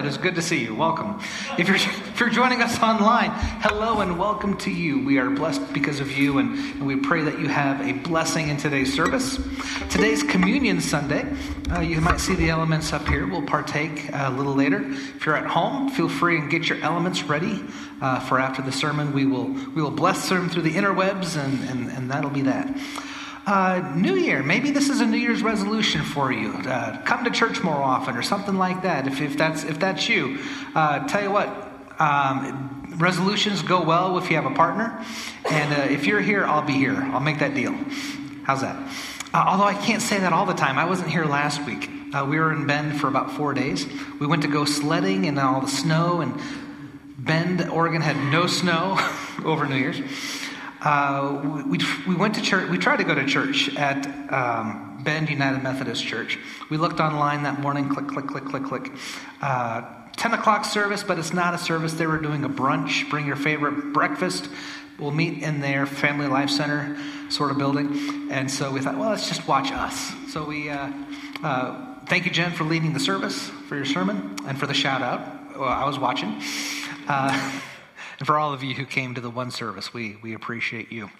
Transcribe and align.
It 0.00 0.06
is 0.06 0.16
good 0.16 0.36
to 0.36 0.42
see 0.42 0.62
you. 0.62 0.74
Welcome. 0.74 1.20
If 1.58 1.68
you're, 1.68 1.76
if 1.76 2.18
you're 2.18 2.30
joining 2.30 2.62
us 2.62 2.82
online, 2.82 3.32
hello 3.60 4.00
and 4.00 4.18
welcome 4.18 4.56
to 4.58 4.70
you. 4.70 5.04
We 5.04 5.18
are 5.18 5.28
blessed 5.28 5.74
because 5.74 6.00
of 6.00 6.10
you, 6.10 6.38
and, 6.38 6.54
and 6.54 6.86
we 6.86 6.96
pray 6.96 7.20
that 7.20 7.38
you 7.38 7.48
have 7.48 7.86
a 7.86 7.92
blessing 7.92 8.48
in 8.48 8.56
today's 8.56 8.94
service. 8.94 9.38
Today's 9.90 10.22
Communion 10.22 10.80
Sunday. 10.80 11.30
Uh, 11.70 11.80
you 11.80 12.00
might 12.00 12.18
see 12.18 12.34
the 12.34 12.48
elements 12.48 12.94
up 12.94 13.06
here. 13.08 13.26
We'll 13.26 13.44
partake 13.44 14.10
uh, 14.14 14.28
a 14.28 14.30
little 14.30 14.54
later. 14.54 14.82
If 14.88 15.26
you're 15.26 15.36
at 15.36 15.46
home, 15.46 15.90
feel 15.90 16.08
free 16.08 16.38
and 16.38 16.50
get 16.50 16.70
your 16.70 16.80
elements 16.80 17.24
ready 17.24 17.62
uh, 18.00 18.20
for 18.20 18.38
after 18.38 18.62
the 18.62 18.72
sermon. 18.72 19.12
We 19.12 19.26
will 19.26 19.48
we 19.48 19.82
will 19.82 19.90
bless 19.90 20.30
them 20.30 20.48
through 20.48 20.62
the 20.62 20.76
interwebs, 20.76 21.36
and, 21.36 21.68
and, 21.68 21.90
and 21.90 22.10
that'll 22.10 22.30
be 22.30 22.42
that. 22.42 22.74
Uh, 23.50 23.92
New 23.96 24.14
Year, 24.14 24.44
maybe 24.44 24.70
this 24.70 24.88
is 24.88 25.00
a 25.00 25.04
New 25.04 25.16
Year's 25.16 25.42
resolution 25.42 26.02
for 26.04 26.30
you. 26.30 26.52
Uh, 26.52 27.02
come 27.02 27.24
to 27.24 27.32
church 27.32 27.64
more 27.64 27.74
often, 27.74 28.16
or 28.16 28.22
something 28.22 28.54
like 28.54 28.82
that. 28.82 29.08
If, 29.08 29.20
if 29.20 29.36
that's 29.36 29.64
if 29.64 29.80
that's 29.80 30.08
you, 30.08 30.38
uh, 30.76 31.04
tell 31.08 31.20
you 31.20 31.32
what, 31.32 31.48
um, 31.98 32.94
resolutions 32.96 33.62
go 33.62 33.82
well 33.82 34.18
if 34.18 34.30
you 34.30 34.36
have 34.36 34.46
a 34.46 34.54
partner, 34.54 35.04
and 35.50 35.74
uh, 35.74 35.92
if 35.92 36.06
you're 36.06 36.20
here, 36.20 36.44
I'll 36.44 36.64
be 36.64 36.74
here. 36.74 36.94
I'll 36.94 37.18
make 37.18 37.40
that 37.40 37.56
deal. 37.56 37.72
How's 38.44 38.60
that? 38.60 38.76
Uh, 39.34 39.44
although 39.48 39.64
I 39.64 39.74
can't 39.74 40.00
say 40.00 40.20
that 40.20 40.32
all 40.32 40.46
the 40.46 40.54
time. 40.54 40.78
I 40.78 40.84
wasn't 40.84 41.10
here 41.10 41.24
last 41.24 41.66
week. 41.66 41.90
We 42.28 42.38
were 42.38 42.52
in 42.52 42.68
Bend 42.68 43.00
for 43.00 43.08
about 43.08 43.32
four 43.32 43.52
days. 43.52 43.84
We 44.20 44.28
went 44.28 44.42
to 44.42 44.48
go 44.48 44.64
sledding 44.64 45.24
in 45.24 45.36
all 45.38 45.60
the 45.60 45.66
snow, 45.66 46.20
and 46.20 46.40
Bend, 47.18 47.68
Oregon 47.68 48.00
had 48.00 48.16
no 48.32 48.46
snow 48.46 48.96
over 49.44 49.66
New 49.66 49.74
Year's. 49.74 50.00
Uh, 50.82 51.62
we, 51.66 51.78
we 52.08 52.14
went 52.14 52.34
to 52.36 52.42
church. 52.42 52.68
We 52.70 52.78
tried 52.78 52.96
to 52.96 53.04
go 53.04 53.14
to 53.14 53.26
church 53.26 53.74
at 53.76 54.06
um, 54.32 55.00
Bend 55.04 55.28
United 55.28 55.62
Methodist 55.62 56.04
Church. 56.04 56.38
We 56.70 56.76
looked 56.76 57.00
online 57.00 57.42
that 57.42 57.60
morning, 57.60 57.88
click, 57.88 58.08
click, 58.08 58.26
click, 58.26 58.44
click, 58.44 58.64
click. 58.64 58.92
Uh, 59.42 59.82
10 60.16 60.34
o'clock 60.34 60.64
service, 60.64 61.02
but 61.02 61.18
it's 61.18 61.32
not 61.32 61.54
a 61.54 61.58
service. 61.58 61.94
They 61.94 62.06
were 62.06 62.18
doing 62.18 62.44
a 62.44 62.48
brunch. 62.48 63.08
Bring 63.08 63.26
your 63.26 63.36
favorite 63.36 63.92
breakfast. 63.92 64.48
We'll 64.98 65.12
meet 65.12 65.42
in 65.42 65.60
their 65.60 65.86
Family 65.86 66.26
Life 66.26 66.50
Center 66.50 66.96
sort 67.30 67.50
of 67.50 67.58
building. 67.58 68.28
And 68.30 68.50
so 68.50 68.70
we 68.70 68.80
thought, 68.80 68.98
well, 68.98 69.10
let's 69.10 69.28
just 69.28 69.48
watch 69.48 69.72
us. 69.72 70.12
So 70.28 70.44
we, 70.44 70.68
uh, 70.68 70.92
uh, 71.42 71.96
thank 72.06 72.26
you, 72.26 72.30
Jen, 72.30 72.52
for 72.52 72.64
leading 72.64 72.92
the 72.92 73.00
service, 73.00 73.48
for 73.68 73.76
your 73.76 73.86
sermon, 73.86 74.36
and 74.46 74.58
for 74.58 74.66
the 74.66 74.74
shout 74.74 75.00
out. 75.00 75.58
Well, 75.58 75.68
I 75.68 75.86
was 75.86 75.98
watching. 75.98 76.42
Uh, 77.08 77.60
and 78.20 78.26
for 78.26 78.38
all 78.38 78.52
of 78.52 78.62
you 78.62 78.74
who 78.74 78.84
came 78.84 79.14
to 79.14 79.20
the 79.20 79.30
one 79.30 79.50
service, 79.50 79.92
we, 79.92 80.16
we 80.22 80.34
appreciate 80.34 80.92
you. 80.92 81.10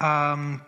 Um, 0.00 0.62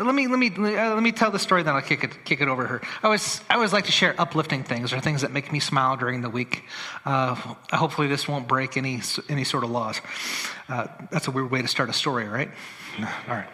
let 0.00 0.14
me 0.14 0.26
let 0.26 0.38
me 0.38 0.48
uh, 0.48 0.94
let 0.94 1.02
me 1.02 1.12
tell 1.12 1.30
the 1.30 1.38
story. 1.38 1.62
Then 1.62 1.74
I'll 1.74 1.82
kick 1.82 2.02
it 2.02 2.24
kick 2.24 2.40
it 2.40 2.48
over 2.48 2.66
her. 2.66 2.80
I 3.02 3.06
always 3.06 3.42
I 3.50 3.54
always 3.54 3.72
like 3.72 3.84
to 3.86 3.92
share 3.92 4.14
uplifting 4.18 4.64
things 4.64 4.92
or 4.92 5.00
things 5.00 5.20
that 5.20 5.32
make 5.32 5.52
me 5.52 5.60
smile 5.60 5.96
during 5.96 6.22
the 6.22 6.30
week. 6.30 6.64
Uh, 7.04 7.34
hopefully, 7.72 8.06
this 8.06 8.26
won't 8.26 8.48
break 8.48 8.76
any 8.78 9.02
any 9.28 9.44
sort 9.44 9.64
of 9.64 9.70
laws. 9.70 10.00
Uh, 10.68 10.86
that's 11.10 11.28
a 11.28 11.30
weird 11.30 11.50
way 11.50 11.60
to 11.60 11.68
start 11.68 11.90
a 11.90 11.92
story, 11.92 12.26
right? 12.26 12.48
All 12.98 13.34
right. 13.34 13.48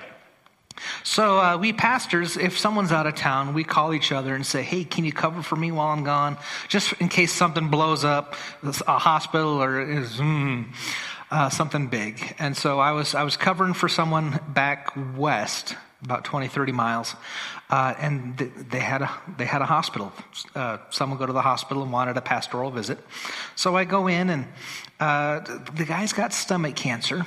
So 1.02 1.38
uh, 1.38 1.56
we 1.58 1.72
pastors, 1.72 2.36
if 2.36 2.58
someone's 2.58 2.92
out 2.92 3.06
of 3.06 3.14
town, 3.14 3.54
we 3.54 3.64
call 3.64 3.94
each 3.94 4.12
other 4.12 4.34
and 4.34 4.46
say, 4.46 4.62
"Hey, 4.62 4.84
can 4.84 5.04
you 5.04 5.12
cover 5.12 5.42
for 5.42 5.56
me 5.56 5.72
while 5.72 5.88
I'm 5.88 6.04
gone, 6.04 6.36
just 6.68 6.92
in 7.00 7.08
case 7.08 7.32
something 7.32 7.68
blows 7.68 8.04
up, 8.04 8.34
a 8.62 8.98
hospital 8.98 9.62
or 9.62 9.80
is 9.80 10.16
mm, 10.16 10.66
uh, 11.30 11.50
something 11.50 11.88
big." 11.88 12.34
And 12.38 12.56
so 12.56 12.78
I 12.78 12.92
was 12.92 13.14
I 13.14 13.22
was 13.22 13.36
covering 13.36 13.74
for 13.74 13.88
someone 13.88 14.40
back 14.48 14.92
west, 15.16 15.76
about 16.02 16.24
20, 16.24 16.48
30 16.48 16.72
miles, 16.72 17.16
uh, 17.70 17.94
and 17.98 18.38
th- 18.38 18.52
they 18.70 18.80
had 18.80 19.02
a 19.02 19.10
they 19.36 19.46
had 19.46 19.62
a 19.62 19.66
hospital. 19.66 20.12
Uh, 20.54 20.78
someone 20.90 21.18
go 21.18 21.26
to 21.26 21.32
the 21.32 21.42
hospital 21.42 21.82
and 21.82 21.92
wanted 21.92 22.16
a 22.16 22.22
pastoral 22.22 22.70
visit, 22.70 22.98
so 23.56 23.76
I 23.76 23.84
go 23.84 24.06
in 24.06 24.30
and 24.30 24.46
uh, 25.00 25.40
the 25.74 25.84
guy's 25.84 26.12
got 26.12 26.32
stomach 26.32 26.76
cancer. 26.76 27.26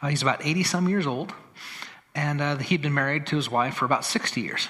Uh, 0.00 0.08
he's 0.08 0.22
about 0.22 0.44
80 0.44 0.62
some 0.62 0.88
years 0.88 1.06
old 1.06 1.32
and 2.14 2.40
uh, 2.40 2.56
he'd 2.58 2.82
been 2.82 2.94
married 2.94 3.26
to 3.26 3.36
his 3.36 3.50
wife 3.50 3.74
for 3.74 3.84
about 3.84 4.04
60 4.04 4.40
years. 4.40 4.68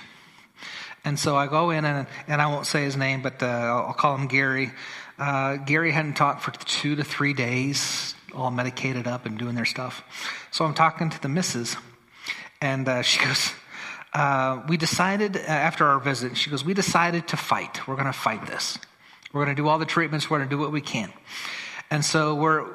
And 1.05 1.19
so 1.19 1.37
I 1.37 1.47
go 1.47 1.71
in, 1.71 1.85
and, 1.85 2.07
and 2.27 2.41
I 2.41 2.47
won't 2.47 2.67
say 2.67 2.85
his 2.85 2.97
name, 2.97 3.21
but 3.21 3.43
uh, 3.43 3.47
I'll 3.47 3.93
call 3.93 4.17
him 4.17 4.27
Gary. 4.27 4.73
Uh, 5.19 5.57
Gary 5.57 5.93
hadn't 5.93 6.15
talked 6.15 6.43
for 6.43 6.51
two 6.65 6.97
to 6.97 7.05
three 7.05 7.35
days, 7.35 8.15
all 8.35 8.51
medicated 8.51 9.07
up 9.07 9.27
and 9.27 9.39
doing 9.39 9.55
their 9.55 9.67
stuff. 9.67 10.03
So 10.51 10.65
I'm 10.65 10.75
talking 10.75 11.11
to 11.11 11.21
the 11.21 11.29
missus, 11.29 11.77
and 12.61 12.89
uh, 12.89 13.03
she 13.03 13.23
goes, 13.25 13.53
uh, 14.15 14.63
We 14.67 14.79
decided, 14.79 15.37
uh, 15.37 15.41
after 15.41 15.87
our 15.87 16.01
visit, 16.01 16.39
she 16.39 16.49
goes, 16.49 16.65
We 16.65 16.73
decided 16.73 17.29
to 17.29 17.37
fight. 17.37 17.87
We're 17.87 17.97
going 17.97 18.07
to 18.07 18.13
fight 18.13 18.47
this. 18.47 18.79
We're 19.33 19.45
going 19.45 19.57
to 19.57 19.63
do 19.63 19.69
all 19.69 19.79
the 19.79 19.85
treatments, 19.85 20.31
we're 20.31 20.39
going 20.39 20.49
to 20.49 20.57
do 20.57 20.61
what 20.61 20.73
we 20.73 20.81
can. 20.81 21.13
And 21.91 22.05
so 22.05 22.35
we're, 22.35 22.67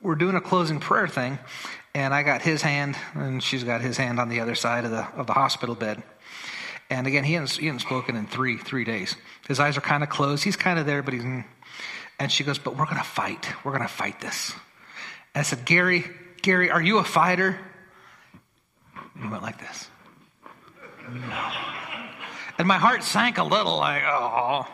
we're 0.00 0.14
doing 0.16 0.34
a 0.34 0.40
closing 0.40 0.80
prayer 0.80 1.06
thing, 1.06 1.38
and 1.96 2.12
I 2.12 2.22
got 2.22 2.42
his 2.42 2.60
hand, 2.60 2.94
and 3.14 3.42
she's 3.42 3.64
got 3.64 3.80
his 3.80 3.96
hand 3.96 4.20
on 4.20 4.28
the 4.28 4.40
other 4.40 4.54
side 4.54 4.84
of 4.84 4.90
the 4.90 5.08
of 5.16 5.26
the 5.26 5.32
hospital 5.32 5.74
bed. 5.74 6.02
And 6.90 7.06
again, 7.06 7.24
he 7.24 7.32
hadn't, 7.32 7.52
he 7.52 7.66
hadn't 7.66 7.80
spoken 7.80 8.16
in 8.16 8.26
three 8.26 8.58
three 8.58 8.84
days. 8.84 9.16
His 9.48 9.58
eyes 9.58 9.78
are 9.78 9.80
kind 9.80 10.02
of 10.02 10.10
closed. 10.10 10.44
He's 10.44 10.56
kind 10.56 10.78
of 10.78 10.84
there, 10.84 11.02
but 11.02 11.14
he's. 11.14 11.22
Mm. 11.22 11.44
And 12.18 12.30
she 12.30 12.44
goes, 12.44 12.58
"But 12.58 12.76
we're 12.76 12.84
going 12.84 12.98
to 12.98 13.02
fight. 13.02 13.48
We're 13.64 13.72
going 13.72 13.82
to 13.82 13.88
fight 13.88 14.20
this." 14.20 14.52
And 15.34 15.40
I 15.40 15.42
said, 15.42 15.64
"Gary, 15.64 16.04
Gary, 16.42 16.70
are 16.70 16.82
you 16.82 16.98
a 16.98 17.04
fighter?" 17.04 17.58
And 19.14 19.24
he 19.24 19.28
went 19.30 19.42
like 19.42 19.58
this. 19.58 19.88
No. 21.10 21.52
And 22.58 22.68
my 22.68 22.76
heart 22.76 23.04
sank 23.04 23.38
a 23.38 23.44
little, 23.44 23.78
like 23.78 24.02
oh. 24.04 24.66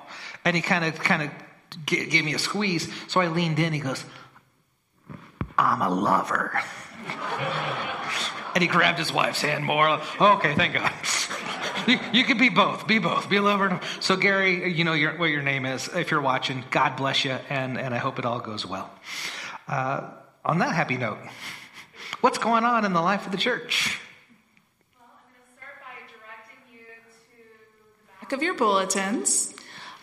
And 0.44 0.56
he 0.56 0.62
kind 0.62 0.84
of 0.84 0.98
kind 0.98 1.22
of 1.22 1.86
gave 1.86 2.24
me 2.24 2.34
a 2.34 2.38
squeeze. 2.40 2.92
So 3.06 3.20
I 3.20 3.28
leaned 3.28 3.60
in. 3.60 3.72
He 3.72 3.78
goes, 3.78 4.04
"I'm 5.56 5.82
a 5.82 5.88
lover." 5.88 6.60
And 8.54 8.62
he 8.62 8.68
grabbed 8.68 8.98
his 8.98 9.12
wife's 9.12 9.40
hand 9.40 9.64
more. 9.64 10.00
Okay, 10.20 10.54
thank 10.54 10.74
God. 10.74 10.92
You, 11.86 11.98
you 12.12 12.24
can 12.24 12.38
be 12.38 12.48
both. 12.48 12.86
Be 12.86 12.98
both. 12.98 13.28
Be 13.28 13.36
a 13.36 13.42
lover. 13.42 13.80
So, 14.00 14.14
Gary, 14.16 14.72
you 14.72 14.84
know 14.84 14.92
your, 14.92 15.16
what 15.16 15.26
your 15.26 15.42
name 15.42 15.66
is. 15.66 15.88
If 15.88 16.10
you're 16.10 16.20
watching, 16.20 16.62
God 16.70 16.96
bless 16.96 17.24
you, 17.24 17.36
and, 17.48 17.78
and 17.78 17.92
I 17.92 17.98
hope 17.98 18.18
it 18.18 18.24
all 18.24 18.38
goes 18.40 18.64
well. 18.64 18.90
Uh, 19.66 20.10
on 20.44 20.58
that 20.58 20.74
happy 20.74 20.96
note, 20.96 21.18
what's 22.20 22.38
going 22.38 22.64
on 22.64 22.84
in 22.84 22.92
the 22.92 23.00
life 23.00 23.26
of 23.26 23.32
the 23.32 23.38
church? 23.38 23.98
Well, 24.98 25.08
I'm 25.10 25.32
going 25.32 25.44
to 25.44 25.52
start 25.56 25.72
by 25.80 25.94
directing 26.12 26.72
you 26.72 26.84
to 26.84 27.36
the 28.20 28.20
back 28.20 28.32
of 28.32 28.42
your 28.42 28.54
bulletins. 28.54 29.54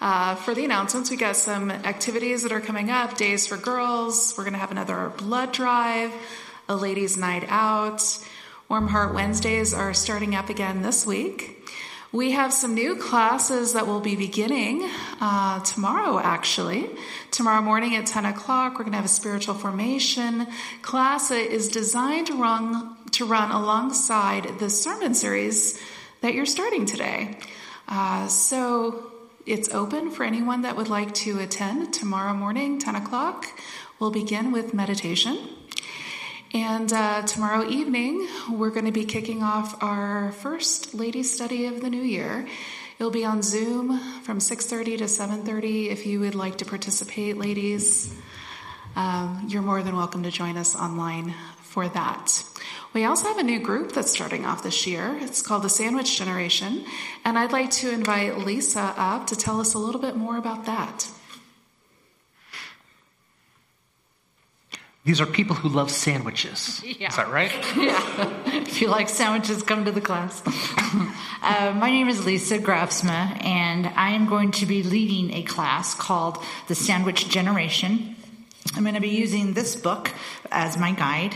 Uh, 0.02 0.36
for 0.36 0.54
the 0.54 0.64
announcements, 0.66 1.10
we 1.10 1.18
got 1.18 1.36
some 1.36 1.70
activities 1.72 2.44
that 2.44 2.52
are 2.52 2.62
coming 2.62 2.90
up 2.90 3.18
Days 3.18 3.48
for 3.48 3.58
Girls. 3.58 4.34
We're 4.38 4.46
going 4.46 4.54
to 4.54 4.60
have 4.60 4.72
another 4.72 5.12
blood 5.18 5.52
drive, 5.52 6.12
a 6.70 6.76
ladies' 6.76 7.18
night 7.18 7.44
out. 7.50 8.04
Warm 8.70 8.88
Heart 8.88 9.16
Wednesdays 9.16 9.74
are 9.74 9.92
starting 9.92 10.36
up 10.36 10.50
again 10.50 10.84
this 10.84 11.04
week. 11.04 11.68
We 12.12 12.32
have 12.32 12.54
some 12.54 12.76
new 12.76 12.96
classes 12.96 13.74
that 13.74 13.88
will 13.88 14.02
be 14.02 14.16
beginning 14.16 14.88
uh, 15.20 15.62
tomorrow, 15.62 16.20
actually. 16.20 16.88
Tomorrow 17.32 17.64
morning 17.64 17.96
at 17.96 18.06
10 18.06 18.26
o'clock, 18.26 18.74
we're 18.74 18.84
going 18.84 18.92
to 18.92 18.98
have 18.98 19.06
a 19.06 19.08
spiritual 19.08 19.56
formation 19.56 20.46
class 20.84 21.30
that 21.30 21.52
is 21.52 21.70
designed 21.70 22.28
to 22.28 22.36
run, 22.36 22.96
to 23.14 23.26
run 23.26 23.50
alongside 23.50 24.60
the 24.60 24.70
sermon 24.70 25.16
series 25.16 25.82
that 26.22 26.36
you're 26.36 26.46
starting 26.46 26.86
today. 26.86 27.36
Uh, 27.88 28.28
so 28.28 29.12
it's 29.48 29.70
open 29.74 30.12
for 30.12 30.24
anyone 30.24 30.62
that 30.62 30.78
would 30.78 30.90
like 30.90 31.16
to 31.16 31.40
attend 31.40 31.94
tomorrow 31.96 32.34
morning, 32.34 32.78
10 32.78 32.96
o'clock. 32.96 33.48
We'll 34.00 34.12
begin 34.12 34.52
with 34.52 34.76
meditation. 34.76 35.59
And 36.54 36.92
uh, 36.92 37.22
tomorrow 37.28 37.68
evening, 37.70 38.28
we're 38.50 38.72
going 38.72 38.88
to 38.88 38.92
be 38.92 39.06
kicking 39.06 39.44
off 39.44 39.84
our 39.84 40.32
first 40.32 40.96
ladies' 40.96 41.32
study 41.32 41.68
of 41.68 41.82
the 41.82 41.92
new 41.92 42.02
year. 42.02 42.48
It'll 42.98 43.12
be 43.12 43.24
on 43.24 43.44
Zoom 43.44 44.00
from 44.24 44.40
6:30 44.40 44.98
to 44.98 45.04
7:30. 45.04 45.90
If 45.90 46.08
you 46.08 46.20
would 46.22 46.34
like 46.34 46.58
to 46.58 46.66
participate, 46.66 47.38
ladies, 47.38 48.16
um, 48.96 49.46
you're 49.48 49.62
more 49.62 49.84
than 49.84 49.96
welcome 49.96 50.24
to 50.24 50.32
join 50.32 50.58
us 50.58 50.76
online 50.76 51.36
for 51.62 51.88
that. 51.88 52.44
We 52.94 53.06
also 53.06 53.28
have 53.28 53.38
a 53.38 53.44
new 53.44 53.60
group 53.60 53.92
that's 53.92 54.12
starting 54.12 54.44
off 54.44 54.64
this 54.64 54.88
year. 54.88 55.20
It's 55.22 55.44
called 55.44 55.62
the 55.62 55.70
Sandwich 55.70 56.18
Generation, 56.18 56.84
and 57.24 57.38
I'd 57.38 57.52
like 57.52 57.70
to 57.72 57.92
invite 57.92 58.40
Lisa 58.40 58.96
up 58.98 59.28
to 59.28 59.36
tell 59.36 59.62
us 59.62 59.76
a 59.76 59.80
little 59.80 60.02
bit 60.02 60.16
more 60.16 60.38
about 60.38 60.66
that. 60.66 61.12
These 65.06 65.22
are 65.22 65.26
people 65.26 65.56
who 65.56 65.70
love 65.70 65.92
sandwiches. 65.92 66.84
Yeah. 67.00 67.08
Is 67.10 67.16
that 67.16 67.30
right? 67.30 67.52
Yeah. 67.78 68.58
if 68.68 68.82
you 68.82 68.88
like 68.88 69.08
sandwiches, 69.08 69.64
come 69.64 69.86
to 69.86 69.92
the 69.92 70.02
class. 70.02 70.42
uh, 71.42 71.74
my 71.76 71.90
name 71.90 72.10
is 72.10 72.26
Lisa 72.26 72.60
Grafsma, 72.60 73.42
and 73.44 73.88
I 73.88 74.12
am 74.12 74.28
going 74.28 74.52
to 74.52 74.66
be 74.66 74.84
leading 74.84 75.34
a 75.34 75.44
class 75.44 75.96
called 75.96 76.44
The 76.68 76.76
Sandwich 76.76 77.30
Generation. 77.30 78.16
I'm 78.76 78.84
going 78.84 78.96
to 78.96 79.02
be 79.02 79.10
using 79.10 79.54
this 79.54 79.76
book 79.78 80.12
as 80.52 80.78
my 80.78 80.92
guide. 80.92 81.36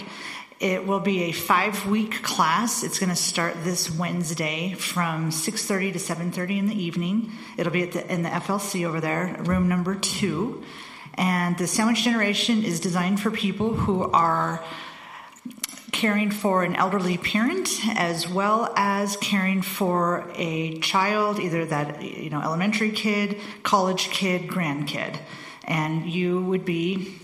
It 0.59 0.85
will 0.85 0.99
be 0.99 1.23
a 1.23 1.31
five-week 1.31 2.23
class. 2.23 2.83
It's 2.83 2.99
going 2.99 3.09
to 3.09 3.15
start 3.15 3.63
this 3.63 3.89
Wednesday 3.89 4.73
from 4.73 5.29
6:30 5.29 5.93
to 5.93 5.99
7:30 5.99 6.57
in 6.59 6.67
the 6.67 6.75
evening. 6.81 7.31
It'll 7.57 7.73
be 7.73 7.83
at 7.83 7.93
the, 7.93 8.11
in 8.11 8.23
the 8.23 8.29
FLC 8.29 8.85
over 8.85 8.99
there, 9.01 9.41
room 9.43 9.67
number 9.67 9.95
two. 9.95 10.63
And 11.15 11.57
the 11.57 11.67
sandwich 11.67 12.03
generation 12.03 12.63
is 12.63 12.79
designed 12.79 13.19
for 13.19 13.31
people 13.31 13.73
who 13.73 14.03
are 14.11 14.63
caring 15.91 16.31
for 16.31 16.63
an 16.63 16.75
elderly 16.75 17.17
parent 17.17 17.79
as 17.95 18.27
well 18.27 18.73
as 18.75 19.15
caring 19.17 19.61
for 19.61 20.29
a 20.35 20.77
child, 20.79 21.39
either 21.39 21.65
that, 21.65 22.01
you 22.01 22.29
know, 22.29 22.41
elementary 22.41 22.91
kid, 22.91 23.39
college 23.61 24.09
kid, 24.09 24.49
grandkid. 24.49 25.17
And 25.65 26.09
you 26.09 26.43
would 26.43 26.65
be 26.65 27.15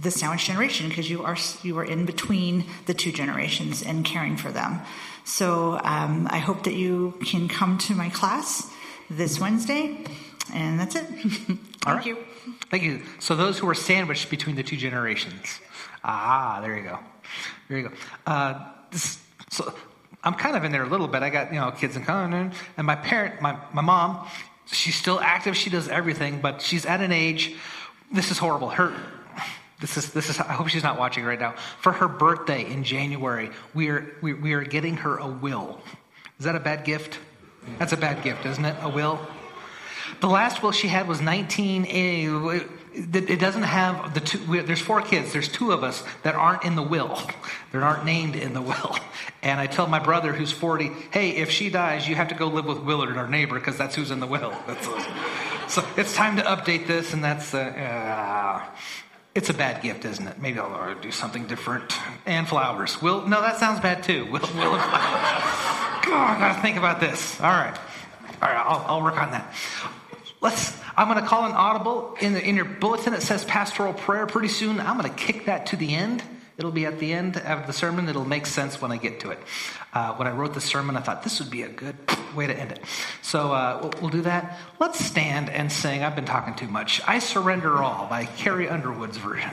the 0.00 0.10
sandwich 0.10 0.46
generation 0.46 0.88
because 0.88 1.10
you 1.10 1.22
are 1.24 1.36
you 1.62 1.78
are 1.78 1.84
in 1.84 2.06
between 2.06 2.64
the 2.86 2.94
two 2.94 3.12
generations 3.12 3.82
and 3.82 4.04
caring 4.04 4.36
for 4.36 4.50
them. 4.50 4.80
So 5.24 5.78
um, 5.84 6.26
I 6.30 6.38
hope 6.38 6.64
that 6.64 6.74
you 6.74 7.14
can 7.24 7.48
come 7.48 7.78
to 7.78 7.94
my 7.94 8.08
class 8.08 8.70
this 9.08 9.38
Wednesday, 9.38 10.04
and 10.52 10.80
that's 10.80 10.96
it. 10.96 11.06
Thank 11.06 11.86
right. 11.86 12.06
you. 12.06 12.16
Thank 12.72 12.84
you. 12.84 13.02
So 13.18 13.36
those 13.36 13.58
who 13.58 13.68
are 13.68 13.74
sandwiched 13.74 14.30
between 14.30 14.56
the 14.56 14.62
two 14.62 14.78
generations. 14.78 15.60
Ah, 16.02 16.58
there 16.62 16.74
you 16.74 16.84
go. 16.84 16.98
There 17.68 17.78
you 17.78 17.88
go. 17.90 17.94
Uh, 18.26 18.66
this, 18.90 19.22
so 19.50 19.74
I'm 20.24 20.32
kind 20.32 20.56
of 20.56 20.64
in 20.64 20.72
there 20.72 20.82
a 20.82 20.88
little 20.88 21.06
bit. 21.06 21.22
I 21.22 21.28
got 21.28 21.52
you 21.52 21.60
know 21.60 21.70
kids 21.70 21.96
in 21.96 22.04
common, 22.04 22.52
and 22.78 22.86
my 22.86 22.96
parent, 22.96 23.42
my 23.42 23.58
my 23.74 23.82
mom, 23.82 24.26
she's 24.64 24.94
still 24.94 25.20
active. 25.20 25.54
She 25.54 25.68
does 25.68 25.86
everything, 25.86 26.40
but 26.40 26.62
she's 26.62 26.86
at 26.86 27.02
an 27.02 27.12
age. 27.12 27.54
This 28.10 28.30
is 28.30 28.38
horrible. 28.38 28.70
Her 28.70 28.94
this 29.80 29.98
is 29.98 30.10
this 30.14 30.30
is. 30.30 30.40
I 30.40 30.54
hope 30.54 30.68
she's 30.68 30.82
not 30.82 30.98
watching 30.98 31.24
right 31.24 31.38
now. 31.38 31.52
For 31.80 31.92
her 31.92 32.08
birthday 32.08 32.64
in 32.64 32.84
January, 32.84 33.50
we 33.74 33.90
are 33.90 34.16
we, 34.22 34.32
we 34.32 34.54
are 34.54 34.64
getting 34.64 34.96
her 34.96 35.18
a 35.18 35.28
will. 35.28 35.78
Is 36.38 36.46
that 36.46 36.56
a 36.56 36.60
bad 36.60 36.86
gift? 36.86 37.18
That's 37.78 37.92
a 37.92 37.98
bad 37.98 38.24
gift, 38.24 38.46
isn't 38.46 38.64
it? 38.64 38.76
A 38.80 38.88
will. 38.88 39.20
The 40.20 40.28
last 40.28 40.62
will 40.62 40.72
she 40.72 40.88
had 40.88 41.08
was 41.08 41.20
1980. 41.20 42.66
It 42.94 43.40
doesn't 43.40 43.62
have 43.62 44.12
the 44.12 44.20
two. 44.20 44.62
There's 44.62 44.80
four 44.80 45.00
kids. 45.00 45.32
There's 45.32 45.48
two 45.48 45.72
of 45.72 45.82
us 45.82 46.04
that 46.24 46.34
aren't 46.34 46.64
in 46.64 46.74
the 46.74 46.82
will. 46.82 47.18
That 47.72 47.82
aren't 47.82 48.04
named 48.04 48.36
in 48.36 48.52
the 48.52 48.62
will. 48.62 48.96
And 49.42 49.58
I 49.58 49.66
tell 49.66 49.86
my 49.86 49.98
brother, 49.98 50.32
who's 50.32 50.52
40, 50.52 50.90
hey, 51.10 51.30
if 51.30 51.50
she 51.50 51.70
dies, 51.70 52.06
you 52.06 52.14
have 52.14 52.28
to 52.28 52.34
go 52.34 52.48
live 52.48 52.66
with 52.66 52.78
Willard, 52.80 53.16
our 53.16 53.26
neighbor, 53.26 53.58
because 53.58 53.76
that's 53.76 53.94
who's 53.94 54.10
in 54.10 54.20
the 54.20 54.26
will. 54.26 54.54
so 55.68 55.84
it's 55.96 56.14
time 56.14 56.36
to 56.36 56.42
update 56.42 56.86
this, 56.86 57.12
and 57.12 57.24
that's. 57.24 57.54
Uh, 57.54 57.58
uh, 57.58 58.62
it's 59.34 59.48
a 59.48 59.54
bad 59.54 59.82
gift, 59.82 60.04
isn't 60.04 60.26
it? 60.26 60.38
Maybe 60.38 60.58
I'll 60.58 60.94
do 61.00 61.10
something 61.10 61.46
different. 61.46 61.94
And 62.26 62.46
flowers. 62.46 63.00
Will 63.00 63.26
no, 63.26 63.40
that 63.40 63.56
sounds 63.58 63.80
bad 63.80 64.02
too. 64.02 64.26
Will, 64.30 64.40
will. 64.40 64.76
God, 64.76 66.36
I 66.36 66.36
gotta 66.38 66.60
think 66.60 66.76
about 66.76 67.00
this. 67.00 67.40
All 67.40 67.50
right, 67.50 67.76
all 68.42 68.48
right, 68.48 68.56
I'll, 68.66 68.84
I'll 68.86 69.02
work 69.02 69.20
on 69.20 69.30
that. 69.30 69.54
Let's. 70.42 70.76
I'm 70.94 71.08
going 71.08 71.22
to 71.22 71.26
call 71.26 71.46
an 71.46 71.52
audible 71.52 72.16
in, 72.20 72.34
the, 72.34 72.46
in 72.46 72.56
your 72.56 72.66
bulletin. 72.66 73.14
It 73.14 73.22
says 73.22 73.44
pastoral 73.44 73.94
prayer. 73.94 74.26
Pretty 74.26 74.48
soon, 74.48 74.78
I'm 74.78 74.98
going 74.98 75.08
to 75.08 75.16
kick 75.16 75.46
that 75.46 75.66
to 75.66 75.76
the 75.76 75.94
end. 75.94 76.22
It'll 76.58 76.70
be 76.70 76.84
at 76.84 76.98
the 76.98 77.12
end 77.12 77.38
of 77.38 77.66
the 77.66 77.72
sermon. 77.72 78.08
It'll 78.08 78.26
make 78.26 78.46
sense 78.46 78.80
when 78.80 78.92
I 78.92 78.98
get 78.98 79.20
to 79.20 79.30
it. 79.30 79.38
Uh, 79.94 80.14
when 80.14 80.28
I 80.28 80.32
wrote 80.32 80.52
the 80.52 80.60
sermon, 80.60 80.96
I 80.96 81.00
thought 81.00 81.22
this 81.22 81.40
would 81.40 81.50
be 81.50 81.62
a 81.62 81.68
good 81.68 81.96
way 82.34 82.46
to 82.46 82.54
end 82.54 82.72
it. 82.72 82.80
So 83.22 83.52
uh, 83.52 83.78
we'll, 83.80 83.92
we'll, 84.02 84.10
do 84.10 84.22
that. 84.22 84.58
Let's 84.78 85.02
stand 85.02 85.48
and 85.48 85.72
sing. 85.72 86.02
I've 86.02 86.14
been 86.14 86.26
talking 86.26 86.54
too 86.54 86.68
much. 86.68 87.00
I 87.06 87.20
Surrender 87.20 87.82
All 87.82 88.06
by 88.06 88.26
Carrie 88.26 88.68
Underwood's 88.68 89.16
version. 89.16 89.50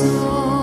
soul. 0.00 0.59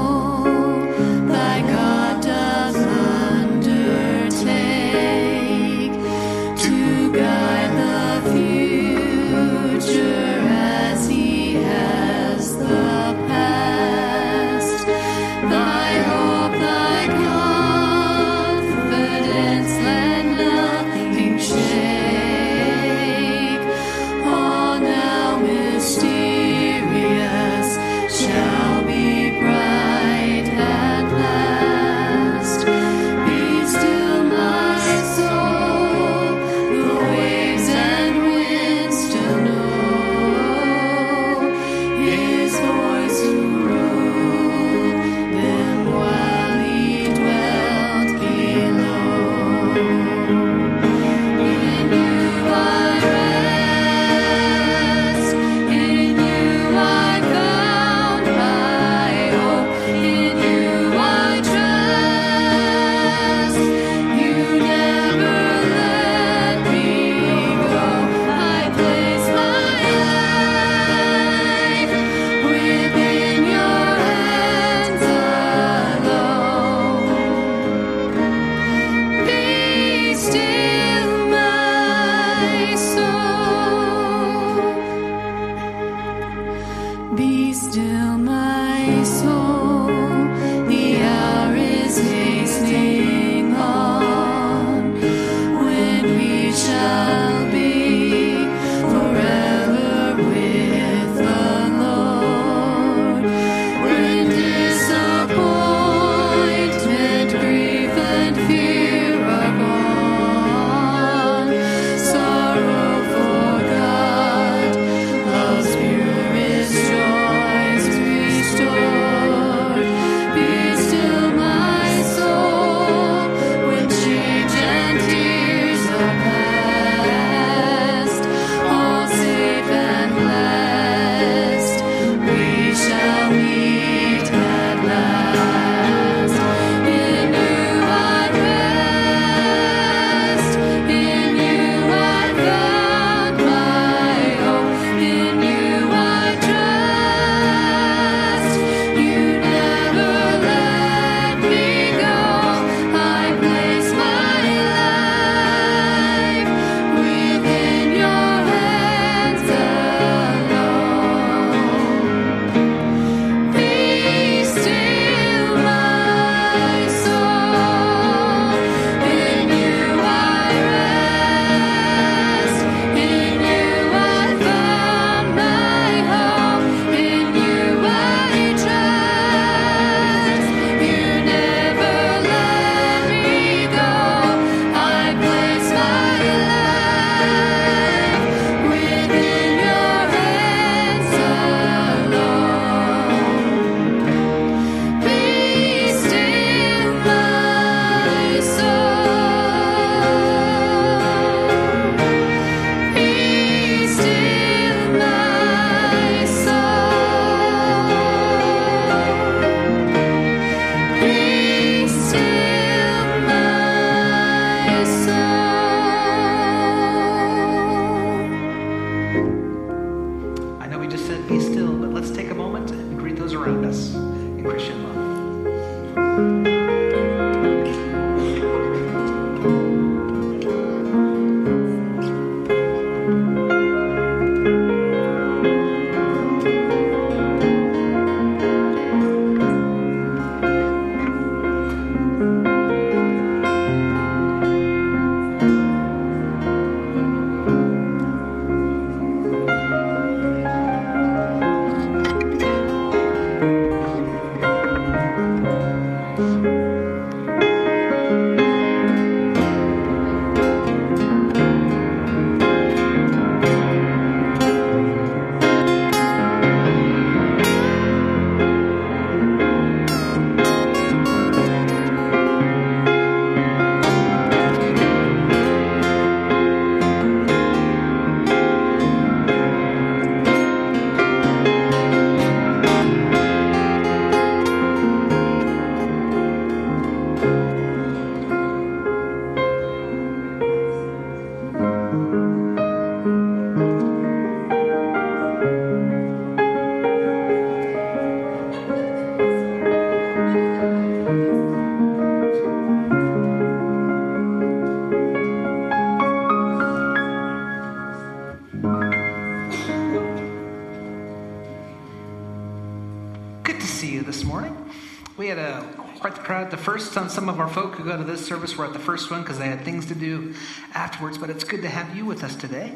Some, 316.98 317.10
some 317.10 317.30
of 317.30 317.40
our 317.40 317.48
folk 317.48 317.76
who 317.76 317.84
go 317.84 317.96
to 317.96 318.04
this 318.04 318.26
service 318.26 318.58
were 318.58 318.66
at 318.66 318.74
the 318.74 318.80
first 318.80 319.12
one 319.12 319.22
because 319.22 319.38
they 319.38 319.46
had 319.46 319.62
things 319.62 319.86
to 319.86 319.94
do 319.94 320.34
afterwards, 320.74 321.20
but 321.20 321.30
it's 321.30 321.44
good 321.44 321.62
to 321.62 321.70
have 321.70 321.96
you 321.96 322.04
with 322.04 322.24
us 322.24 322.36
today. 322.36 322.74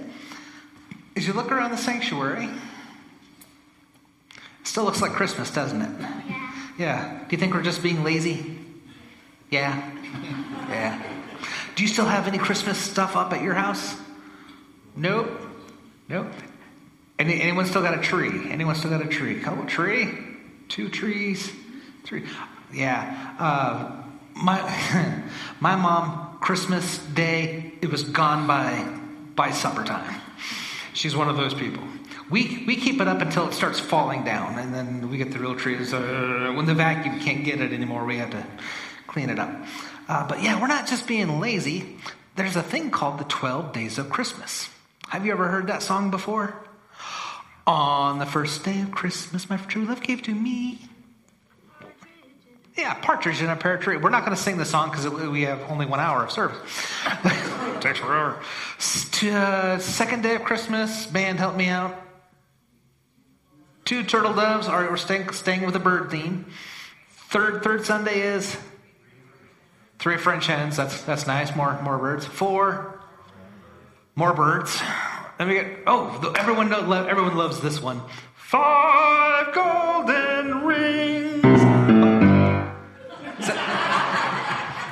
As 1.15 1.25
you 1.25 1.33
look 1.33 1.51
around 1.51 1.71
the 1.71 1.77
sanctuary, 1.77 2.45
it 2.45 4.67
still 4.67 4.83
looks 4.83 5.01
like 5.01 5.13
Christmas, 5.13 5.49
doesn't 5.49 5.81
it? 5.81 5.89
Yeah. 5.99 6.51
Yeah. 6.77 7.23
Do 7.27 7.31
you 7.31 7.39
think 7.39 7.55
we're 7.55 7.63
just 7.63 7.81
being 7.81 8.03
lazy? 8.03 8.59
Yeah. 9.49 9.91
Yeah. 10.69 11.01
Do 11.75 11.81
you 11.81 11.89
still 11.89 12.05
have 12.05 12.27
any 12.27 12.37
Christmas 12.37 12.77
stuff 12.77 13.15
up 13.15 13.33
at 13.33 13.41
your 13.41 13.55
house? 13.55 13.95
Nope. 14.95 15.31
Nope. 16.09 16.27
Any, 17.17 17.41
anyone 17.41 17.65
still 17.65 17.81
got 17.81 17.97
a 17.97 18.01
tree? 18.01 18.51
Anyone 18.51 18.75
still 18.75 18.91
got 18.91 19.03
a 19.03 19.09
tree? 19.09 19.39
Couple 19.39 19.65
tree? 19.65 20.15
Two 20.69 20.89
trees? 20.89 21.51
Three? 22.03 22.25
Yeah. 22.71 23.35
Uh, 23.39 24.00
my 24.35 25.23
my 25.59 25.75
mom 25.75 26.37
Christmas 26.39 26.97
Day 26.99 27.73
it 27.81 27.89
was 27.89 28.03
gone 28.03 28.47
by 28.47 28.99
by 29.35 29.51
supper 29.51 29.83
time. 29.83 30.21
She's 30.93 31.15
one 31.15 31.29
of 31.29 31.37
those 31.37 31.53
people. 31.53 31.83
We 32.29 32.63
we 32.65 32.75
keep 32.75 33.01
it 33.01 33.07
up 33.07 33.21
until 33.21 33.47
it 33.47 33.53
starts 33.53 33.79
falling 33.79 34.23
down, 34.23 34.57
and 34.57 34.73
then 34.73 35.09
we 35.09 35.17
get 35.17 35.31
the 35.31 35.39
real 35.39 35.55
trees. 35.55 35.93
Uh, 35.93 36.53
when 36.55 36.65
the 36.65 36.73
vacuum 36.73 37.19
can't 37.19 37.43
get 37.43 37.61
it 37.61 37.73
anymore, 37.73 38.05
we 38.05 38.17
have 38.17 38.31
to 38.31 38.45
clean 39.07 39.29
it 39.29 39.39
up. 39.39 39.51
Uh, 40.07 40.27
but 40.27 40.41
yeah, 40.41 40.59
we're 40.59 40.67
not 40.67 40.87
just 40.87 41.07
being 41.07 41.39
lazy. 41.39 41.97
There's 42.35 42.55
a 42.55 42.63
thing 42.63 42.91
called 42.91 43.19
the 43.19 43.25
12 43.25 43.73
Days 43.73 43.97
of 43.97 44.09
Christmas. 44.09 44.69
Have 45.09 45.25
you 45.25 45.33
ever 45.33 45.49
heard 45.49 45.67
that 45.67 45.83
song 45.83 46.11
before? 46.11 46.55
On 47.67 48.17
the 48.17 48.25
first 48.25 48.63
day 48.63 48.81
of 48.81 48.91
Christmas, 48.91 49.49
my 49.49 49.57
true 49.57 49.83
love 49.85 50.01
gave 50.01 50.21
to 50.23 50.33
me. 50.33 50.89
Yeah, 52.81 52.95
partridge 52.95 53.39
in 53.43 53.49
a 53.51 53.55
pear 53.55 53.77
tree. 53.77 53.97
We're 53.97 54.09
not 54.09 54.25
going 54.25 54.35
to 54.35 54.41
sing 54.41 54.57
the 54.57 54.65
song 54.65 54.89
because 54.89 55.07
we 55.07 55.43
have 55.43 55.61
only 55.69 55.85
one 55.85 55.99
hour 55.99 56.23
of 56.23 56.31
service. 56.31 56.57
Takes 57.79 57.99
forever. 57.99 58.39
Uh, 59.21 59.77
second 59.77 60.23
day 60.23 60.33
of 60.33 60.43
Christmas, 60.43 61.05
band, 61.05 61.37
help 61.37 61.55
me 61.55 61.67
out. 61.67 61.95
Two 63.85 64.01
turtle 64.01 64.33
doves. 64.33 64.67
All 64.67 64.81
right, 64.81 64.89
we're 64.89 64.97
staying, 64.97 65.29
staying 65.29 65.61
with 65.61 65.73
the 65.73 65.79
bird 65.79 66.09
theme. 66.09 66.47
Third 67.29 67.61
third 67.61 67.85
Sunday 67.85 68.21
is 68.21 68.57
three 69.99 70.17
French 70.17 70.47
hens. 70.47 70.75
That's 70.75 71.03
that's 71.03 71.27
nice. 71.27 71.55
More 71.55 71.79
more 71.83 71.99
birds. 71.99 72.25
Four 72.25 72.99
more 74.15 74.33
birds. 74.33 74.81
Then 75.37 75.49
we 75.49 75.53
get 75.53 75.67
oh 75.85 76.33
everyone 76.35 76.73
everyone 76.73 77.37
loves 77.37 77.59
this 77.59 77.79
one. 77.79 78.01
Five 78.33 79.53
golden 79.53 80.65
rings. 80.65 81.20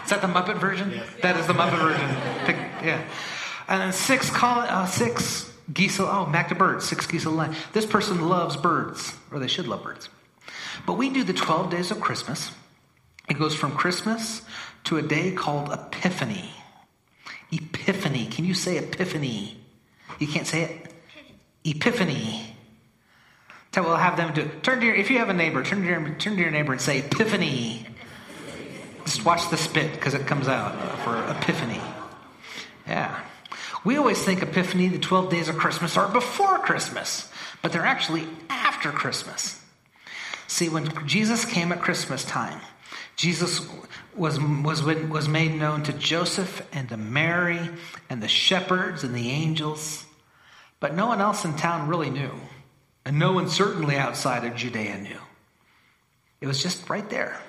Is 0.10 0.19
that 0.19 0.22
the 0.22 0.34
Muppet 0.34 0.60
version? 0.60 1.00
That 1.22 1.38
is 1.38 1.45
the 1.45 1.54
Muppet 1.54 1.78
version. 1.78 2.45
Pick- 2.45 2.84
yeah. 2.84 3.08
And 3.67 3.80
then 3.80 3.93
six 3.93 4.32
call 4.32 4.62
uh, 4.62 4.88
six 4.88 5.54
geese. 5.72 6.00
Oh, 6.00 6.28
back 6.32 6.50
to 6.50 6.56
birds. 6.56 6.86
Six 6.86 7.06
geese 7.06 7.26
a 7.26 7.30
line. 7.30 7.56
This 7.74 7.86
person 7.86 8.28
loves 8.28 8.58
birds, 8.58 9.13
or 9.32 9.38
they 9.38 9.48
should 9.48 9.67
love 9.67 9.84
birds. 9.84 10.10
But 10.88 10.93
we 10.93 11.12
do 11.12 11.24
the 11.24 11.34
twelve 11.34 11.69
days 11.69 11.91
of 11.91 12.02
Christmas. 12.02 12.50
It 13.30 13.38
goes 13.38 13.54
from 13.54 13.74
Christmas 13.74 14.41
to 14.86 14.98
a 14.98 15.04
day 15.04 15.32
called 15.32 15.72
Epiphany. 15.72 16.54
Epiphany. 17.52 18.26
Can 18.26 18.45
you 18.45 18.56
say 18.56 18.78
Epiphany? 18.80 19.60
You 20.17 20.26
can't 20.26 20.48
say 20.48 20.63
it. 20.63 20.93
Epiphany. 21.63 22.56
So 23.76 23.84
we'll 23.84 23.95
have 23.98 24.17
them 24.17 24.34
do. 24.34 24.50
Turn 24.63 24.80
to 24.80 24.86
your, 24.88 24.95
if 24.95 25.12
you 25.12 25.19
have 25.19 25.30
a 25.30 25.34
neighbor, 25.34 25.63
turn 25.63 25.82
to 25.82 25.88
your, 25.88 26.10
turn 26.15 26.36
to 26.36 26.41
your 26.41 26.50
neighbor 26.50 26.72
and 26.72 26.82
say 26.82 27.00
Epiphany. 27.00 27.86
Just 29.10 29.26
watch 29.26 29.50
the 29.50 29.58
spit 29.58 29.91
because 29.93 30.13
it 30.13 30.28
comes 30.28 30.48
out 30.48 31.00
for 31.00 31.17
Epiphany. 31.32 31.82
Yeah. 32.86 33.19
We 33.84 33.98
always 33.98 34.24
think 34.24 34.43
Epiphany, 34.43 34.88
the 34.88 35.00
12 35.00 35.32
days 35.32 35.50
of 35.50 35.58
Christmas, 35.58 35.98
are 35.98 36.08
before 36.08 36.60
Christmas, 36.60 37.28
but 37.63 37.72
they're 37.72 37.88
actually 37.88 38.28
after 38.52 38.91
Christmas. 38.91 39.60
See, 40.45 40.69
when 40.69 41.08
Jesus 41.08 41.43
came 41.43 41.72
at 41.72 41.82
Christmas 41.82 42.24
time, 42.24 42.62
Jesus 43.15 43.67
was, 44.15 44.39
was, 44.39 44.84
was 44.84 45.28
made 45.28 45.56
known 45.56 45.82
to 45.86 45.93
Joseph 45.93 46.62
and 46.72 46.88
to 46.89 46.95
Mary 46.98 47.67
and 48.12 48.22
the 48.22 48.28
shepherds 48.28 49.04
and 49.04 49.15
the 49.15 49.32
angels, 49.32 50.06
but 50.80 50.93
no 50.93 51.08
one 51.08 51.19
else 51.19 51.45
in 51.45 51.56
town 51.56 51.88
really 51.88 52.12
knew. 52.12 52.39
And 53.06 53.17
no 53.17 53.32
one 53.32 53.50
certainly 53.50 53.95
outside 53.95 54.45
of 54.45 54.56
Judea 54.56 55.00
knew. 55.00 55.19
It 56.41 56.45
was 56.45 56.62
just 56.62 56.88
right 56.91 57.10
there. 57.10 57.41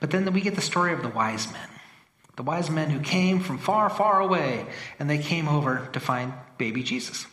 But 0.00 0.10
then 0.10 0.30
we 0.32 0.40
get 0.40 0.54
the 0.54 0.60
story 0.60 0.92
of 0.92 1.02
the 1.02 1.08
wise 1.08 1.50
men. 1.52 1.68
The 2.36 2.42
wise 2.42 2.70
men 2.70 2.90
who 2.90 3.00
came 3.00 3.40
from 3.40 3.58
far, 3.58 3.90
far 3.90 4.20
away, 4.20 4.66
and 4.98 5.08
they 5.08 5.18
came 5.18 5.46
over 5.46 5.88
to 5.92 6.00
find 6.00 6.32
baby 6.56 6.82
Jesus. 6.82 7.26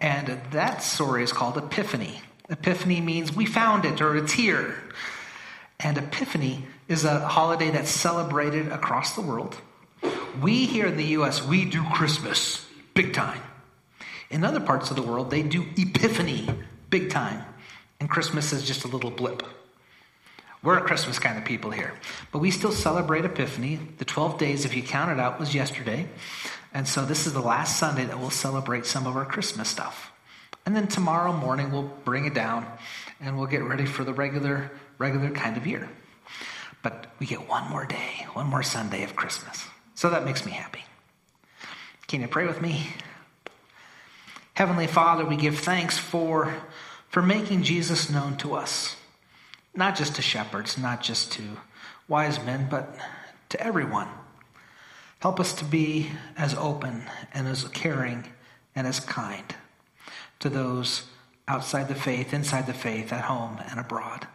And 0.00 0.40
that 0.52 0.82
story 0.82 1.24
is 1.24 1.32
called 1.32 1.58
Epiphany. 1.58 2.20
Epiphany 2.48 3.00
means 3.00 3.34
we 3.34 3.46
found 3.46 3.84
it 3.84 4.00
or 4.00 4.16
it's 4.16 4.32
here. 4.32 4.76
And 5.80 5.98
Epiphany 5.98 6.66
is 6.88 7.04
a 7.04 7.26
holiday 7.26 7.70
that's 7.70 7.90
celebrated 7.90 8.68
across 8.68 9.14
the 9.14 9.22
world. 9.22 9.56
We 10.40 10.66
here 10.66 10.86
in 10.86 10.96
the 10.96 11.06
US, 11.18 11.42
we 11.42 11.64
do 11.64 11.82
Christmas 11.94 12.64
big 12.92 13.12
time. 13.12 13.40
In 14.30 14.44
other 14.44 14.60
parts 14.60 14.90
of 14.90 14.96
the 14.96 15.02
world, 15.02 15.30
they 15.30 15.42
do 15.42 15.66
Epiphany 15.76 16.48
big 16.90 17.10
time. 17.10 17.44
And 17.98 18.10
Christmas 18.10 18.52
is 18.52 18.64
just 18.64 18.84
a 18.84 18.88
little 18.88 19.10
blip. 19.10 19.42
We're 20.64 20.78
a 20.78 20.80
Christmas 20.80 21.18
kind 21.18 21.36
of 21.36 21.44
people 21.44 21.70
here. 21.70 21.92
But 22.32 22.38
we 22.38 22.50
still 22.50 22.72
celebrate 22.72 23.26
Epiphany. 23.26 23.78
The 23.98 24.06
12 24.06 24.38
days, 24.38 24.64
if 24.64 24.74
you 24.74 24.82
count 24.82 25.12
it 25.12 25.20
out, 25.20 25.38
was 25.38 25.54
yesterday. 25.54 26.08
And 26.72 26.88
so 26.88 27.04
this 27.04 27.26
is 27.26 27.34
the 27.34 27.40
last 27.42 27.78
Sunday 27.78 28.06
that 28.06 28.18
we'll 28.18 28.30
celebrate 28.30 28.86
some 28.86 29.06
of 29.06 29.14
our 29.14 29.26
Christmas 29.26 29.68
stuff. 29.68 30.10
And 30.64 30.74
then 30.74 30.88
tomorrow 30.88 31.34
morning 31.34 31.70
we'll 31.70 31.92
bring 32.04 32.24
it 32.24 32.32
down 32.32 32.66
and 33.20 33.36
we'll 33.36 33.46
get 33.46 33.62
ready 33.62 33.84
for 33.84 34.04
the 34.04 34.14
regular 34.14 34.70
regular 34.96 35.30
kind 35.30 35.56
of 35.58 35.66
year. 35.66 35.88
But 36.82 37.08
we 37.18 37.26
get 37.26 37.46
one 37.48 37.68
more 37.68 37.84
day, 37.84 38.26
one 38.32 38.46
more 38.46 38.62
Sunday 38.62 39.04
of 39.04 39.14
Christmas. 39.14 39.66
So 39.94 40.10
that 40.10 40.24
makes 40.24 40.46
me 40.46 40.52
happy. 40.52 40.84
Can 42.06 42.22
you 42.22 42.28
pray 42.28 42.46
with 42.46 42.62
me? 42.62 42.88
Heavenly 44.54 44.86
Father, 44.86 45.26
we 45.26 45.36
give 45.36 45.58
thanks 45.58 45.98
for 45.98 46.54
for 47.08 47.20
making 47.20 47.62
Jesus 47.62 48.08
known 48.08 48.36
to 48.38 48.54
us. 48.54 48.96
Not 49.74 49.96
just 49.96 50.16
to 50.16 50.22
shepherds, 50.22 50.78
not 50.78 51.02
just 51.02 51.32
to 51.32 51.42
wise 52.08 52.42
men, 52.44 52.68
but 52.70 52.94
to 53.48 53.60
everyone. 53.60 54.08
Help 55.20 55.40
us 55.40 55.52
to 55.54 55.64
be 55.64 56.10
as 56.36 56.54
open 56.54 57.02
and 57.32 57.48
as 57.48 57.64
caring 57.68 58.24
and 58.74 58.86
as 58.86 59.00
kind 59.00 59.54
to 60.40 60.48
those 60.48 61.04
outside 61.48 61.88
the 61.88 61.94
faith, 61.94 62.34
inside 62.34 62.66
the 62.66 62.74
faith, 62.74 63.12
at 63.12 63.24
home 63.24 63.58
and 63.70 63.80
abroad. 63.80 64.26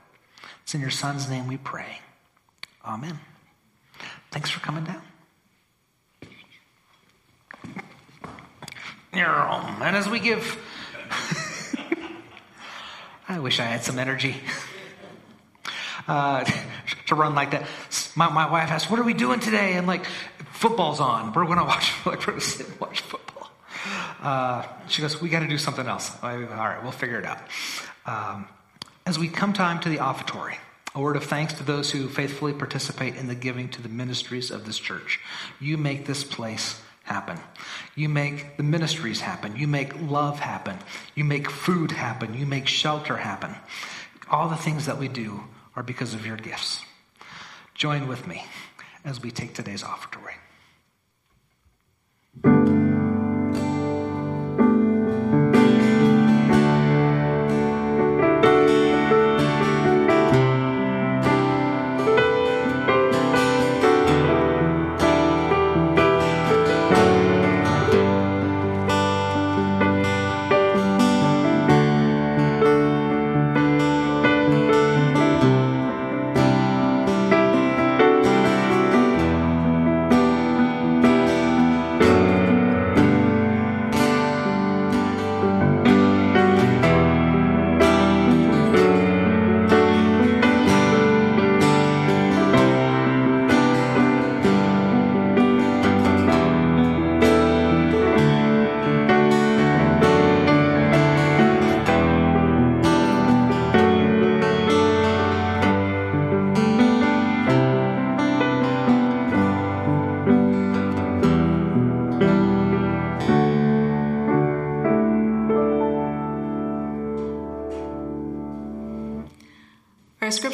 It's 0.63 0.73
in 0.73 0.81
your 0.81 0.89
Son's 0.89 1.29
name 1.29 1.47
we 1.47 1.57
pray. 1.57 1.99
Amen. 2.85 3.19
Thanks 4.31 4.49
for 4.49 4.59
coming 4.59 4.83
down. 4.83 5.01
And 9.81 9.95
as 9.95 10.07
we 10.07 10.19
give, 10.19 10.57
I 13.27 13.39
wish 13.39 13.59
I 13.59 13.63
had 13.63 13.83
some 13.83 13.97
energy 13.97 14.35
uh, 16.09 16.43
to 17.07 17.15
run 17.15 17.35
like 17.35 17.51
that. 17.51 17.65
My, 18.15 18.29
my 18.29 18.49
wife 18.49 18.69
asked, 18.69 18.89
"What 18.89 18.99
are 18.99 19.03
we 19.03 19.13
doing 19.13 19.39
today?" 19.39 19.73
And 19.73 19.87
like, 19.87 20.05
football's 20.51 20.99
on. 20.99 21.31
We're 21.33 21.45
going 21.45 21.59
to 21.59 21.63
watch. 21.63 21.93
Like, 22.05 22.19
we're 22.27 22.33
to 22.33 22.41
sit 22.41 22.67
and 22.67 22.79
watch 22.79 23.01
football. 23.01 23.49
Uh, 24.21 24.63
she 24.87 25.01
goes, 25.01 25.21
"We 25.21 25.29
got 25.29 25.39
to 25.39 25.47
do 25.47 25.57
something 25.57 25.87
else." 25.87 26.11
All 26.21 26.37
right, 26.37 26.79
we'll 26.81 26.91
figure 26.91 27.19
it 27.19 27.25
out. 27.25 27.39
Um, 28.05 28.47
as 29.05 29.17
we 29.17 29.27
come 29.27 29.53
time 29.53 29.79
to 29.81 29.89
the 29.89 29.99
offertory, 29.99 30.57
a 30.95 30.99
word 30.99 31.15
of 31.15 31.23
thanks 31.23 31.53
to 31.53 31.63
those 31.63 31.91
who 31.91 32.07
faithfully 32.09 32.53
participate 32.53 33.15
in 33.15 33.27
the 33.27 33.35
giving 33.35 33.69
to 33.69 33.81
the 33.81 33.89
ministries 33.89 34.51
of 34.51 34.65
this 34.65 34.77
church. 34.77 35.19
You 35.59 35.77
make 35.77 36.05
this 36.05 36.23
place 36.23 36.81
happen. 37.03 37.39
You 37.95 38.09
make 38.09 38.57
the 38.57 38.63
ministries 38.63 39.21
happen. 39.21 39.55
You 39.55 39.67
make 39.67 39.99
love 40.01 40.39
happen. 40.39 40.77
You 41.15 41.23
make 41.23 41.49
food 41.49 41.91
happen. 41.91 42.33
You 42.33 42.45
make 42.45 42.67
shelter 42.67 43.17
happen. 43.17 43.55
All 44.29 44.49
the 44.49 44.55
things 44.55 44.85
that 44.85 44.99
we 44.99 45.07
do 45.07 45.43
because 45.83 46.13
of 46.13 46.25
your 46.25 46.37
gifts. 46.37 46.83
Join 47.75 48.07
with 48.07 48.27
me 48.27 48.43
as 49.05 49.21
we 49.21 49.31
take 49.31 49.53
today's 49.53 49.83
offertory. 49.83 50.35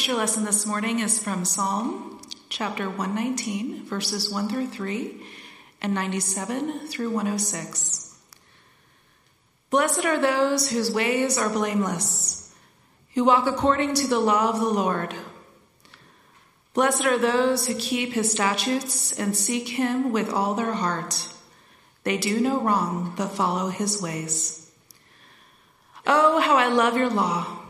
Scripture 0.06 0.22
lesson 0.22 0.46
this 0.46 0.68
morning 0.68 1.00
is 1.00 1.18
from 1.18 1.44
Psalm 1.44 2.22
chapter 2.50 2.88
119, 2.88 3.86
verses 3.86 4.32
1 4.32 4.50
through 4.50 4.68
3, 4.68 5.20
and 5.82 5.96
97 5.96 6.88
through 6.88 7.10
106. 7.10 8.16
Blessed 9.72 10.06
are 10.06 10.22
those 10.22 10.70
whose 10.70 10.92
ways 10.92 11.40
are 11.40 11.50
blameless, 11.50 12.54
who 13.16 13.26
walk 13.26 13.48
according 13.48 13.96
to 13.96 14.06
the 14.06 14.20
law 14.20 14.50
of 14.50 14.60
the 14.60 14.70
Lord. 14.70 15.16
Blessed 16.76 17.06
are 17.08 17.18
those 17.18 17.66
who 17.66 17.74
keep 17.74 18.14
his 18.14 18.32
statutes 18.32 19.12
and 19.12 19.36
seek 19.36 19.70
him 19.70 20.12
with 20.12 20.30
all 20.30 20.54
their 20.54 20.74
heart. 20.74 21.30
They 22.04 22.20
do 22.20 22.40
no 22.40 22.62
wrong, 22.62 23.16
but 23.18 23.30
follow 23.30 23.70
his 23.70 24.00
ways. 24.04 24.72
Oh, 26.06 26.40
how 26.42 26.58
I 26.58 26.68
love 26.68 26.96
your 26.96 27.10
law! 27.10 27.65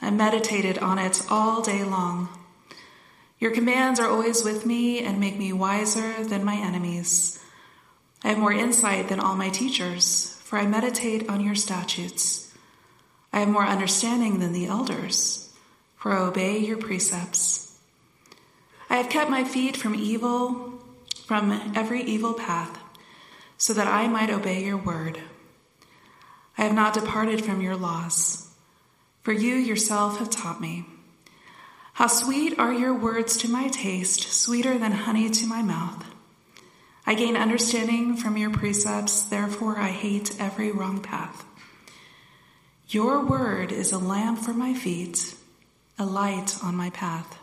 I 0.00 0.10
meditated 0.10 0.78
on 0.78 0.98
it 0.98 1.22
all 1.30 1.62
day 1.62 1.84
long. 1.84 2.28
Your 3.38 3.50
commands 3.50 4.00
are 4.00 4.08
always 4.08 4.44
with 4.44 4.66
me 4.66 5.00
and 5.00 5.20
make 5.20 5.38
me 5.38 5.52
wiser 5.52 6.24
than 6.24 6.44
my 6.44 6.56
enemies. 6.56 7.42
I 8.24 8.28
have 8.28 8.38
more 8.38 8.52
insight 8.52 9.08
than 9.08 9.20
all 9.20 9.36
my 9.36 9.48
teachers, 9.48 10.40
for 10.44 10.58
I 10.58 10.66
meditate 10.66 11.28
on 11.28 11.40
your 11.40 11.54
statutes. 11.54 12.52
I 13.32 13.40
have 13.40 13.48
more 13.48 13.66
understanding 13.66 14.40
than 14.40 14.52
the 14.52 14.66
elders, 14.66 15.52
for 15.96 16.12
I 16.12 16.22
obey 16.22 16.58
your 16.58 16.78
precepts. 16.78 17.78
I 18.90 18.96
have 18.96 19.10
kept 19.10 19.30
my 19.30 19.44
feet 19.44 19.76
from 19.76 19.94
evil, 19.94 20.82
from 21.26 21.72
every 21.76 22.02
evil 22.02 22.34
path, 22.34 22.78
so 23.56 23.72
that 23.74 23.86
I 23.86 24.08
might 24.08 24.30
obey 24.30 24.64
your 24.64 24.78
word. 24.78 25.20
I 26.56 26.62
have 26.62 26.74
not 26.74 26.94
departed 26.94 27.44
from 27.44 27.60
your 27.60 27.76
laws, 27.76 28.47
for 29.22 29.32
you 29.32 29.54
yourself 29.54 30.18
have 30.18 30.30
taught 30.30 30.60
me. 30.60 30.86
How 31.94 32.06
sweet 32.06 32.58
are 32.58 32.72
your 32.72 32.94
words 32.94 33.36
to 33.38 33.50
my 33.50 33.68
taste, 33.68 34.32
sweeter 34.32 34.78
than 34.78 34.92
honey 34.92 35.28
to 35.30 35.46
my 35.46 35.62
mouth. 35.62 36.04
I 37.04 37.14
gain 37.14 37.36
understanding 37.36 38.16
from 38.16 38.36
your 38.36 38.50
precepts, 38.50 39.22
therefore 39.22 39.78
I 39.78 39.88
hate 39.88 40.36
every 40.38 40.70
wrong 40.70 41.00
path. 41.00 41.44
Your 42.88 43.24
word 43.24 43.72
is 43.72 43.92
a 43.92 43.98
lamp 43.98 44.38
for 44.38 44.52
my 44.52 44.74
feet, 44.74 45.34
a 45.98 46.06
light 46.06 46.56
on 46.62 46.76
my 46.76 46.90
path. 46.90 47.38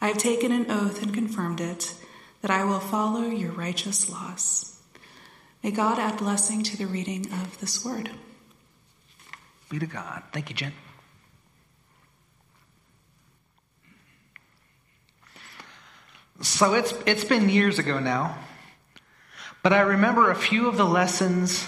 I 0.00 0.08
have 0.08 0.18
taken 0.18 0.50
an 0.52 0.70
oath 0.70 1.02
and 1.02 1.14
confirmed 1.14 1.60
it 1.60 1.94
that 2.42 2.50
I 2.50 2.64
will 2.64 2.80
follow 2.80 3.22
your 3.22 3.52
righteous 3.52 4.10
laws. 4.10 4.78
May 5.62 5.70
God 5.70 5.98
add 5.98 6.18
blessing 6.18 6.62
to 6.64 6.76
the 6.76 6.86
reading 6.86 7.32
of 7.32 7.58
this 7.60 7.84
word. 7.84 8.10
Be 9.68 9.78
to 9.78 9.86
God. 9.86 10.22
Thank 10.32 10.50
you, 10.50 10.56
Jen. 10.56 10.72
So 16.42 16.74
it's 16.74 16.92
it's 17.06 17.24
been 17.24 17.48
years 17.48 17.78
ago 17.78 18.00
now, 18.00 18.36
but 19.62 19.72
I 19.72 19.80
remember 19.80 20.30
a 20.30 20.34
few 20.34 20.68
of 20.68 20.76
the 20.76 20.84
lessons 20.84 21.66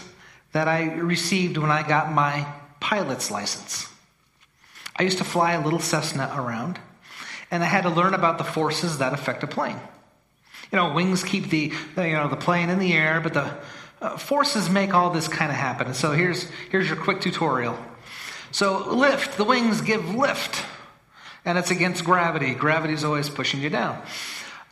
that 0.53 0.69
I 0.69 0.95
received 0.95 1.57
when 1.57 1.71
I 1.71 1.87
got 1.87 2.13
my 2.13 2.47
pilot's 2.81 3.31
license. 3.31 3.89
I 4.97 5.05
used 5.05 5.19
to 5.19 5.25
fly 5.25 5.53
a 5.53 5.63
little 5.63 5.79
Cessna 5.79 6.33
around, 6.37 6.79
and 7.51 7.63
I 7.63 7.67
had 7.67 7.83
to 7.83 7.91
learn 7.91 8.13
about 8.13 8.39
the 8.39 8.45
forces 8.45 8.99
that 8.99 9.13
affect 9.13 9.43
a 9.45 9.47
plane. 9.47 9.79
You 10.73 10.77
know, 10.77 10.93
wings 10.93 11.23
keep 11.23 11.49
the 11.49 11.73
you 11.97 12.13
know 12.13 12.29
the 12.29 12.37
plane 12.37 12.69
in 12.69 12.79
the 12.79 12.93
air, 12.93 13.21
but 13.21 13.35
the 13.35 13.57
uh, 14.07 14.17
forces 14.17 14.71
make 14.71 14.95
all 14.95 15.11
this 15.11 15.27
kind 15.27 15.51
of 15.51 15.57
happen. 15.57 15.89
And 15.89 15.97
so 15.97 16.13
here's 16.13 16.45
here's 16.71 16.87
your 16.89 16.97
quick 16.97 17.21
tutorial. 17.21 17.77
So 18.53 18.95
lift, 18.95 19.37
the 19.37 19.45
wings 19.45 19.81
give 19.81 20.15
lift, 20.15 20.65
and 21.45 21.59
it's 21.59 21.71
against 21.71 22.05
gravity. 22.05 22.55
Gravity 22.55 22.95
is 22.95 23.05
always 23.05 23.29
pushing 23.29 23.61
you 23.61 23.69
down. 23.69 24.01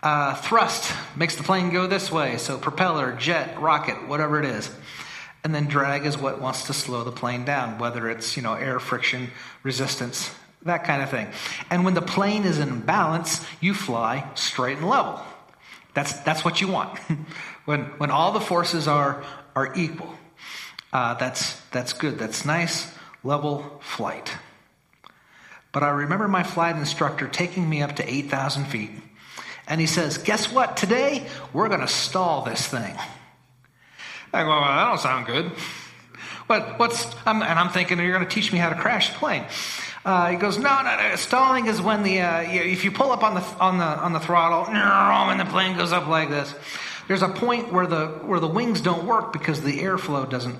Uh, 0.02 0.34
thrust 0.34 0.92
makes 1.16 1.34
the 1.34 1.42
plane 1.42 1.70
go 1.70 1.86
this 1.86 2.12
way. 2.12 2.36
So 2.36 2.58
propeller, 2.58 3.12
jet, 3.12 3.60
rocket, 3.60 4.06
whatever 4.08 4.38
it 4.38 4.44
is. 4.44 4.70
And 5.42 5.54
then 5.54 5.66
drag 5.66 6.06
is 6.06 6.16
what 6.16 6.40
wants 6.40 6.64
to 6.68 6.72
slow 6.72 7.04
the 7.04 7.12
plane 7.12 7.44
down, 7.44 7.78
whether 7.78 8.08
it's 8.08 8.36
you 8.36 8.42
know 8.42 8.54
air 8.54 8.78
friction, 8.78 9.30
resistance, 9.64 10.32
that 10.62 10.84
kind 10.84 11.02
of 11.02 11.10
thing. 11.10 11.28
And 11.70 11.84
when 11.84 11.94
the 11.94 12.02
plane 12.02 12.44
is 12.44 12.58
in 12.58 12.80
balance, 12.82 13.44
you 13.60 13.74
fly 13.74 14.30
straight 14.34 14.78
and 14.78 14.88
level. 14.88 15.20
That's 15.92 16.12
that's 16.20 16.44
what 16.44 16.60
you 16.60 16.68
want. 16.68 17.00
when 17.64 17.84
when 17.98 18.10
all 18.10 18.32
the 18.32 18.40
forces 18.40 18.88
are 18.88 19.24
are 19.54 19.74
equal, 19.74 20.14
uh, 20.92 21.14
that's 21.14 21.60
that's 21.70 21.92
good. 21.92 22.18
That's 22.18 22.44
nice 22.44 22.92
level 23.22 23.80
flight. 23.80 24.32
But 25.72 25.82
I 25.82 25.90
remember 25.90 26.28
my 26.28 26.42
flight 26.42 26.76
instructor 26.76 27.26
taking 27.26 27.68
me 27.68 27.82
up 27.82 27.96
to 27.96 28.08
eight 28.08 28.30
thousand 28.30 28.66
feet 28.66 28.90
and 29.66 29.80
he 29.80 29.86
says, 29.86 30.18
Guess 30.18 30.52
what? 30.52 30.76
Today, 30.76 31.26
we're 31.52 31.68
going 31.68 31.80
to 31.80 31.88
stall 31.88 32.42
this 32.42 32.66
thing. 32.66 32.96
I 34.32 34.42
go, 34.42 34.48
well, 34.48 34.60
that 34.62 34.84
don't 34.88 35.00
sound 35.00 35.26
good. 35.26 35.52
What, 36.46 36.78
what's, 36.78 37.06
I'm, 37.24 37.42
and 37.42 37.58
I'm 37.58 37.70
thinking, 37.70 37.98
you're 37.98 38.12
going 38.12 38.26
to 38.26 38.34
teach 38.34 38.52
me 38.52 38.58
how 38.58 38.68
to 38.68 38.74
crash 38.74 39.10
the 39.10 39.14
plane. 39.14 39.46
Uh, 40.04 40.30
he 40.30 40.36
goes, 40.36 40.58
no, 40.58 40.82
no, 40.82 40.96
no. 40.96 41.16
Stalling 41.16 41.66
is 41.66 41.80
when 41.80 42.02
the, 42.02 42.20
uh, 42.20 42.42
if 42.42 42.84
you 42.84 42.90
pull 42.90 43.10
up 43.12 43.22
on 43.22 43.34
the, 43.34 43.40
on 43.58 43.78
the, 43.78 43.84
on 43.84 44.12
the 44.12 44.20
throttle, 44.20 44.66
and 44.66 45.40
the 45.40 45.46
plane 45.46 45.76
goes 45.78 45.92
up 45.92 46.08
like 46.08 46.28
this. 46.28 46.52
There's 47.08 47.22
a 47.22 47.28
point 47.28 47.72
where 47.72 47.86
the, 47.86 48.06
where 48.24 48.40
the 48.40 48.48
wings 48.48 48.80
don't 48.80 49.06
work 49.06 49.32
because 49.32 49.62
the 49.62 49.80
airflow 49.80 50.28
doesn't 50.28 50.58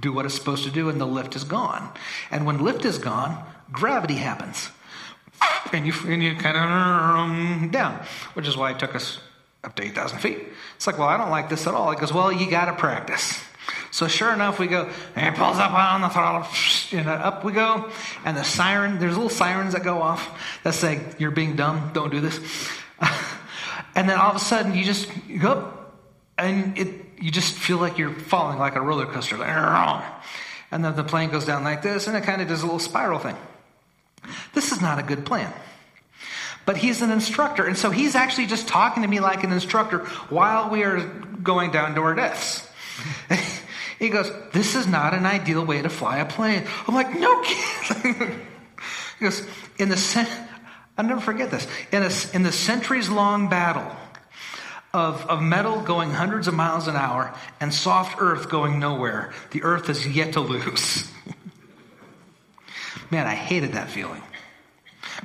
do 0.00 0.12
what 0.12 0.24
it's 0.24 0.34
supposed 0.34 0.64
to 0.64 0.70
do 0.70 0.88
and 0.88 1.00
the 1.00 1.06
lift 1.06 1.36
is 1.36 1.44
gone. 1.44 1.92
And 2.30 2.46
when 2.46 2.62
lift 2.62 2.84
is 2.84 2.98
gone, 2.98 3.44
gravity 3.72 4.14
happens 4.14 4.70
and 5.72 5.86
you, 5.86 5.92
and 6.06 6.22
you 6.22 6.34
kind 6.36 6.56
of 6.56 6.62
um, 6.62 7.70
down, 7.72 8.04
which 8.34 8.46
is 8.46 8.56
why 8.56 8.72
it 8.72 8.78
took 8.78 8.94
us 8.94 9.18
up 9.64 9.74
to 9.76 9.82
8,000 9.82 10.18
feet. 10.18 10.38
It's 10.76 10.86
like, 10.86 10.98
well, 10.98 11.08
I 11.08 11.16
don't 11.16 11.30
like 11.30 11.48
this 11.48 11.66
at 11.66 11.74
all. 11.74 11.90
He 11.90 11.98
goes, 11.98 12.12
well, 12.12 12.32
you 12.32 12.50
got 12.50 12.66
to 12.66 12.72
practice. 12.72 13.40
So 13.90 14.08
sure 14.08 14.32
enough, 14.32 14.58
we 14.58 14.66
go, 14.66 14.88
and 15.16 15.34
it 15.34 15.38
pulls 15.38 15.58
up 15.58 15.72
on 15.72 16.00
the 16.00 16.08
throttle, 16.08 16.46
and 16.92 17.08
up 17.08 17.44
we 17.44 17.52
go, 17.52 17.90
and 18.24 18.36
the 18.36 18.44
siren, 18.44 18.98
there's 18.98 19.14
little 19.14 19.28
sirens 19.28 19.74
that 19.74 19.82
go 19.82 20.00
off 20.00 20.60
that 20.62 20.74
say, 20.74 21.00
you're 21.18 21.30
being 21.30 21.56
dumb, 21.56 21.90
don't 21.92 22.10
do 22.10 22.20
this. 22.20 22.40
and 23.94 24.08
then 24.08 24.18
all 24.18 24.30
of 24.30 24.36
a 24.36 24.40
sudden, 24.40 24.74
you 24.74 24.84
just 24.84 25.08
go 25.40 25.72
and 26.40 26.78
it, 26.78 26.88
you 27.20 27.30
just 27.30 27.54
feel 27.54 27.78
like 27.78 27.98
you're 27.98 28.14
falling 28.14 28.58
like 28.58 28.76
a 28.76 28.80
roller 28.80 29.06
coaster. 29.06 29.36
And 30.72 30.84
then 30.84 30.94
the 30.96 31.04
plane 31.04 31.30
goes 31.30 31.44
down 31.44 31.64
like 31.64 31.82
this, 31.82 32.06
and 32.06 32.16
it 32.16 32.22
kind 32.22 32.40
of 32.40 32.48
does 32.48 32.62
a 32.62 32.64
little 32.64 32.78
spiral 32.78 33.18
thing. 33.18 33.36
This 34.54 34.72
is 34.72 34.80
not 34.80 34.98
a 34.98 35.02
good 35.02 35.26
plan. 35.26 35.52
But 36.66 36.76
he's 36.76 37.02
an 37.02 37.10
instructor, 37.10 37.66
and 37.66 37.76
so 37.76 37.90
he's 37.90 38.14
actually 38.14 38.46
just 38.46 38.68
talking 38.68 39.02
to 39.02 39.08
me 39.08 39.20
like 39.20 39.44
an 39.44 39.52
instructor 39.52 40.00
while 40.28 40.70
we 40.70 40.84
are 40.84 41.00
going 41.00 41.72
down 41.72 41.94
to 41.94 42.02
our 42.02 42.14
deaths. 42.14 42.68
he 43.98 44.08
goes, 44.08 44.30
This 44.52 44.76
is 44.76 44.86
not 44.86 45.14
an 45.14 45.26
ideal 45.26 45.64
way 45.64 45.82
to 45.82 45.88
fly 45.88 46.18
a 46.18 46.26
plane. 46.26 46.64
I'm 46.86 46.94
like, 46.94 47.18
No 47.18 47.42
kidding. 47.42 48.46
he 49.18 49.24
goes, 49.24 49.44
In 49.78 49.88
the 49.88 49.96
I'll 50.98 51.06
never 51.06 51.20
forget 51.20 51.50
this. 51.50 51.66
In, 51.92 52.02
a, 52.02 52.10
in 52.34 52.42
the 52.42 52.52
centuries 52.52 53.08
long 53.08 53.48
battle 53.48 53.90
of, 54.92 55.24
of 55.26 55.40
metal 55.42 55.80
going 55.80 56.10
hundreds 56.10 56.48
of 56.48 56.54
miles 56.54 56.88
an 56.88 56.96
hour 56.96 57.34
and 57.60 57.72
soft 57.72 58.16
earth 58.20 58.48
going 58.48 58.78
nowhere, 58.78 59.32
the 59.50 59.62
earth 59.62 59.88
is 59.88 60.06
yet 60.06 60.34
to 60.34 60.40
lose. 60.40 61.10
Man, 63.10 63.26
I 63.26 63.34
hated 63.34 63.72
that 63.72 63.88
feeling. 63.88 64.22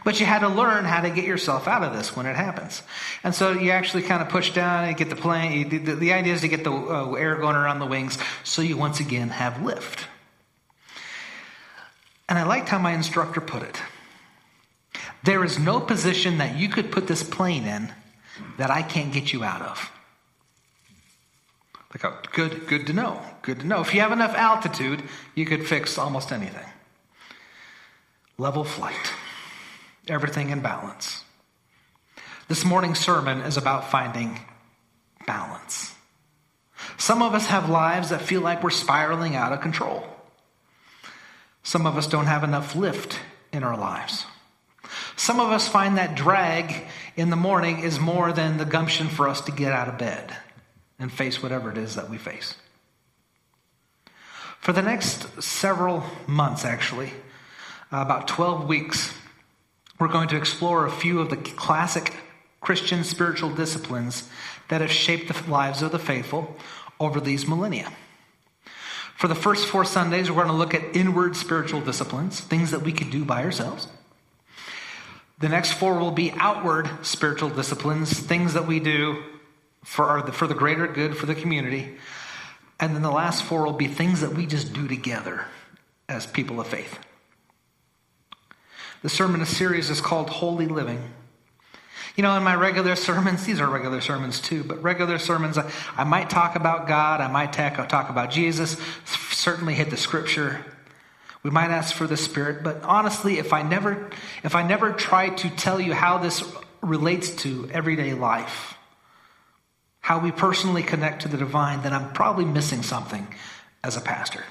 But 0.04 0.20
you 0.20 0.26
had 0.26 0.40
to 0.40 0.50
learn 0.50 0.86
how 0.86 1.02
to 1.02 1.10
get 1.10 1.26
yourself 1.26 1.68
out 1.68 1.84
of 1.84 1.94
this 1.94 2.16
when 2.16 2.26
it 2.26 2.36
happens. 2.36 2.84
And 3.24 3.34
so 3.34 3.52
you 3.52 3.72
actually 3.72 4.04
kind 4.04 4.22
of 4.22 4.30
push 4.30 4.52
down 4.54 4.86
and 4.86 4.96
get 4.96 5.10
the 5.10 5.16
plane. 5.16 5.70
The, 5.70 5.96
the 5.96 6.14
idea 6.14 6.34
is 6.34 6.42
to 6.42 6.48
get 6.48 6.64
the 6.64 6.72
uh, 6.72 7.14
air 7.14 7.36
going 7.36 7.56
around 7.56 7.80
the 7.80 7.86
wings 7.86 8.18
so 8.44 8.62
you 8.62 8.78
once 8.78 9.00
again 9.00 9.30
have 9.30 9.62
lift. 9.62 10.08
And 12.28 12.38
I 12.38 12.44
liked 12.44 12.70
how 12.70 12.80
my 12.80 12.94
instructor 12.94 13.42
put 13.42 13.64
it. 13.64 13.80
There 15.26 15.44
is 15.44 15.60
no 15.60 15.80
position 15.80 16.38
that 16.38 16.56
you 16.56 16.70
could 16.70 16.92
put 16.92 17.08
this 17.08 17.24
plane 17.24 17.66
in 17.66 17.92
that 18.58 18.70
I 18.70 18.82
can't 18.82 19.12
get 19.12 19.34
you 19.34 19.44
out 19.44 19.62
of. 19.62 19.92
Like, 21.92 22.06
oh, 22.06 22.18
good, 22.34 22.68
good 22.68 22.88
to 22.88 22.94
know. 22.94 23.22
Good 23.42 23.62
to 23.62 23.66
know. 23.66 23.82
If 23.82 23.94
you 23.94 24.02
have 24.02 24.12
enough 24.12 24.36
altitude, 24.36 25.02
you 25.34 25.46
could 25.46 25.66
fix 25.66 25.98
almost 25.98 26.32
anything. 26.32 26.68
Level 28.38 28.64
flight 28.64 29.12
everything 30.08 30.50
in 30.52 30.60
balance. 30.60 31.24
This 32.48 32.64
morning's 32.64 33.00
sermon 33.00 33.42
is 33.42 33.58
about 33.58 33.90
finding 33.90 34.40
balance. 35.26 35.94
Some 36.98 37.24
of 37.24 37.34
us 37.34 37.48
have 37.48 37.70
lives 37.70 38.10
that 38.10 38.22
feel 38.22 38.42
like 38.42 38.64
we're 38.64 38.70
spiraling 38.70 39.36
out 39.36 39.52
of 39.52 39.62
control. 39.62 40.06
Some 41.64 41.88
of 41.88 41.98
us 41.98 42.06
don't 42.06 42.28
have 42.28 42.44
enough 42.44 42.76
lift 42.76 43.20
in 43.52 43.64
our 43.64 43.78
lives. 43.78 44.26
Some 45.26 45.40
of 45.40 45.50
us 45.50 45.68
find 45.68 45.98
that 45.98 46.14
drag 46.14 46.86
in 47.16 47.32
the 47.32 47.36
morning 47.36 47.80
is 47.80 48.00
more 48.00 48.32
than 48.32 48.58
the 48.58 48.64
gumption 48.64 49.08
for 49.08 49.28
us 49.28 49.42
to 49.42 49.52
get 49.52 49.72
out 49.72 49.88
of 49.88 49.98
bed 49.98 50.38
and 51.00 51.12
face 51.12 51.42
whatever 51.42 51.72
it 51.72 51.80
is 51.80 51.96
that 51.96 52.12
we 52.12 52.20
face. 52.20 52.54
For 54.60 54.72
the 54.72 54.84
next 54.84 55.42
several 55.42 56.04
months, 56.28 56.64
actually, 56.64 57.08
uh, 57.92 58.04
about 58.06 58.28
12 58.28 58.68
weeks, 58.68 59.16
we're 60.00 60.10
going 60.10 60.28
to 60.28 60.38
explore 60.38 60.86
a 60.86 60.92
few 60.92 61.20
of 61.20 61.32
the 61.32 61.38
classic 61.38 62.14
Christian 62.62 63.04
spiritual 63.04 63.50
disciplines 63.50 64.30
that 64.68 64.82
have 64.82 64.92
shaped 64.92 65.28
the 65.28 65.50
lives 65.50 65.82
of 65.82 65.92
the 65.92 65.98
faithful 65.98 66.56
over 67.00 67.20
these 67.20 67.48
millennia. 67.48 67.92
For 69.18 69.28
the 69.28 69.34
first 69.34 69.66
four 69.66 69.86
Sundays, 69.86 70.30
we're 70.30 70.44
going 70.44 70.50
to 70.50 70.54
look 70.54 70.76
at 70.76 70.96
inward 70.96 71.36
spiritual 71.36 71.82
disciplines, 71.82 72.42
things 72.42 72.70
that 72.70 72.84
we 72.84 72.92
could 72.92 73.10
do 73.10 73.26
by 73.26 73.44
ourselves. 73.44 73.88
The 75.40 75.50
next 75.50 75.74
four 75.74 76.00
will 76.00 76.12
be 76.12 76.32
outward 76.34 76.90
spiritual 77.06 77.50
disciplines, 77.50 78.18
things 78.18 78.54
that 78.54 78.68
we 78.68 78.80
do 78.80 79.24
for, 79.84 80.06
our, 80.06 80.32
for 80.32 80.48
the 80.48 80.54
greater 80.54 80.88
good 80.88 81.18
for 81.18 81.26
the 81.26 81.36
community. 81.36 81.98
And 82.80 82.96
then 82.96 83.02
the 83.02 83.12
last 83.12 83.44
four 83.44 83.66
will 83.66 83.74
be 83.74 83.88
things 83.88 84.22
that 84.22 84.34
we 84.34 84.46
just 84.46 84.74
do 84.74 84.88
together 84.88 85.46
as 86.08 86.26
people 86.26 86.60
of 86.60 86.68
faith. 86.68 87.00
The 89.02 89.10
sermon 89.10 89.46
series 89.46 89.90
is 89.90 90.02
called 90.02 90.30
Holy 90.30 90.68
Living. 90.68 91.14
You 92.16 92.24
know, 92.24 92.36
in 92.38 92.44
my 92.44 92.56
regular 92.56 92.96
sermons, 92.96 93.46
these 93.46 93.60
are 93.60 93.70
regular 93.70 94.00
sermons 94.00 94.40
too, 94.40 94.64
but 94.64 94.82
regular 94.82 95.20
sermons, 95.20 95.58
I, 95.58 96.04
might 96.06 96.30
talk 96.30 96.56
about 96.56 96.88
God, 96.88 97.20
I 97.20 97.28
might 97.28 97.52
talk, 97.52 97.88
talk 97.90 98.10
about 98.10 98.32
Jesus, 98.32 98.78
certainly 99.06 99.74
hit 99.74 99.90
the 99.90 99.98
scripture. 99.98 100.66
We 101.46 101.52
might 101.52 101.70
ask 101.70 101.94
for 101.94 102.08
the 102.08 102.18
Spirit, 102.18 102.64
but 102.64 102.82
honestly, 102.82 103.38
if 103.38 103.54
I 103.54 103.62
never, 103.62 104.10
if 104.44 104.56
I 104.56 104.64
never 104.64 104.92
try 104.92 105.30
to 105.30 105.50
tell 105.52 105.80
you 105.80 105.94
how 105.94 106.18
this 106.18 106.44
relates 106.82 107.30
to 107.44 107.70
everyday 107.72 108.16
life, 108.16 108.74
how 110.00 110.18
we 110.18 110.32
personally 110.32 110.82
connect 110.82 111.22
to 111.22 111.28
the 111.28 111.38
divine, 111.38 111.84
then 111.84 111.94
I'm 111.94 112.14
probably 112.14 112.46
missing 112.46 112.82
something 112.82 113.28
as 113.84 113.96
a 113.96 114.02
pastor. 114.02 114.44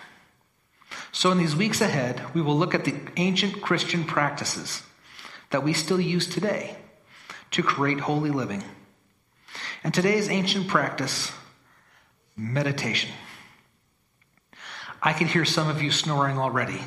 So, 1.10 1.32
in 1.32 1.38
these 1.38 1.56
weeks 1.56 1.80
ahead, 1.80 2.32
we 2.32 2.40
will 2.40 2.56
look 2.56 2.76
at 2.76 2.84
the 2.84 2.94
ancient 3.16 3.60
Christian 3.60 4.04
practices 4.04 4.84
that 5.50 5.64
we 5.64 5.72
still 5.72 6.00
use 6.00 6.28
today 6.28 6.76
to 7.50 7.64
create 7.64 7.98
holy 7.98 8.30
living. 8.30 8.62
And 9.82 9.92
today's 9.92 10.28
ancient 10.28 10.68
practice, 10.68 11.32
meditation. 12.36 13.10
I 15.04 15.12
can 15.12 15.28
hear 15.28 15.44
some 15.44 15.68
of 15.68 15.82
you 15.82 15.90
snoring 15.90 16.38
already. 16.38 16.80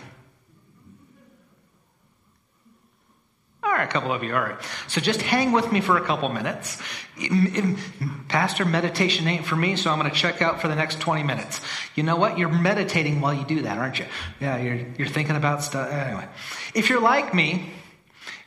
All 3.61 3.71
right, 3.71 3.83
a 3.83 3.91
couple 3.91 4.11
of 4.11 4.23
you. 4.23 4.33
All 4.33 4.41
right. 4.41 4.57
So 4.87 4.99
just 4.99 5.21
hang 5.21 5.51
with 5.51 5.71
me 5.71 5.81
for 5.81 5.97
a 5.97 6.01
couple 6.03 6.27
minutes. 6.29 6.81
Pastor, 8.27 8.65
meditation 8.65 9.27
ain't 9.27 9.45
for 9.45 9.55
me, 9.55 9.75
so 9.75 9.91
I'm 9.91 9.99
going 9.99 10.09
to 10.09 10.17
check 10.17 10.41
out 10.41 10.61
for 10.61 10.67
the 10.67 10.73
next 10.73 10.99
20 10.99 11.21
minutes. 11.21 11.61
You 11.93 12.01
know 12.01 12.15
what? 12.15 12.39
You're 12.39 12.49
meditating 12.49 13.21
while 13.21 13.35
you 13.35 13.45
do 13.45 13.61
that, 13.61 13.77
aren't 13.77 13.99
you? 13.99 14.05
Yeah, 14.41 14.57
you're, 14.57 14.87
you're 14.97 15.07
thinking 15.07 15.35
about 15.35 15.61
stuff. 15.61 15.91
Anyway, 15.91 16.27
if 16.73 16.89
you're 16.89 17.01
like 17.01 17.35
me, 17.35 17.69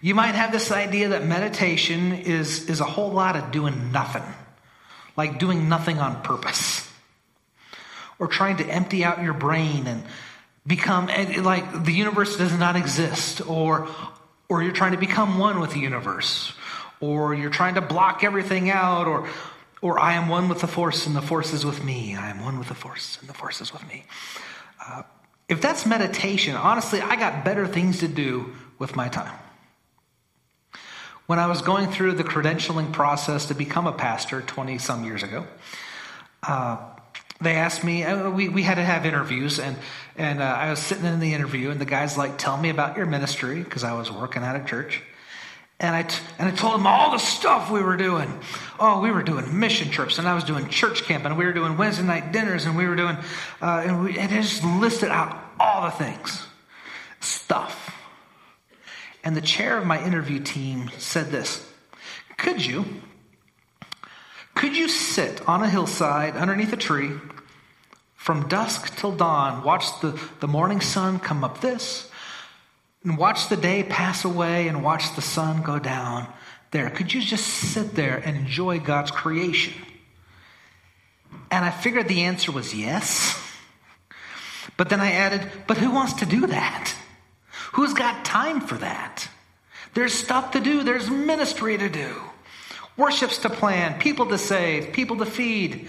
you 0.00 0.16
might 0.16 0.34
have 0.34 0.50
this 0.50 0.72
idea 0.72 1.10
that 1.10 1.24
meditation 1.24 2.12
is, 2.12 2.68
is 2.68 2.80
a 2.80 2.84
whole 2.84 3.12
lot 3.12 3.36
of 3.36 3.52
doing 3.52 3.92
nothing, 3.92 4.24
like 5.16 5.38
doing 5.38 5.68
nothing 5.68 6.00
on 6.00 6.22
purpose 6.22 6.89
or 8.20 8.28
trying 8.28 8.58
to 8.58 8.64
empty 8.66 9.02
out 9.02 9.20
your 9.20 9.32
brain 9.32 9.88
and 9.88 10.04
become 10.66 11.06
like 11.42 11.84
the 11.84 11.92
universe 11.92 12.36
does 12.36 12.56
not 12.56 12.76
exist 12.76 13.44
or 13.48 13.88
or 14.48 14.62
you're 14.62 14.72
trying 14.72 14.92
to 14.92 14.98
become 14.98 15.38
one 15.38 15.58
with 15.58 15.72
the 15.72 15.80
universe 15.80 16.52
or 17.00 17.34
you're 17.34 17.50
trying 17.50 17.74
to 17.74 17.80
block 17.80 18.22
everything 18.22 18.70
out 18.70 19.08
or 19.08 19.28
or 19.82 19.98
I 19.98 20.12
am 20.12 20.28
one 20.28 20.48
with 20.48 20.60
the 20.60 20.68
force 20.68 21.06
and 21.06 21.16
the 21.16 21.22
force 21.22 21.54
is 21.54 21.64
with 21.64 21.82
me. 21.82 22.14
I 22.14 22.28
am 22.28 22.44
one 22.44 22.58
with 22.58 22.68
the 22.68 22.74
force 22.74 23.16
and 23.20 23.28
the 23.28 23.34
force 23.34 23.62
is 23.62 23.72
with 23.72 23.86
me. 23.88 24.04
Uh, 24.86 25.02
if 25.48 25.62
that's 25.62 25.86
meditation, 25.86 26.54
honestly, 26.54 27.00
I 27.00 27.16
got 27.16 27.44
better 27.44 27.66
things 27.66 28.00
to 28.00 28.08
do 28.08 28.54
with 28.78 28.94
my 28.94 29.08
time. 29.08 29.36
When 31.26 31.38
I 31.38 31.46
was 31.46 31.62
going 31.62 31.90
through 31.90 32.12
the 32.12 32.24
credentialing 32.24 32.92
process 32.92 33.46
to 33.46 33.54
become 33.54 33.86
a 33.86 33.92
pastor 33.92 34.42
20 34.42 34.78
some 34.78 35.04
years 35.04 35.22
ago, 35.22 35.46
uh, 36.42 36.76
they 37.41 37.55
asked 37.55 37.82
me, 37.82 38.05
we, 38.30 38.49
we 38.49 38.62
had 38.62 38.74
to 38.74 38.84
have 38.84 39.07
interviews, 39.07 39.59
and, 39.59 39.76
and 40.16 40.41
uh, 40.41 40.45
I 40.45 40.70
was 40.70 40.78
sitting 40.78 41.07
in 41.07 41.20
the 41.20 41.32
interview, 41.32 41.70
and 41.70 41.80
the 41.80 41.86
guy's 41.86 42.18
like, 42.18 42.36
Tell 42.36 42.57
me 42.57 42.68
about 42.68 42.97
your 42.97 43.07
ministry, 43.07 43.62
because 43.62 43.82
I 43.84 43.95
was 43.95 44.11
working 44.11 44.43
at 44.43 44.61
a 44.61 44.64
church. 44.64 45.03
And 45.80 45.97
I, 45.97 46.03
t- 46.03 46.22
and 46.38 46.47
I 46.47 46.55
told 46.55 46.74
him 46.74 46.86
all 46.86 47.11
the 47.11 47.18
stuff 47.18 47.70
we 47.70 47.82
were 47.82 47.97
doing. 47.97 48.30
Oh, 48.78 49.01
we 49.01 49.11
were 49.11 49.22
doing 49.22 49.59
mission 49.59 49.88
trips, 49.88 50.18
and 50.18 50.28
I 50.28 50.34
was 50.34 50.45
doing 50.45 50.68
church 50.68 51.05
camp, 51.05 51.24
and 51.24 51.38
we 51.38 51.47
were 51.47 51.55
doing 51.55 51.78
Wednesday 51.78 52.05
night 52.05 52.32
dinners, 52.32 52.66
and 52.66 52.76
we 52.76 52.86
were 52.86 52.97
doing, 52.97 53.16
uh, 53.62 53.82
and, 53.86 54.05
we, 54.05 54.18
and 54.18 54.30
just 54.30 54.62
listed 54.62 55.09
out 55.09 55.43
all 55.59 55.84
the 55.84 55.91
things, 55.91 56.47
stuff. 57.20 57.97
And 59.24 59.34
the 59.34 59.41
chair 59.41 59.78
of 59.78 59.86
my 59.86 60.05
interview 60.05 60.41
team 60.41 60.91
said 60.99 61.30
this 61.30 61.66
Could 62.36 62.64
you, 62.64 62.84
could 64.61 64.76
you 64.76 64.88
sit 64.88 65.48
on 65.48 65.62
a 65.62 65.70
hillside 65.70 66.36
underneath 66.36 66.70
a 66.74 66.76
tree 66.76 67.12
from 68.14 68.46
dusk 68.46 68.94
till 68.94 69.11
dawn, 69.11 69.64
watch 69.64 70.02
the, 70.02 70.20
the 70.40 70.46
morning 70.46 70.82
sun 70.82 71.18
come 71.18 71.42
up 71.42 71.62
this, 71.62 72.11
and 73.02 73.16
watch 73.16 73.48
the 73.48 73.56
day 73.56 73.82
pass 73.82 74.22
away 74.22 74.68
and 74.68 74.84
watch 74.84 75.16
the 75.16 75.22
sun 75.22 75.62
go 75.62 75.78
down 75.78 76.30
there? 76.72 76.90
Could 76.90 77.14
you 77.14 77.22
just 77.22 77.46
sit 77.46 77.94
there 77.94 78.18
and 78.18 78.36
enjoy 78.36 78.80
God's 78.80 79.11
creation? 79.11 79.72
And 81.50 81.64
I 81.64 81.70
figured 81.70 82.08
the 82.08 82.24
answer 82.24 82.52
was 82.52 82.74
yes. 82.74 83.42
But 84.76 84.90
then 84.90 85.00
I 85.00 85.12
added, 85.12 85.50
but 85.66 85.78
who 85.78 85.90
wants 85.90 86.12
to 86.12 86.26
do 86.26 86.46
that? 86.48 86.94
Who's 87.72 87.94
got 87.94 88.26
time 88.26 88.61
for 88.61 88.76
that? 88.76 89.26
There's 89.94 90.12
stuff 90.12 90.50
to 90.50 90.61
do, 90.61 90.82
there's 90.82 91.08
ministry 91.08 91.78
to 91.78 91.88
do, 91.88 92.14
worships 93.01 93.38
to 93.38 93.51
plan, 93.51 93.98
people 93.98 94.26
to 94.26 94.38
save, 94.38 94.92
people 94.92 95.16
to 95.16 95.26
feed. 95.26 95.88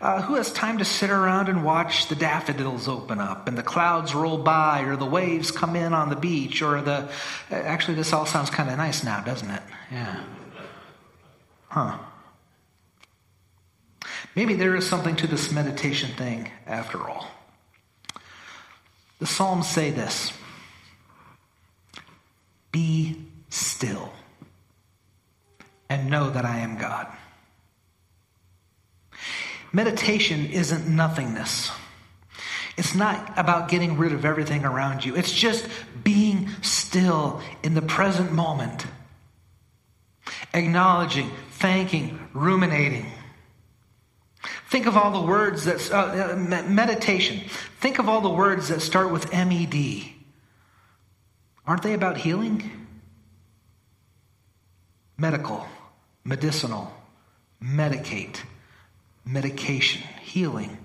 Uh, 0.00 0.20
who 0.22 0.34
has 0.34 0.52
time 0.52 0.78
to 0.78 0.84
sit 0.84 1.10
around 1.10 1.48
and 1.48 1.64
watch 1.64 2.08
the 2.08 2.16
daffodils 2.16 2.88
open 2.88 3.20
up 3.20 3.46
and 3.46 3.56
the 3.56 3.62
clouds 3.62 4.16
roll 4.16 4.36
by 4.36 4.80
or 4.80 4.96
the 4.96 5.06
waves 5.06 5.52
come 5.52 5.76
in 5.76 5.94
on 5.94 6.08
the 6.08 6.16
beach 6.16 6.60
or 6.60 6.82
the. 6.82 7.08
Actually, 7.52 7.94
this 7.94 8.12
all 8.12 8.26
sounds 8.26 8.50
kind 8.50 8.68
of 8.68 8.76
nice 8.76 9.04
now, 9.04 9.20
doesn't 9.20 9.48
it? 9.48 9.62
Yeah. 9.92 10.24
Huh. 11.68 11.98
Maybe 14.34 14.54
there 14.54 14.74
is 14.74 14.88
something 14.88 15.14
to 15.16 15.28
this 15.28 15.52
meditation 15.52 16.10
thing 16.16 16.50
after 16.66 17.08
all. 17.08 17.28
The 19.20 19.26
Psalms 19.26 19.68
say 19.68 19.90
this 19.90 20.32
Be 22.72 23.16
still 23.50 24.12
and 25.92 26.08
know 26.08 26.30
that 26.30 26.46
I 26.46 26.60
am 26.60 26.78
God. 26.78 27.06
Meditation 29.74 30.46
isn't 30.46 30.88
nothingness. 30.88 31.70
It's 32.78 32.94
not 32.94 33.38
about 33.38 33.68
getting 33.68 33.98
rid 33.98 34.14
of 34.14 34.24
everything 34.24 34.64
around 34.64 35.04
you. 35.04 35.14
It's 35.14 35.30
just 35.30 35.68
being 36.02 36.48
still 36.62 37.42
in 37.62 37.74
the 37.74 37.82
present 37.82 38.32
moment, 38.32 38.86
acknowledging, 40.54 41.30
thanking, 41.50 42.18
ruminating. 42.32 43.12
Think 44.70 44.86
of 44.86 44.96
all 44.96 45.20
the 45.20 45.26
words 45.26 45.66
that, 45.66 45.92
uh, 45.92 46.34
meditation. 46.66 47.40
Think 47.80 47.98
of 47.98 48.08
all 48.08 48.22
the 48.22 48.30
words 48.30 48.68
that 48.68 48.80
start 48.80 49.10
with 49.12 49.30
MED. 49.30 50.04
Aren't 51.66 51.82
they 51.82 51.92
about 51.92 52.16
healing? 52.16 52.70
Medical, 55.18 55.66
medicinal, 56.24 56.92
medicate, 57.62 58.40
medication, 59.24 60.02
healing. 60.22 60.78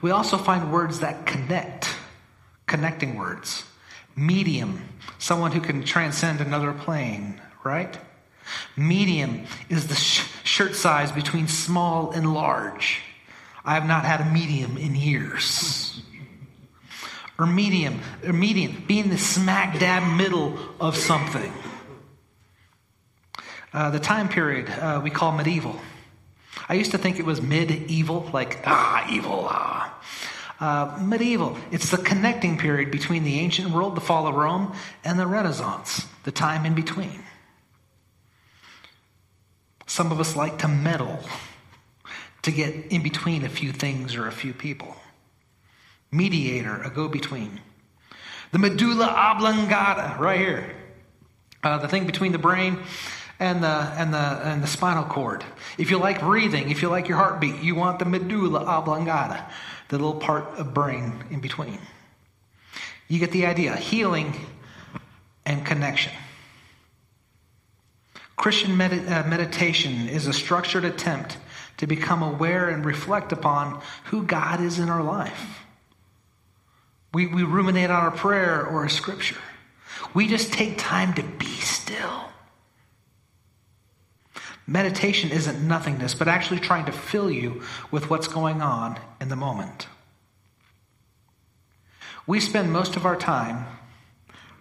We 0.00 0.10
also 0.10 0.36
find 0.36 0.72
words 0.72 1.00
that 1.00 1.26
connect, 1.26 1.94
connecting 2.66 3.16
words. 3.16 3.64
Medium, 4.16 4.88
someone 5.18 5.52
who 5.52 5.60
can 5.60 5.84
transcend 5.84 6.40
another 6.40 6.72
plane, 6.72 7.40
right? 7.64 7.96
Medium 8.76 9.46
is 9.68 9.86
the 9.88 9.94
sh- 9.94 10.26
shirt 10.44 10.74
size 10.76 11.10
between 11.10 11.48
small 11.48 12.10
and 12.10 12.34
large. 12.34 13.00
I 13.64 13.74
have 13.74 13.86
not 13.86 14.04
had 14.04 14.20
a 14.20 14.30
medium 14.30 14.76
in 14.76 14.94
years. 14.94 16.02
Or 17.38 17.46
medium, 17.46 18.00
or 18.24 18.32
medium, 18.32 18.84
being 18.86 19.08
the 19.08 19.18
smack 19.18 19.80
dab 19.80 20.16
middle 20.16 20.56
of 20.78 20.96
something. 20.96 21.52
Uh, 23.74 23.90
the 23.90 23.98
time 23.98 24.28
period 24.28 24.70
uh, 24.70 25.00
we 25.02 25.10
call 25.10 25.32
medieval. 25.32 25.76
I 26.68 26.74
used 26.74 26.92
to 26.92 26.98
think 26.98 27.18
it 27.18 27.24
was 27.24 27.42
medieval, 27.42 28.30
like, 28.32 28.60
ah, 28.64 29.04
evil, 29.10 29.48
ah. 29.50 29.92
Uh, 30.60 30.96
medieval, 31.02 31.58
it's 31.72 31.90
the 31.90 31.96
connecting 31.96 32.56
period 32.56 32.92
between 32.92 33.24
the 33.24 33.40
ancient 33.40 33.70
world, 33.70 33.96
the 33.96 34.00
fall 34.00 34.28
of 34.28 34.36
Rome, 34.36 34.72
and 35.04 35.18
the 35.18 35.26
Renaissance, 35.26 36.06
the 36.22 36.30
time 36.30 36.64
in 36.64 36.74
between. 36.74 37.24
Some 39.86 40.12
of 40.12 40.20
us 40.20 40.36
like 40.36 40.58
to 40.58 40.68
meddle 40.68 41.18
to 42.42 42.52
get 42.52 42.92
in 42.92 43.02
between 43.02 43.44
a 43.44 43.48
few 43.48 43.72
things 43.72 44.14
or 44.14 44.28
a 44.28 44.32
few 44.32 44.54
people. 44.54 44.94
Mediator, 46.12 46.80
a 46.82 46.90
go 46.90 47.08
between. 47.08 47.60
The 48.52 48.60
medulla 48.60 49.06
oblongata, 49.06 50.16
right 50.20 50.38
here. 50.38 50.76
uh, 51.64 51.78
the 51.78 51.88
thing 51.88 52.06
between 52.06 52.30
the 52.30 52.38
brain 52.38 52.78
and 53.44 53.62
the, 53.62 53.92
and, 53.96 54.12
the, 54.12 54.18
and 54.18 54.62
the 54.62 54.66
spinal 54.66 55.04
cord. 55.04 55.44
If 55.76 55.90
you 55.90 55.98
like 55.98 56.20
breathing, 56.20 56.70
if 56.70 56.82
you 56.82 56.88
like 56.88 57.08
your 57.08 57.18
heartbeat, 57.18 57.62
you 57.62 57.74
want 57.74 57.98
the 57.98 58.04
medulla 58.04 58.64
oblongata, 58.64 59.46
the 59.88 59.98
little 59.98 60.18
part 60.18 60.58
of 60.58 60.72
brain 60.72 61.24
in 61.30 61.40
between. 61.40 61.78
You 63.06 63.18
get 63.18 63.32
the 63.32 63.46
idea 63.46 63.76
healing 63.76 64.34
and 65.44 65.64
connection. 65.64 66.12
Christian 68.36 68.76
med- 68.76 69.08
uh, 69.08 69.28
meditation 69.28 70.08
is 70.08 70.26
a 70.26 70.32
structured 70.32 70.84
attempt 70.84 71.38
to 71.76 71.86
become 71.86 72.22
aware 72.22 72.68
and 72.68 72.84
reflect 72.84 73.30
upon 73.32 73.80
who 74.04 74.22
God 74.22 74.60
is 74.60 74.78
in 74.78 74.88
our 74.88 75.02
life. 75.02 75.60
We, 77.12 77.26
we 77.26 77.42
ruminate 77.42 77.90
on 77.90 78.02
our 78.02 78.10
prayer 78.10 78.66
or 78.66 78.84
a 78.84 78.90
scripture. 78.90 79.40
We 80.14 80.26
just 80.28 80.52
take 80.52 80.78
time 80.78 81.14
to 81.14 81.22
be 81.22 81.46
still. 81.46 82.33
Meditation 84.66 85.30
isn't 85.30 85.66
nothingness, 85.66 86.14
but 86.14 86.28
actually 86.28 86.60
trying 86.60 86.86
to 86.86 86.92
fill 86.92 87.30
you 87.30 87.62
with 87.90 88.08
what's 88.08 88.28
going 88.28 88.62
on 88.62 88.98
in 89.20 89.28
the 89.28 89.36
moment. 89.36 89.86
We 92.26 92.40
spend 92.40 92.72
most 92.72 92.96
of 92.96 93.04
our 93.04 93.16
time 93.16 93.66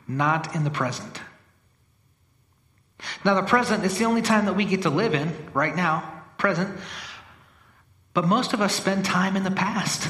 not 0.07 0.55
in 0.55 0.65
the 0.65 0.69
present. 0.69 1.21
Now, 3.23 3.35
the 3.35 3.47
present 3.47 3.85
is 3.85 3.97
the 3.97 4.05
only 4.05 4.21
time 4.21 4.45
that 4.45 4.53
we 4.53 4.65
get 4.65 4.81
to 4.81 4.89
live 4.89 5.13
in 5.13 5.33
right 5.53 5.75
now, 5.75 6.23
present. 6.37 6.77
But 8.13 8.27
most 8.27 8.53
of 8.53 8.61
us 8.61 8.75
spend 8.75 9.05
time 9.05 9.35
in 9.37 9.43
the 9.43 9.51
past. 9.51 10.09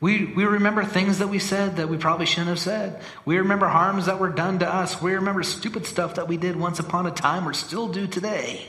We, 0.00 0.24
we 0.24 0.44
remember 0.44 0.82
things 0.82 1.18
that 1.18 1.28
we 1.28 1.38
said 1.38 1.76
that 1.76 1.90
we 1.90 1.98
probably 1.98 2.24
shouldn't 2.24 2.48
have 2.48 2.58
said. 2.58 3.02
We 3.26 3.36
remember 3.36 3.68
harms 3.68 4.06
that 4.06 4.18
were 4.18 4.30
done 4.30 4.60
to 4.60 4.74
us. 4.74 5.00
We 5.00 5.12
remember 5.12 5.42
stupid 5.42 5.84
stuff 5.84 6.14
that 6.14 6.26
we 6.26 6.38
did 6.38 6.56
once 6.56 6.78
upon 6.78 7.06
a 7.06 7.10
time 7.10 7.46
or 7.46 7.52
still 7.52 7.88
do 7.88 8.06
today. 8.06 8.64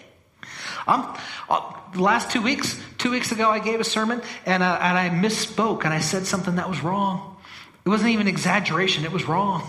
Um, 0.88 1.18
uh, 1.50 1.74
last 1.96 2.32
two 2.32 2.42
weeks, 2.42 2.78
two 2.98 3.12
weeks 3.12 3.32
ago, 3.32 3.50
I 3.50 3.60
gave 3.60 3.80
a 3.80 3.86
sermon 3.86 4.22
and, 4.46 4.62
uh, 4.62 4.78
and 4.82 4.98
I 4.98 5.10
misspoke 5.10 5.86
and 5.86 5.94
I 5.94 6.00
said 6.00 6.26
something 6.26 6.56
that 6.56 6.70
was 6.70 6.84
wrong. 6.84 7.38
It 7.86 7.90
wasn't 7.90 8.12
even 8.12 8.28
exaggeration, 8.28 9.06
it 9.06 9.12
was 9.12 9.26
wrong. 9.26 9.68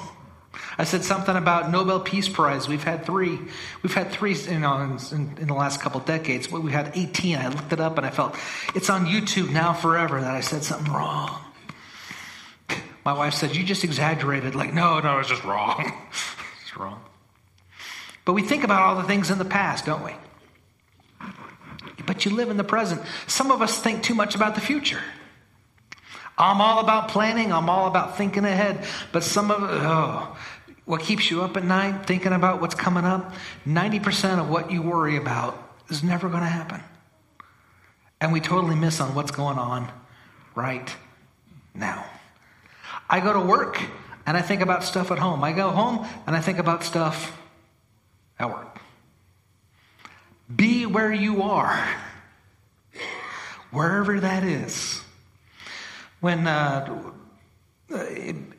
I 0.79 0.85
said 0.85 1.05
something 1.05 1.37
about 1.37 1.71
Nobel 1.71 2.01
Peace 2.01 2.29
Prize. 2.29 2.67
We've 2.67 2.83
had 2.83 3.07
three. 3.07 3.39
We've 3.83 3.95
had 3.95 4.11
three 4.11 4.37
in, 4.47 4.65
in 4.65 5.47
the 5.47 5.55
last 5.55 5.81
couple 5.81 6.01
decades. 6.01 6.51
We 6.51 6.73
had 6.73 6.93
18. 6.95 7.39
I 7.39 7.49
looked 7.49 7.73
it 7.73 7.81
up 7.81 7.99
and 7.99 8.07
I 8.07 8.11
felt 8.11 8.37
it's 8.75 8.91
on 8.91 9.07
YouTube 9.07 9.51
now 9.51 9.73
forever 9.73 10.21
that 10.21 10.35
I 10.35 10.41
said 10.41 10.65
something 10.65 10.93
wrong. 10.93 11.42
My 13.05 13.13
wife 13.13 13.35
said, 13.35 13.57
You 13.57 13.65
just 13.65 13.85
exaggerated. 13.85 14.55
Like, 14.55 14.73
no, 14.73 15.01
no, 15.01 15.19
it's 15.19 15.29
just 15.29 15.45
wrong. 15.45 15.93
it's 16.63 16.77
wrong. 16.77 17.03
But 18.25 18.35
we 18.35 18.43
think 18.43 18.65
about 18.65 18.83
all 18.83 18.97
the 18.97 19.03
things 19.03 19.31
in 19.31 19.39
the 19.39 19.45
past, 19.45 19.87
don't 19.87 20.05
we? 20.05 20.13
But 22.07 22.25
you 22.25 22.33
live 22.33 22.51
in 22.51 22.57
the 22.57 22.65
present. 22.65 23.03
Some 23.27 23.51
of 23.51 23.63
us 23.63 23.81
think 23.81 24.03
too 24.03 24.15
much 24.15 24.35
about 24.35 24.55
the 24.55 24.61
future. 24.61 25.03
I'm 26.39 26.61
all 26.61 26.81
about 26.81 27.09
planning, 27.09 27.53
I'm 27.53 27.69
all 27.69 27.87
about 27.87 28.17
thinking 28.17 28.45
ahead. 28.45 28.85
But 29.13 29.23
some 29.23 29.51
of 29.51 29.59
oh, 29.61 30.37
what 30.85 31.03
keeps 31.03 31.31
you 31.31 31.43
up 31.43 31.57
at 31.57 31.65
night 31.65 32.07
thinking 32.07 32.33
about 32.33 32.61
what's 32.61 32.75
coming 32.75 33.05
up, 33.05 33.35
90% 33.67 34.41
of 34.41 34.49
what 34.49 34.71
you 34.71 34.83
worry 34.83 35.17
about 35.17 35.57
is 35.89 36.03
never 36.03 36.29
going 36.29 36.43
to 36.43 36.49
happen. 36.49 36.81
And 38.21 38.33
we 38.33 38.41
totally 38.41 38.77
miss 38.77 39.01
on 39.01 39.15
what's 39.15 39.31
going 39.31 39.59
on 39.59 39.91
right 40.55 40.95
now. 41.75 42.05
I 43.13 43.21
go 43.21 43.35
to 43.35 43.41
work 43.41 43.79
and 44.25 44.39
I 44.39 44.41
think 44.41 44.63
about 44.63 44.85
stuff 44.85 45.11
at 45.11 45.19
home. 45.19 45.45
I 45.45 45.53
go 45.53 45.69
home 45.69 46.09
and 46.27 46.35
I 46.35 46.41
think 46.41 46.59
about 46.59 46.83
stuff 46.83 47.39
at 48.39 48.49
work. 48.49 48.81
Be 50.55 50.87
where 50.87 51.13
you 51.13 51.43
are, 51.43 51.87
wherever 53.71 54.19
that 54.19 54.45
is. 54.45 55.03
When 56.21 56.47
uh, 56.47 57.13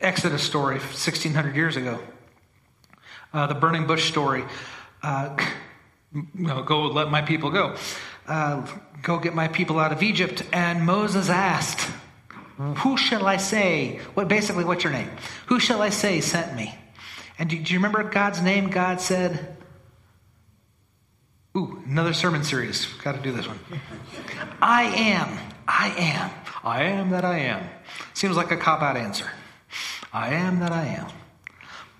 Exodus 0.00 0.44
story, 0.44 0.76
1600 0.76 1.56
years 1.56 1.76
ago, 1.76 1.98
uh, 3.32 3.48
the 3.48 3.54
burning 3.54 3.88
bush 3.88 4.08
story, 4.08 4.44
uh, 5.02 5.36
go 6.64 6.82
let 6.82 7.10
my 7.10 7.22
people 7.22 7.50
go. 7.50 7.74
Uh, 8.28 8.64
go 9.02 9.18
get 9.18 9.34
my 9.34 9.48
people 9.48 9.80
out 9.80 9.90
of 9.90 10.00
Egypt. 10.02 10.44
And 10.52 10.86
Moses 10.86 11.28
asked, 11.28 11.90
who 12.56 12.96
shall 12.96 13.26
I 13.26 13.36
say? 13.36 14.00
What 14.14 14.28
basically, 14.28 14.64
what's 14.64 14.84
your 14.84 14.92
name? 14.92 15.10
Who 15.46 15.58
shall 15.58 15.82
I 15.82 15.90
say 15.90 16.20
sent 16.20 16.54
me? 16.54 16.74
And 17.38 17.50
do, 17.50 17.58
do 17.58 17.72
you 17.72 17.78
remember 17.78 18.04
God's 18.04 18.40
name? 18.40 18.70
God 18.70 19.00
said, 19.00 19.56
Ooh, 21.56 21.82
another 21.86 22.12
sermon 22.12 22.42
series. 22.42 22.86
Got 23.04 23.14
to 23.14 23.20
do 23.20 23.30
this 23.30 23.46
one. 23.46 23.58
I 24.60 24.84
am. 24.84 25.38
I 25.68 25.88
am. 25.96 26.30
I 26.64 26.84
am 26.84 27.10
that 27.10 27.24
I 27.24 27.38
am. 27.40 27.68
Seems 28.12 28.36
like 28.36 28.50
a 28.50 28.56
cop 28.56 28.82
out 28.82 28.96
answer. 28.96 29.30
I 30.12 30.34
am 30.34 30.60
that 30.60 30.72
I 30.72 30.86
am. 30.86 31.06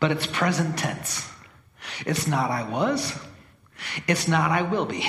But 0.01 0.11
it's 0.11 0.27
present 0.27 0.77
tense. 0.77 1.29
It's 2.05 2.27
not 2.27 2.51
I 2.51 2.69
was. 2.69 3.17
It's 4.09 4.27
not 4.27 4.51
I 4.51 4.63
will 4.63 4.87
be. 4.87 5.05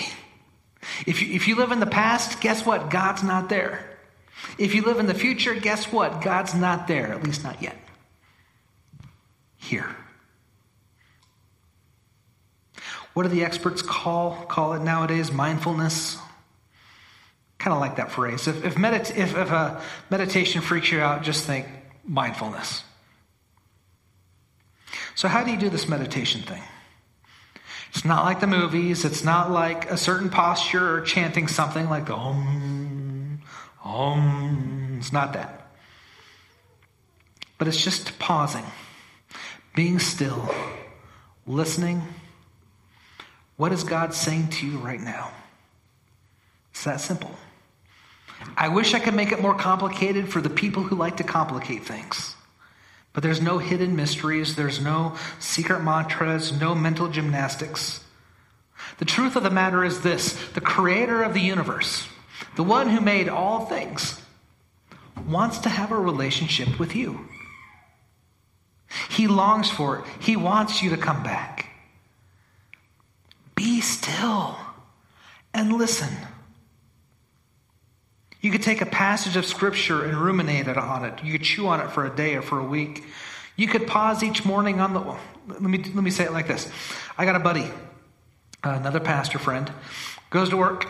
If 1.07 1.21
you, 1.21 1.33
if 1.33 1.47
you 1.47 1.55
live 1.55 1.71
in 1.71 1.79
the 1.79 1.85
past, 1.87 2.39
guess 2.41 2.65
what? 2.65 2.89
God's 2.89 3.23
not 3.23 3.49
there. 3.49 3.94
If 4.57 4.75
you 4.75 4.83
live 4.83 4.99
in 4.99 5.07
the 5.07 5.13
future, 5.13 5.53
guess 5.53 5.91
what? 5.91 6.21
God's 6.21 6.53
not 6.53 6.87
there, 6.87 7.07
at 7.07 7.23
least 7.23 7.43
not 7.43 7.61
yet. 7.61 7.77
Here. 9.57 9.95
What 13.13 13.23
do 13.23 13.29
the 13.29 13.45
experts 13.45 13.81
call 13.81 14.45
call 14.47 14.73
it 14.73 14.81
nowadays? 14.81 15.31
Mindfulness. 15.31 16.17
Kind 17.57 17.73
of 17.73 17.79
like 17.79 17.95
that 17.95 18.11
phrase. 18.11 18.47
If 18.47 18.65
if, 18.65 18.75
medit- 18.75 19.15
if 19.15 19.37
if 19.37 19.51
a 19.51 19.81
meditation 20.09 20.61
freaks 20.61 20.91
you 20.91 20.99
out, 20.99 21.23
just 21.23 21.45
think 21.45 21.65
mindfulness. 22.03 22.83
So 25.15 25.29
how 25.29 25.43
do 25.43 25.51
you 25.51 25.57
do 25.57 25.69
this 25.69 25.87
meditation 25.87 26.41
thing? 26.41 26.61
It's 27.89 28.03
not 28.03 28.25
like 28.25 28.41
the 28.41 28.47
movies. 28.47 29.05
It's 29.05 29.23
not 29.23 29.49
like 29.49 29.89
a 29.89 29.95
certain 29.95 30.29
posture 30.29 30.97
or 30.97 31.01
chanting 31.01 31.47
something 31.47 31.89
like 31.89 32.07
the 32.07 32.13
Om. 32.13 32.84
Om. 33.85 34.97
It's 34.97 35.13
not 35.13 35.33
that. 35.33 35.67
But 37.57 37.69
it's 37.69 37.81
just 37.81 38.19
pausing, 38.19 38.65
being 39.75 39.99
still, 39.99 40.53
listening. 41.47 42.01
What 43.55 43.71
is 43.71 43.83
God 43.83 44.13
saying 44.13 44.49
to 44.49 44.67
you 44.67 44.79
right 44.79 44.99
now? 44.99 45.31
It's 46.71 46.83
that 46.83 46.99
simple. 46.99 47.31
I 48.57 48.67
wish 48.67 48.93
I 48.93 48.99
could 48.99 49.13
make 49.13 49.31
it 49.31 49.41
more 49.41 49.55
complicated 49.55 50.27
for 50.27 50.41
the 50.41 50.49
people 50.49 50.83
who 50.83 50.95
like 50.95 51.17
to 51.17 51.23
complicate 51.23 51.85
things. 51.85 52.35
But 53.13 53.23
there's 53.23 53.41
no 53.41 53.59
hidden 53.59 53.95
mysteries, 53.95 54.57
there's 54.57 54.81
no 54.81 55.15
secret 55.39 55.81
mantras, 55.81 56.59
no 56.59 56.75
mental 56.75 57.07
gymnastics. 57.07 58.03
The 58.97 59.05
truth 59.05 59.37
of 59.37 59.43
the 59.43 59.49
matter 59.49 59.85
is 59.85 60.01
this 60.01 60.33
the 60.49 60.61
creator 60.61 61.23
of 61.23 61.33
the 61.33 61.39
universe, 61.39 62.09
the 62.55 62.63
one 62.63 62.89
who 62.89 63.01
made 63.01 63.29
all 63.29 63.65
things, 63.65 64.21
wants 65.27 65.59
to 65.59 65.69
have 65.69 65.91
a 65.91 65.97
relationship 65.97 66.79
with 66.79 66.95
you. 66.95 67.27
He 69.09 69.27
longs 69.27 69.69
for 69.69 69.99
it, 69.99 70.05
he 70.19 70.35
wants 70.35 70.81
you 70.81 70.89
to 70.91 70.97
come 70.97 71.23
back. 71.23 71.69
Be 73.55 73.81
still 73.81 74.57
and 75.53 75.73
listen. 75.73 76.13
You 78.41 78.51
could 78.51 78.61
take 78.61 78.81
a 78.81 78.85
passage 78.85 79.37
of 79.37 79.45
scripture 79.45 80.03
and 80.03 80.15
ruminate 80.15 80.67
on 80.67 81.05
it. 81.05 81.23
You 81.23 81.31
could 81.31 81.43
chew 81.43 81.67
on 81.67 81.79
it 81.79 81.89
for 81.89 82.05
a 82.05 82.15
day 82.15 82.35
or 82.35 82.43
for 82.43 82.59
a 82.59 82.63
week. 82.63 83.03
You 83.55 83.67
could 83.67 83.87
pause 83.87 84.21
each 84.21 84.45
morning 84.45 84.79
on 84.79 84.93
the. 84.93 84.99
Let 85.47 85.61
me, 85.61 85.77
let 85.79 86.03
me 86.03 86.11
say 86.11 86.25
it 86.25 86.31
like 86.31 86.47
this 86.47 86.69
I 87.17 87.25
got 87.25 87.35
a 87.35 87.39
buddy, 87.39 87.67
another 88.63 88.99
pastor 88.99 89.39
friend, 89.39 89.71
goes 90.29 90.49
to 90.49 90.57
work. 90.57 90.87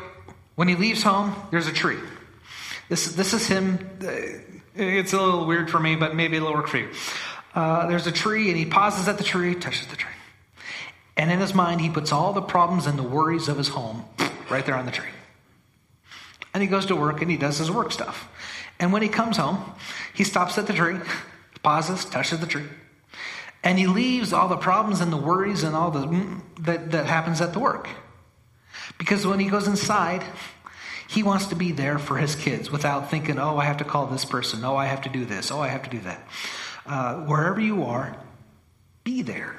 When 0.56 0.68
he 0.68 0.76
leaves 0.76 1.03
home, 1.03 1.36
there's 1.51 1.68
a 1.68 1.74
tree. 1.74 1.99
This, 2.89 3.14
this 3.14 3.34
is 3.34 3.47
him. 3.47 3.89
It's 4.76 5.14
a 5.14 5.22
little 5.22 5.45
weird 5.45 5.70
for 5.70 5.80
me, 5.80 5.95
but 5.95 6.16
maybe 6.16 6.38
it'll 6.38 6.53
work 6.53 6.68
for 6.68 6.78
you. 6.78 6.89
Uh, 7.53 7.88
there's 7.88 8.08
a 8.08 8.12
tree, 8.12 8.49
and 8.49 8.58
he 8.58 8.66
pauses 8.66 9.08
at 9.08 9.18
the 9.18 9.24
tree, 9.24 9.56
touches 9.56 9.88
the 9.88 9.95
tree. 9.95 10.12
And 11.18 11.32
in 11.32 11.39
his 11.39 11.53
mind, 11.53 11.82
he 11.82 11.89
puts 11.89 12.12
all 12.12 12.34
the 12.34 12.41
problems 12.41 12.86
and 12.88 12.99
the 12.99 13.03
worries 13.03 13.47
of 13.47 13.58
his 13.58 13.70
home 13.70 14.06
right 14.49 14.66
there 14.66 14.76
on 14.76 14.86
the 14.86 14.91
tree. 14.91 15.10
And 16.53 16.62
he 16.62 16.68
goes 16.68 16.86
to 16.88 16.95
work 16.95 17.22
and 17.22 17.32
he 17.32 17.38
does 17.38 17.58
his 17.58 17.72
work 17.72 17.91
stuff. 17.91 18.30
And 18.80 18.91
when 18.91 19.01
he 19.01 19.08
comes 19.08 19.38
home, 19.38 19.74
he 20.14 20.24
stops 20.24 20.58
at 20.58 20.68
the 20.68 20.74
tree, 20.74 20.97
pauses, 21.64 22.06
touches 22.06 22.39
the 22.39 22.47
tree, 22.47 22.66
and 23.64 23.80
he 23.80 23.88
leaves 23.88 24.34
all 24.34 24.47
the 24.47 24.58
problems 24.58 25.01
and 25.01 25.12
the 25.12 25.18
worries 25.18 25.64
and 25.64 25.76
all 25.76 25.91
the 25.91 26.06
mm, 26.06 26.41
that, 26.62 26.91
that 26.91 27.06
happens 27.06 27.41
at 27.41 27.53
the 27.53 27.60
work. 27.60 27.89
Because 28.97 29.25
when 29.25 29.39
he 29.39 29.49
goes 29.49 29.67
inside, 29.67 30.23
he 31.07 31.23
wants 31.23 31.47
to 31.47 31.55
be 31.55 31.71
there 31.71 31.99
for 31.99 32.17
his 32.17 32.36
kids 32.36 32.71
without 32.71 33.11
thinking, 33.11 33.39
oh, 33.39 33.57
I 33.57 33.65
have 33.65 33.77
to 33.77 33.83
call 33.83 34.07
this 34.07 34.25
person. 34.25 34.63
Oh, 34.63 34.75
I 34.75 34.86
have 34.86 35.01
to 35.01 35.09
do 35.09 35.25
this. 35.25 35.51
Oh, 35.51 35.59
I 35.59 35.67
have 35.67 35.83
to 35.83 35.89
do 35.89 35.99
that. 35.99 36.27
Uh, 36.86 37.15
wherever 37.21 37.59
you 37.59 37.83
are, 37.83 38.15
be 39.03 39.21
there. 39.21 39.55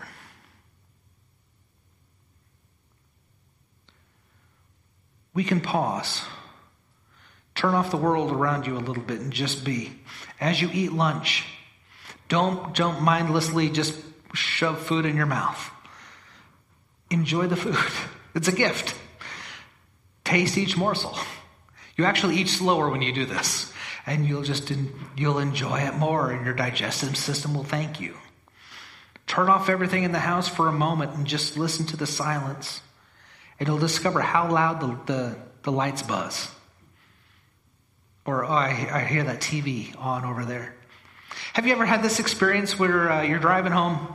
We 5.35 5.45
can 5.45 5.61
pause, 5.61 6.23
turn 7.55 7.75
off 7.75 7.91
the 7.91 7.97
world 7.97 8.33
around 8.33 8.67
you 8.67 8.77
a 8.77 8.81
little 8.81 9.03
bit, 9.03 9.21
and 9.21 9.33
just 9.33 9.65
be. 9.65 9.93
As 10.41 10.61
you 10.61 10.71
eat 10.73 10.93
lunch, 10.93 11.45
don't, 12.29 12.75
don't 12.75 13.03
mindlessly 13.03 13.69
just 13.69 13.95
shove 14.35 14.81
food 14.81 15.05
in 15.05 15.17
your 15.17 15.27
mouth. 15.27 15.71
Enjoy 17.11 17.47
the 17.47 17.57
food, 17.57 17.77
it's 18.35 18.49
a 18.49 18.53
gift. 18.53 18.95
Taste 20.27 20.59
each 20.59 20.77
morsel. 20.77 21.17
You 21.97 22.05
actually 22.05 22.37
eat 22.37 22.49
slower 22.49 22.91
when 22.91 23.01
you 23.01 23.13
do 23.13 23.27
this, 23.27 23.73
and 24.07 24.27
you'll 24.27 24.43
just 24.43 24.73
you'll 25.17 25.39
enjoy 25.39 25.79
it 25.83 25.95
more, 25.95 26.33
and 26.33 26.45
your 26.45 26.53
digestive 26.53 27.17
system 27.17 27.55
will 27.55 27.63
thank 27.63 28.01
you. 28.01 28.17
Turn 29.29 29.49
off 29.49 29.69
everything 29.69 30.03
in 30.03 30.11
the 30.11 30.19
house 30.19 30.49
for 30.49 30.67
a 30.67 30.73
moment 30.73 31.15
and 31.15 31.29
just 31.29 31.57
listen 31.57 31.87
to 31.87 31.97
the 31.97 32.09
silence, 32.09 32.81
and 33.61 33.69
you'll 33.69 33.79
discover 33.79 34.21
how 34.21 34.51
loud 34.51 34.81
the, 34.81 35.13
the, 35.13 35.37
the 35.63 35.71
lights 35.71 36.03
buzz. 36.03 36.51
Or, 38.25 38.45
oh, 38.45 38.49
I, 38.49 38.89
I 38.91 39.05
hear 39.05 39.23
that 39.23 39.41
TV 39.41 39.97
on 39.97 40.25
over 40.25 40.45
there. 40.45 40.75
Have 41.53 41.69
you 41.69 41.73
ever 41.73 41.87
had 41.87 42.03
this 42.03 42.19
experience 42.19 42.77
where 42.77 43.13
uh, 43.13 43.23
you're 43.23 43.39
driving 43.39 43.71
home 43.71 44.09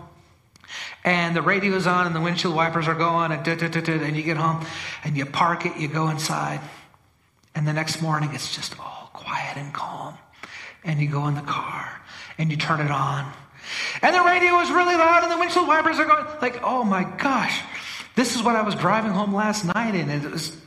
and 1.04 1.36
the 1.36 1.42
radio's 1.42 1.88
on 1.88 2.06
and 2.06 2.16
the 2.16 2.22
windshield 2.22 2.56
wipers 2.56 2.88
are 2.88 2.96
going 2.96 3.32
and, 3.32 3.48
and 3.48 4.16
you 4.16 4.24
get 4.24 4.38
home 4.38 4.66
and 5.04 5.18
you 5.18 5.26
park 5.26 5.66
it, 5.66 5.78
you 5.78 5.88
go 5.88 6.10
inside, 6.10 6.62
and 7.56 7.68
the 7.68 7.74
next 7.74 8.02
morning 8.02 8.30
it's 8.34 8.56
just 8.56 8.80
all 8.80 9.10
quiet 9.14 9.58
and 9.58 9.74
calm. 9.74 10.18
And 10.84 11.00
you 11.00 11.08
go 11.08 11.28
in 11.28 11.36
the 11.36 11.42
car 11.42 12.02
and 12.38 12.50
you 12.50 12.58
turn 12.58 12.80
it 12.80 12.92
on. 12.92 13.32
And 14.02 14.16
the 14.16 14.22
radio 14.22 14.60
is 14.60 14.72
really 14.72 14.96
loud 14.96 15.24
and 15.24 15.32
the 15.32 15.38
windshield 15.38 15.68
wipers 15.68 16.00
are 16.00 16.06
going 16.06 16.26
like, 16.42 16.62
oh 16.64 16.84
my 16.84 17.04
gosh, 17.04 17.62
this 18.16 18.36
is 18.36 18.44
what 18.44 18.56
I 18.56 18.64
was 18.64 18.76
driving 18.76 19.12
home 19.12 19.34
last 19.34 19.64
night 19.64 19.96
in. 19.96 20.10
And 20.10 20.26
it 20.26 20.32
was, 20.32 20.58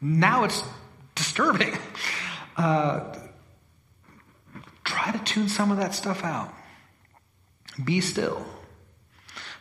now 0.00 0.44
it's 0.44 0.62
disturbing. 1.14 1.76
Uh, 2.54 3.18
try 4.84 5.10
to 5.10 5.18
tune 5.24 5.48
some 5.48 5.70
of 5.70 5.78
that 5.78 5.94
stuff 5.94 6.22
out. 6.22 6.52
Be 7.82 8.02
still. 8.02 8.44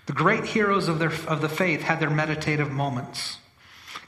The 0.05 0.13
great 0.13 0.45
heroes 0.45 0.87
of, 0.87 0.99
their, 0.99 1.11
of 1.27 1.41
the 1.41 1.49
faith 1.49 1.81
had 1.81 1.99
their 1.99 2.09
meditative 2.09 2.71
moments, 2.71 3.37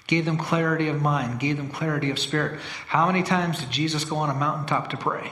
gave 0.08 0.26
them 0.26 0.38
clarity 0.38 0.88
of 0.88 1.02
mind, 1.02 1.40
gave 1.40 1.58
them 1.58 1.70
clarity 1.70 2.10
of 2.10 2.20
spirit. 2.20 2.60
How 2.88 3.08
many 3.08 3.24
times 3.24 3.60
did 3.60 3.70
Jesus 3.70 4.04
go 4.06 4.18
on 4.18 4.30
a 4.30 4.34
mountaintop 4.34 4.90
to 4.90 4.98
pray? 4.98 5.32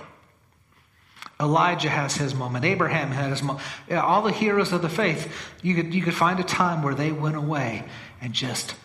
Elijah 1.39 1.89
has 1.89 2.16
his 2.16 2.36
moment. 2.36 2.64
Abraham 2.66 3.09
had 3.09 3.32
his 3.32 3.41
moment. 3.41 3.66
All 3.91 4.22
the 4.22 4.32
heroes 4.32 4.72
of 4.72 4.84
the 4.84 4.89
faith, 4.89 5.34
you 5.64 5.74
could, 5.74 5.93
you 5.93 6.03
could 6.03 6.14
find 6.14 6.39
a 6.39 6.43
time 6.43 6.84
where 6.84 6.93
they 6.93 7.12
went 7.12 7.36
away 7.36 7.84
and 8.22 8.32
just 8.32 8.76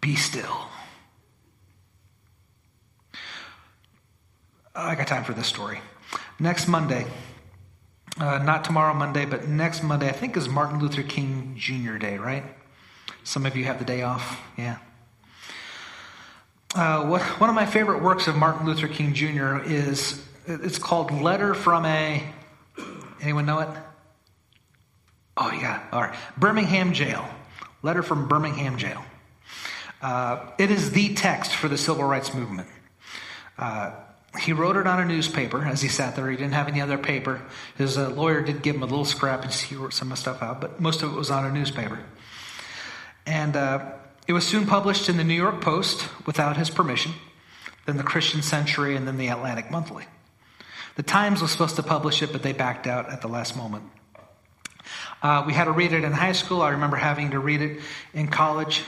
be 0.00 0.16
still. 0.16 0.68
I 4.74 4.96
got 4.96 5.06
time 5.06 5.24
for 5.24 5.32
this 5.32 5.46
story. 5.46 5.80
Next 6.40 6.68
Monday, 6.68 7.06
uh, 8.20 8.38
not 8.38 8.64
tomorrow 8.64 8.94
Monday, 8.94 9.24
but 9.24 9.48
next 9.48 9.82
Monday, 9.82 10.08
I 10.08 10.12
think 10.12 10.36
is 10.36 10.48
Martin 10.48 10.78
Luther 10.78 11.02
King 11.02 11.54
Jr. 11.56 11.96
Day, 11.96 12.18
right? 12.18 12.44
Some 13.24 13.46
of 13.46 13.56
you 13.56 13.64
have 13.64 13.78
the 13.78 13.84
day 13.84 14.02
off. 14.02 14.40
Yeah. 14.56 14.78
Uh, 16.74 17.06
what, 17.06 17.22
one 17.40 17.48
of 17.48 17.56
my 17.56 17.66
favorite 17.66 18.02
works 18.02 18.26
of 18.26 18.36
Martin 18.36 18.66
Luther 18.66 18.88
King 18.88 19.14
Jr. 19.14 19.58
is 19.64 20.24
it's 20.46 20.78
called 20.78 21.10
Letter 21.10 21.54
from 21.54 21.84
a. 21.84 22.22
Anyone 23.20 23.46
know 23.46 23.60
it? 23.60 23.68
Oh, 25.36 25.50
yeah. 25.52 25.82
All 25.92 26.02
right. 26.02 26.14
Birmingham 26.36 26.92
Jail. 26.92 27.28
Letter 27.82 28.02
from 28.02 28.28
Birmingham 28.28 28.76
Jail. 28.76 29.04
Uh, 30.02 30.50
it 30.58 30.70
is 30.70 30.92
the 30.92 31.14
text 31.14 31.54
for 31.54 31.68
the 31.68 31.78
civil 31.78 32.04
rights 32.04 32.34
movement. 32.34 32.68
Uh, 33.58 33.92
he 34.36 34.52
wrote 34.52 34.76
it 34.76 34.86
on 34.86 35.00
a 35.00 35.04
newspaper 35.04 35.64
as 35.64 35.80
he 35.80 35.88
sat 35.88 36.14
there. 36.14 36.30
He 36.30 36.36
didn't 36.36 36.52
have 36.52 36.68
any 36.68 36.80
other 36.80 36.98
paper. 36.98 37.40
His 37.76 37.96
uh, 37.96 38.10
lawyer 38.10 38.42
did 38.42 38.62
give 38.62 38.76
him 38.76 38.82
a 38.82 38.86
little 38.86 39.04
scrap 39.04 39.42
and 39.42 39.52
he 39.52 39.74
wrote 39.74 39.94
some 39.94 40.12
of 40.12 40.16
the 40.16 40.20
stuff 40.20 40.42
out, 40.42 40.60
but 40.60 40.80
most 40.80 41.02
of 41.02 41.12
it 41.12 41.16
was 41.16 41.30
on 41.30 41.46
a 41.46 41.52
newspaper. 41.52 42.00
And 43.26 43.56
uh, 43.56 43.92
it 44.26 44.32
was 44.32 44.46
soon 44.46 44.66
published 44.66 45.08
in 45.08 45.16
the 45.16 45.24
New 45.24 45.34
York 45.34 45.60
Post 45.60 46.08
without 46.26 46.56
his 46.56 46.68
permission, 46.68 47.12
then 47.86 47.96
the 47.96 48.02
Christian 48.02 48.42
Century, 48.42 48.96
and 48.96 49.06
then 49.08 49.16
the 49.16 49.28
Atlantic 49.28 49.70
Monthly. 49.70 50.04
The 50.96 51.02
Times 51.02 51.40
was 51.40 51.50
supposed 51.50 51.76
to 51.76 51.82
publish 51.82 52.22
it, 52.22 52.32
but 52.32 52.42
they 52.42 52.52
backed 52.52 52.86
out 52.86 53.08
at 53.10 53.22
the 53.22 53.28
last 53.28 53.56
moment. 53.56 53.84
Uh, 55.22 55.44
we 55.46 55.52
had 55.52 55.64
to 55.64 55.72
read 55.72 55.92
it 55.92 56.04
in 56.04 56.12
high 56.12 56.32
school. 56.32 56.62
I 56.62 56.70
remember 56.70 56.96
having 56.96 57.30
to 57.30 57.38
read 57.38 57.62
it 57.62 57.80
in 58.14 58.28
college. 58.28 58.82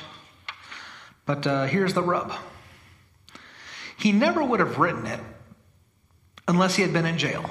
But 1.24 1.46
uh, 1.46 1.66
here's 1.66 1.94
the 1.94 2.02
rub 2.02 2.32
he 3.96 4.12
never 4.12 4.42
would 4.42 4.60
have 4.60 4.78
written 4.78 5.06
it 5.06 5.20
unless 6.50 6.74
he 6.74 6.82
had 6.82 6.92
been 6.92 7.06
in 7.06 7.16
jail. 7.16 7.48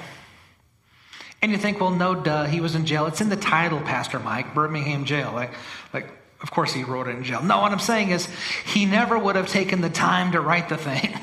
And 1.42 1.50
you 1.50 1.58
think, 1.58 1.80
well, 1.80 1.90
no, 1.90 2.14
duh, 2.14 2.44
he 2.44 2.60
was 2.60 2.74
in 2.74 2.84
jail. 2.84 3.06
It's 3.06 3.20
in 3.20 3.30
the 3.30 3.36
title, 3.36 3.80
Pastor 3.80 4.18
Mike, 4.18 4.54
Birmingham 4.54 5.06
jail. 5.06 5.32
Like, 5.32 5.52
like, 5.92 6.06
of 6.42 6.50
course 6.50 6.72
he 6.72 6.84
wrote 6.84 7.08
it 7.08 7.16
in 7.16 7.24
jail. 7.24 7.42
No, 7.42 7.60
what 7.60 7.72
I'm 7.72 7.78
saying 7.78 8.10
is, 8.10 8.28
he 8.66 8.84
never 8.84 9.18
would 9.18 9.36
have 9.36 9.48
taken 9.48 9.80
the 9.80 9.90
time 9.90 10.32
to 10.32 10.40
write 10.40 10.68
the 10.68 10.76
thing 10.76 11.18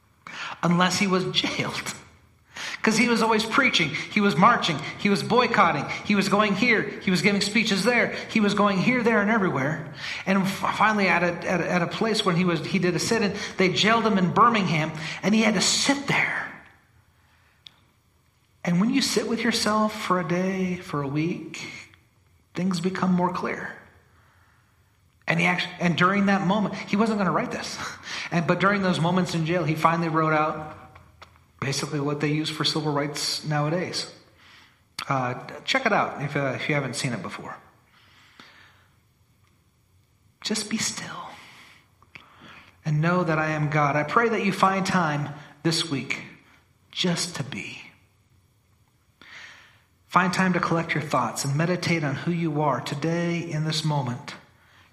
unless 0.62 0.98
he 0.98 1.06
was 1.06 1.24
jailed. 1.26 1.94
Because 2.76 2.96
he 2.96 3.08
was 3.08 3.22
always 3.22 3.44
preaching, 3.44 3.90
he 3.90 4.20
was 4.20 4.36
marching, 4.36 4.76
he 4.98 5.08
was 5.08 5.22
boycotting, 5.22 5.84
he 6.04 6.16
was 6.16 6.28
going 6.28 6.54
here, 6.56 6.82
he 6.82 7.12
was 7.12 7.22
giving 7.22 7.40
speeches 7.40 7.84
there, 7.84 8.16
he 8.30 8.40
was 8.40 8.54
going 8.54 8.78
here, 8.78 9.04
there, 9.04 9.20
and 9.20 9.30
everywhere. 9.30 9.94
And 10.26 10.46
finally, 10.48 11.06
at 11.06 11.22
a, 11.22 11.48
at 11.48 11.60
a, 11.60 11.70
at 11.70 11.82
a 11.82 11.86
place 11.86 12.24
when 12.24 12.34
he, 12.34 12.44
was, 12.44 12.64
he 12.66 12.80
did 12.80 12.96
a 12.96 12.98
sit 12.98 13.22
in, 13.22 13.34
they 13.56 13.68
jailed 13.68 14.04
him 14.04 14.18
in 14.18 14.32
Birmingham, 14.32 14.90
and 15.22 15.32
he 15.32 15.42
had 15.42 15.54
to 15.54 15.60
sit 15.60 16.08
there. 16.08 16.51
And 18.64 18.80
when 18.80 18.90
you 18.90 19.02
sit 19.02 19.28
with 19.28 19.42
yourself 19.42 19.92
for 19.92 20.20
a 20.20 20.26
day, 20.26 20.76
for 20.76 21.02
a 21.02 21.08
week, 21.08 21.60
things 22.54 22.80
become 22.80 23.12
more 23.12 23.32
clear. 23.32 23.76
And 25.26 25.40
he 25.40 25.46
actually, 25.46 25.74
and 25.80 25.96
during 25.96 26.26
that 26.26 26.46
moment, 26.46 26.74
he 26.74 26.96
wasn't 26.96 27.18
going 27.18 27.26
to 27.26 27.32
write 27.32 27.50
this. 27.50 27.78
And, 28.30 28.46
but 28.46 28.60
during 28.60 28.80
those 28.80 28.98
moments 28.98 29.34
in 29.34 29.44
jail, 29.44 29.62
he 29.62 29.74
finally 29.74 30.08
wrote 30.08 30.32
out 30.32 30.74
basically 31.60 32.00
what 32.00 32.20
they 32.20 32.28
use 32.28 32.48
for 32.48 32.64
civil 32.64 32.90
rights 32.90 33.44
nowadays. 33.44 34.10
Uh, 35.06 35.34
check 35.64 35.84
it 35.84 35.92
out 35.92 36.22
if, 36.22 36.34
uh, 36.34 36.54
if 36.56 36.66
you 36.66 36.74
haven't 36.74 36.96
seen 36.96 37.12
it 37.12 37.20
before. 37.20 37.54
Just 40.40 40.70
be 40.70 40.78
still 40.78 41.28
and 42.86 43.02
know 43.02 43.22
that 43.22 43.38
I 43.38 43.50
am 43.50 43.68
God. 43.68 43.96
I 43.96 44.02
pray 44.02 44.30
that 44.30 44.46
you 44.46 44.52
find 44.52 44.84
time 44.86 45.28
this 45.62 45.90
week 45.90 46.22
just 46.90 47.36
to 47.36 47.44
be. 47.44 47.91
Find 50.12 50.30
time 50.30 50.52
to 50.52 50.60
collect 50.60 50.92
your 50.92 51.02
thoughts 51.02 51.46
and 51.46 51.56
meditate 51.56 52.04
on 52.04 52.14
who 52.14 52.32
you 52.32 52.60
are 52.60 52.82
today 52.82 53.38
in 53.38 53.64
this 53.64 53.82
moment 53.82 54.34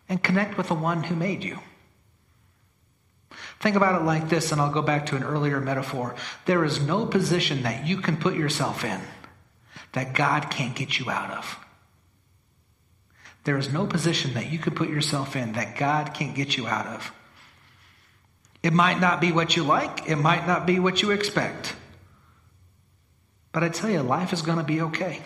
and 0.07 0.24
connect 0.24 0.57
with 0.57 0.70
the 0.70 0.76
one 0.76 1.03
who 1.03 1.13
made 1.13 1.43
you. 1.43 1.59
Think 3.59 3.76
about 3.76 4.01
it 4.01 4.05
like 4.05 4.30
this, 4.30 4.53
and 4.53 4.61
I'll 4.61 4.72
go 4.72 4.82
back 4.82 5.07
to 5.07 5.17
an 5.17 5.24
earlier 5.24 5.59
metaphor. 5.59 6.15
There 6.45 6.63
is 6.63 6.80
no 6.80 7.05
position 7.05 7.63
that 7.63 7.86
you 7.86 7.97
can 7.97 8.15
put 8.15 8.36
yourself 8.36 8.86
in 8.86 9.01
that 9.91 10.13
God 10.13 10.49
can't 10.49 10.74
get 10.74 10.97
you 10.97 11.09
out 11.09 11.32
of. 11.32 11.57
There 13.43 13.57
is 13.57 13.74
no 13.74 13.86
position 13.86 14.36
that 14.36 14.49
you 14.49 14.57
can 14.57 14.74
put 14.74 14.88
yourself 14.88 15.36
in 15.36 15.51
that 15.51 15.76
God 15.76 16.13
can't 16.13 16.34
get 16.34 16.55
you 16.55 16.65
out 16.65 16.88
of. 16.88 17.11
It 18.63 18.72
might 18.72 19.01
not 19.01 19.20
be 19.20 19.34
what 19.34 19.57
you 19.57 19.63
like, 19.63 20.09
it 20.09 20.15
might 20.15 20.47
not 20.47 20.65
be 20.65 20.80
what 20.80 21.01
you 21.01 21.11
expect. 21.11 21.76
But 23.51 23.63
I 23.63 23.69
tell 23.69 23.89
you, 23.89 24.01
life 24.01 24.33
is 24.33 24.41
going 24.41 24.57
to 24.57 24.63
be 24.63 24.81
okay. 24.81 25.21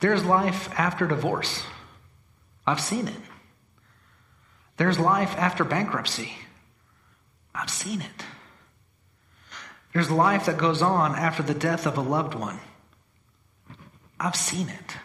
There's 0.00 0.24
life 0.24 0.68
after 0.78 1.06
divorce. 1.06 1.62
I've 2.66 2.80
seen 2.80 3.08
it. 3.08 3.20
There's 4.76 4.98
life 4.98 5.36
after 5.36 5.64
bankruptcy. 5.64 6.32
I've 7.54 7.70
seen 7.70 8.00
it. 8.00 8.24
There's 9.92 10.10
life 10.10 10.46
that 10.46 10.56
goes 10.56 10.80
on 10.80 11.14
after 11.14 11.42
the 11.42 11.54
death 11.54 11.86
of 11.86 11.98
a 11.98 12.00
loved 12.00 12.34
one. 12.34 12.58
I've 14.18 14.36
seen 14.36 14.68
it. 14.68 14.96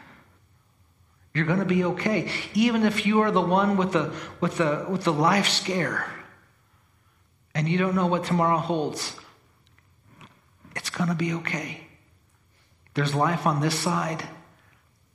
You're 1.34 1.46
going 1.46 1.60
to 1.60 1.66
be 1.66 1.84
okay. 1.84 2.32
Even 2.54 2.84
if 2.84 3.06
you 3.06 3.22
are 3.22 3.32
the 3.32 3.42
one 3.42 3.78
with 3.78 3.92
the, 3.92 4.14
with 4.40 4.58
the, 4.58 4.86
with 4.90 5.04
the 5.04 5.14
life 5.14 5.48
scare 5.48 6.06
and 7.54 7.68
you 7.68 7.78
don't 7.78 7.96
know 7.96 8.08
what 8.08 8.24
tomorrow 8.24 8.58
holds, 8.58 9.16
it's 10.78 10.92
going 10.92 11.10
to 11.10 11.16
be 11.16 11.34
okay. 11.34 11.82
There's 12.94 13.16
life 13.16 13.48
on 13.48 13.62
this 13.62 13.78
side, 13.78 14.24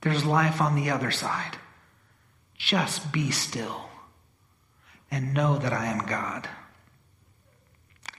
there's 0.01 0.25
life 0.25 0.61
on 0.61 0.75
the 0.75 0.89
other 0.89 1.09
side. 1.09 1.57
Just 2.57 3.11
be 3.11 3.31
still 3.31 3.89
and 5.09 5.33
know 5.33 5.57
that 5.57 5.73
I 5.73 5.85
am 5.85 6.05
God. 6.05 6.49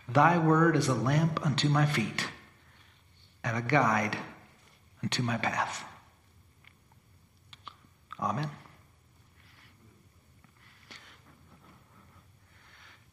Thy 0.09 0.39
word 0.39 0.75
is 0.75 0.89
a 0.89 0.95
lamp 0.95 1.45
unto 1.45 1.69
my 1.69 1.85
feet 1.85 2.29
and 3.43 3.57
a 3.57 3.63
guide 3.63 4.17
unto 5.03 5.23
my 5.23 5.37
path. 5.37 5.85
Amen. 8.19 8.51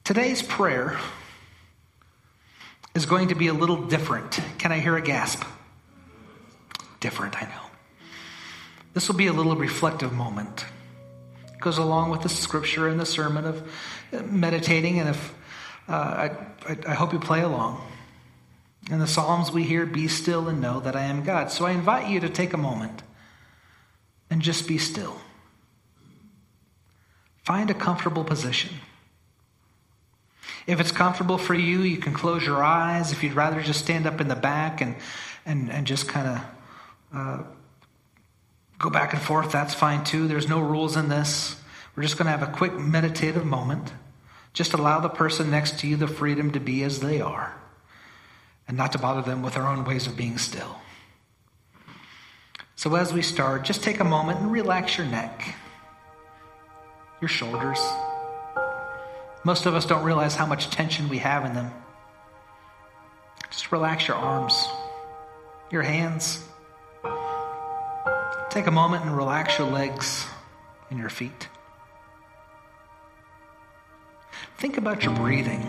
Today's 0.05 0.41
prayer 0.41 0.97
is 2.94 3.06
going 3.06 3.30
to 3.30 3.36
be 3.36 3.48
a 3.48 3.54
little 3.54 3.84
different. 3.84 4.39
Can 4.58 4.72
I 4.72 4.80
hear 4.80 4.96
a 4.96 5.02
gasp? 5.02 5.44
Different, 7.00 7.42
I 7.42 7.46
know. 7.46 7.62
This 8.94 9.08
will 9.08 9.16
be 9.16 9.28
a 9.28 9.34
little 9.34 9.56
reflective 9.56 10.12
moment. 10.12 10.66
It 11.54 11.60
goes 11.62 11.78
along 11.78 12.10
with 12.10 12.22
the 12.22 12.30
scripture 12.30 12.88
and 12.88 13.00
the 13.00 13.06
sermon 13.06 13.46
of 13.46 13.72
uh, 14.14 14.22
meditating, 14.24 15.00
and 15.00 15.10
if 15.10 15.34
uh, 15.88 15.94
I, 15.94 16.32
I, 16.68 16.78
I 16.89 16.94
hope 16.94 17.14
you 17.14 17.20
play 17.20 17.42
along. 17.42 17.82
In 18.89 19.00
the 19.00 19.08
Psalms, 19.08 19.52
we 19.52 19.64
hear, 19.64 19.86
Be 19.86 20.08
still 20.08 20.48
and 20.48 20.60
know 20.60 20.80
that 20.82 20.96
I 20.96 21.04
am 21.04 21.24
God. 21.24 21.52
So 21.52 21.66
I 21.66 21.72
invite 21.72 22.10
you 22.10 22.20
to 22.22 22.30
take 22.30 22.54
a 22.54 22.58
moment 22.58 23.04
and 24.30 24.42
just 24.42 24.68
be 24.68 24.78
still. 24.78 25.18
Find 27.44 27.70
a 27.70 27.74
comfortable 27.74 28.24
position. 28.24 28.76
If 30.68 30.80
it's 30.80 30.91
comfortable 30.91 31.38
for 31.38 31.53
you, 31.53 31.82
you 31.82 31.97
can 31.97 32.14
close 32.14 32.45
your 32.45 32.64
eyes. 32.64 33.12
If 33.12 33.24
you'd 33.24 33.34
rather 33.34 33.62
just 33.62 33.80
stand 33.80 34.05
up 34.05 34.22
in 34.22 34.28
the 34.28 34.36
back 34.36 34.82
and, 34.82 34.95
and, 35.45 35.72
and 35.72 35.88
just 35.88 36.07
kind 36.07 36.28
of 36.28 36.43
uh, 37.14 37.43
go 38.78 38.89
back 38.89 39.14
and 39.14 39.22
forth, 39.22 39.51
that's 39.51 39.74
fine 39.74 40.03
too. 40.03 40.28
There's 40.28 40.47
no 40.47 40.59
rules 40.59 40.95
in 40.95 41.09
this. 41.09 41.55
We're 41.95 42.03
just 42.03 42.18
going 42.18 42.26
to 42.26 42.38
have 42.38 42.43
a 42.43 42.51
quick 42.51 42.74
meditative 42.74 43.45
moment. 43.45 43.91
Just 44.53 44.74
allow 44.74 44.99
the 44.99 45.09
person 45.09 45.49
next 45.49 45.80
to 45.80 45.88
you 45.88 45.95
the 45.95 46.07
freedom 46.07 46.51
to 46.51 46.59
be 46.59 46.84
as 46.84 46.99
they 46.99 47.22
are 47.22 47.55
and 48.68 48.78
not 48.78 48.91
to 48.93 48.97
bother 48.97 49.22
them 49.22 49.41
with 49.41 49.53
their 49.55 49.68
own 49.68 49.84
ways 49.84 50.07
of 50.07 50.16
being 50.16 50.38
still. 50.38 50.78
So, 52.76 52.95
as 52.95 53.14
we 53.14 53.22
start, 53.22 53.64
just 53.64 53.84
take 53.84 53.99
a 53.99 54.03
moment 54.03 54.39
and 54.39 54.51
relax 54.51 54.97
your 54.97 55.05
neck, 55.05 55.55
your 57.20 57.28
shoulders. 57.28 57.80
Most 59.44 59.66
of 59.66 59.74
us 59.74 59.86
don't 59.86 60.04
realize 60.04 60.36
how 60.36 60.46
much 60.46 60.70
tension 60.70 61.10
we 61.10 61.18
have 61.18 61.46
in 61.46 61.54
them. 61.54 61.72
Just 63.50 63.72
relax 63.72 64.08
your 64.08 64.18
arms, 64.18 64.68
your 65.72 65.82
hands. 65.82 66.44
Take 68.50 68.68
a 68.68 68.72
moment 68.72 69.06
and 69.06 69.16
relax 69.16 69.58
your 69.58 69.70
legs 69.70 70.26
and 70.89 71.00
your 71.00 71.10
feet. 71.10 71.48
Think 74.58 74.78
about 74.78 75.04
your 75.04 75.16
breathing. 75.16 75.62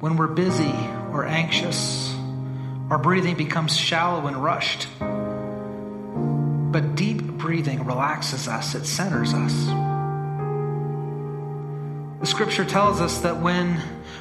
When 0.00 0.16
we're 0.16 0.28
busy 0.28 0.74
or 1.12 1.26
anxious, 1.26 2.14
our 2.88 2.98
breathing 2.98 3.36
becomes 3.36 3.76
shallow 3.76 4.26
and 4.26 4.42
rushed. 4.42 4.86
But 6.72 6.94
deep 6.94 7.22
breathing 7.22 7.84
relaxes 7.84 8.48
us, 8.48 8.74
it 8.74 8.86
centers 8.86 9.34
us. 9.34 9.87
The 12.20 12.26
scripture 12.26 12.64
tells 12.64 13.00
us 13.00 13.18
that 13.18 13.40
when, 13.40 13.74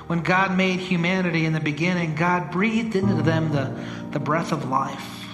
when 0.05 0.21
God 0.21 0.55
made 0.55 0.79
humanity 0.79 1.45
in 1.45 1.53
the 1.53 1.59
beginning, 1.59 2.13
God 2.15 2.51
breathed 2.51 2.95
into 2.95 3.23
them 3.23 3.51
the, 3.51 3.73
the 4.11 4.19
breath 4.19 4.51
of 4.51 4.69
life. 4.69 5.25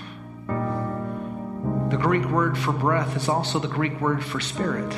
The 0.47 1.97
Greek 1.97 2.25
word 2.25 2.57
for 2.57 2.71
breath 2.71 3.17
is 3.17 3.27
also 3.27 3.59
the 3.59 3.67
Greek 3.67 3.99
word 3.99 4.23
for 4.23 4.39
spirit. 4.39 4.91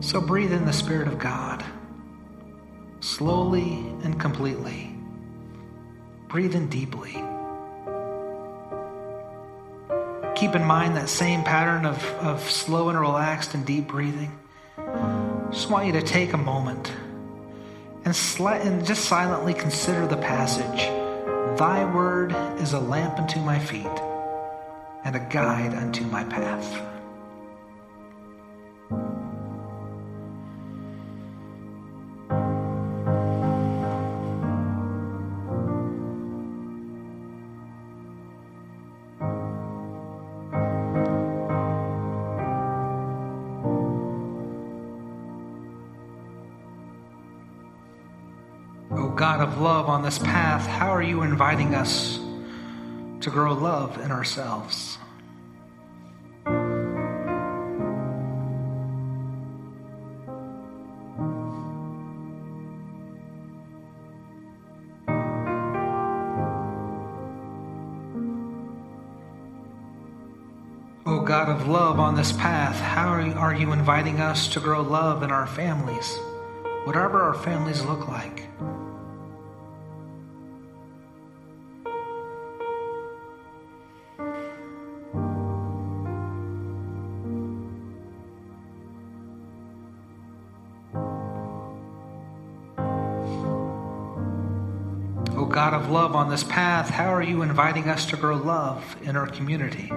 So 0.00 0.20
breathe 0.20 0.52
in 0.52 0.64
the 0.64 0.72
Spirit 0.72 1.06
of 1.06 1.18
God 1.18 1.64
slowly 3.00 3.74
and 4.02 4.18
completely. 4.18 4.94
Breathe 6.28 6.54
in 6.54 6.68
deeply. 6.68 7.12
Keep 10.34 10.54
in 10.56 10.64
mind 10.64 10.96
that 10.96 11.08
same 11.08 11.44
pattern 11.44 11.84
of, 11.84 12.02
of 12.14 12.50
slow 12.50 12.88
and 12.88 12.98
relaxed 12.98 13.54
and 13.54 13.66
deep 13.66 13.86
breathing. 13.86 14.36
Just 15.50 15.70
want 15.70 15.86
you 15.86 15.92
to 15.92 16.02
take 16.02 16.32
a 16.32 16.38
moment 16.38 16.92
and, 18.04 18.16
and 18.40 18.86
just 18.86 19.04
silently 19.04 19.54
consider 19.54 20.06
the 20.06 20.16
passage. 20.16 20.88
Thy 21.58 21.84
word 21.94 22.32
is 22.58 22.72
a 22.72 22.80
lamp 22.80 23.18
unto 23.18 23.40
my 23.40 23.58
feet 23.58 23.86
and 25.04 25.14
a 25.14 25.20
guide 25.30 25.74
unto 25.74 26.04
my 26.04 26.24
path. 26.24 26.80
God 49.22 49.40
of 49.40 49.60
love 49.60 49.88
on 49.88 50.02
this 50.02 50.18
path, 50.18 50.66
how 50.66 50.90
are 50.90 51.00
you 51.00 51.22
inviting 51.22 51.76
us 51.76 52.18
to 53.20 53.30
grow 53.30 53.52
love 53.54 53.96
in 54.00 54.10
ourselves? 54.10 54.98
O 71.06 71.20
God 71.20 71.48
of 71.48 71.68
love 71.68 72.00
on 72.00 72.16
this 72.16 72.32
path, 72.32 72.74
how 72.74 73.06
are 73.06 73.54
you 73.54 73.70
inviting 73.70 74.18
us 74.18 74.48
to 74.48 74.58
grow 74.58 74.82
love 74.82 75.22
in 75.22 75.30
our 75.30 75.46
families, 75.46 76.18
whatever 76.82 77.22
our 77.22 77.34
families 77.34 77.82
look 77.84 78.08
like? 78.08 78.48
Love 95.92 96.16
on 96.16 96.30
this 96.30 96.42
path, 96.42 96.88
how 96.88 97.12
are 97.12 97.22
you 97.22 97.42
inviting 97.42 97.86
us 97.86 98.06
to 98.06 98.16
grow 98.16 98.36
love 98.36 98.96
in 99.02 99.14
our 99.14 99.26
community? 99.26 99.90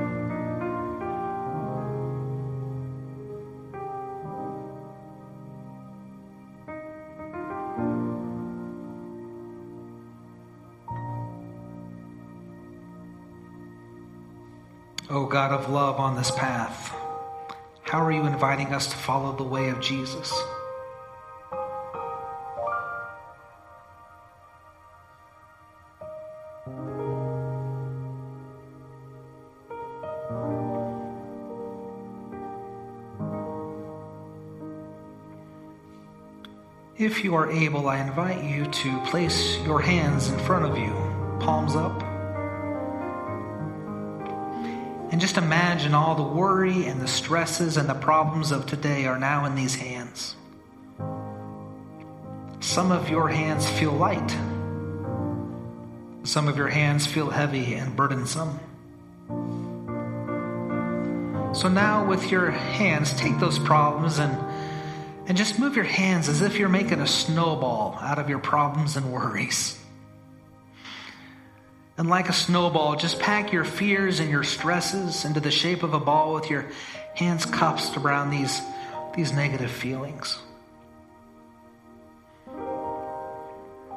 O 15.10 15.26
God 15.26 15.52
of 15.54 15.70
love 15.70 15.98
on 15.98 16.18
this 16.18 16.32
path, 16.32 16.94
how 17.84 18.04
are 18.04 18.12
you 18.12 18.26
inviting 18.26 18.74
us 18.74 18.88
to 18.88 18.98
follow 18.98 19.32
the 19.32 19.44
way 19.44 19.70
of 19.70 19.80
Jesus? 19.80 20.34
You 37.26 37.34
are 37.34 37.50
able, 37.50 37.90
I 37.90 38.02
invite 38.02 38.44
you 38.44 38.66
to 38.66 39.00
place 39.08 39.58
your 39.66 39.82
hands 39.82 40.30
in 40.30 40.38
front 40.38 40.64
of 40.64 40.78
you, 40.78 40.92
palms 41.40 41.76
up. 41.76 42.04
And 45.12 45.20
just 45.20 45.38
imagine 45.38 45.96
all 45.96 46.14
the 46.14 46.22
worry 46.22 46.86
and 46.86 47.02
the 47.02 47.08
stresses 47.08 47.78
and 47.78 47.90
the 47.90 47.96
problems 47.96 48.52
of 48.52 48.68
today 48.68 49.08
are 49.08 49.18
now 49.18 49.46
in 49.46 49.56
these 49.56 49.74
hands. 49.74 50.36
Some 52.60 52.92
of 52.92 53.10
your 53.10 53.28
hands 53.28 53.68
feel 53.68 53.92
light. 53.92 54.38
Some 56.24 56.48
of 56.48 56.58
your 56.58 56.68
hands 56.68 57.08
feel 57.08 57.32
heavy 57.32 57.74
and 57.74 57.96
burdensome. 57.96 58.60
So 61.56 61.70
now, 61.70 62.06
with 62.06 62.30
your 62.30 62.52
hands, 62.52 63.14
take 63.14 63.40
those 63.40 63.58
problems 63.58 64.20
and, 64.20 64.38
and 65.28 65.38
just 65.38 65.60
move 65.60 65.76
your 65.76 65.86
hands 65.86 66.30
as 66.30 66.42
if 66.42 66.58
you're 66.58 66.70
making 66.70 67.02
a 67.02 67.08
snowball 67.08 67.98
out 68.02 68.20
of 68.20 68.30
your 68.30 68.40
problems 68.40 68.96
and 68.96 69.12
worries. 69.12 69.80
And 71.98 72.10
like 72.10 72.30
a 72.30 72.34
snowball, 72.34 72.96
just 72.96 73.20
pack 73.20 73.54
your 73.54 73.64
fears 73.64 74.20
and 74.20 74.30
your 74.30 74.44
stresses 74.44 75.24
into 75.26 75.40
the 75.40 75.52
shape 75.52 75.82
of 75.82 75.94
a 75.94 76.00
ball 76.00 76.34
with 76.34 76.50
your 76.50 76.70
hands 77.16 77.46
cupped 77.46 77.96
around 77.98 78.30
these, 78.32 78.62
these 79.16 79.32
negative 79.32 79.72
feelings. 79.72 80.38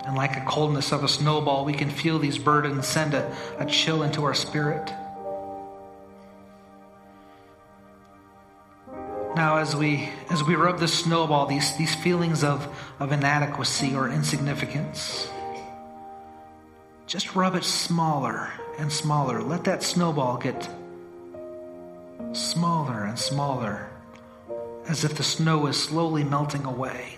And 0.06 0.16
like 0.16 0.36
a 0.36 0.44
coldness 0.46 0.92
of 0.92 1.04
a 1.04 1.08
snowball, 1.08 1.64
we 1.64 1.74
can 1.74 1.90
feel 1.90 2.18
these 2.18 2.38
burdens 2.38 2.86
send 2.86 3.12
a, 3.14 3.36
a 3.58 3.66
chill 3.66 4.02
into 4.02 4.24
our 4.24 4.32
spirit. 4.32 4.90
Now, 9.38 9.58
as 9.58 9.76
we 9.76 10.08
as 10.30 10.42
we 10.42 10.56
rub 10.56 10.80
the 10.80 10.88
snowball, 10.88 11.46
these 11.46 11.76
these 11.76 11.94
feelings 11.94 12.42
of 12.42 12.66
of 12.98 13.12
inadequacy 13.12 13.94
or 13.94 14.08
insignificance, 14.08 15.28
just 17.06 17.36
rub 17.36 17.54
it 17.54 17.62
smaller 17.62 18.50
and 18.80 18.92
smaller. 18.92 19.40
Let 19.40 19.62
that 19.62 19.84
snowball 19.84 20.38
get 20.38 20.68
smaller 22.32 23.04
and 23.04 23.16
smaller, 23.16 23.88
as 24.88 25.04
if 25.04 25.14
the 25.14 25.22
snow 25.22 25.68
is 25.68 25.80
slowly 25.80 26.24
melting 26.24 26.64
away. 26.64 27.16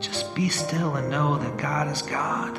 Just 0.00 0.34
be 0.34 0.48
still 0.48 0.96
and 0.96 1.10
know 1.10 1.36
that 1.36 1.58
God 1.58 1.88
is 1.88 2.00
God. 2.00 2.58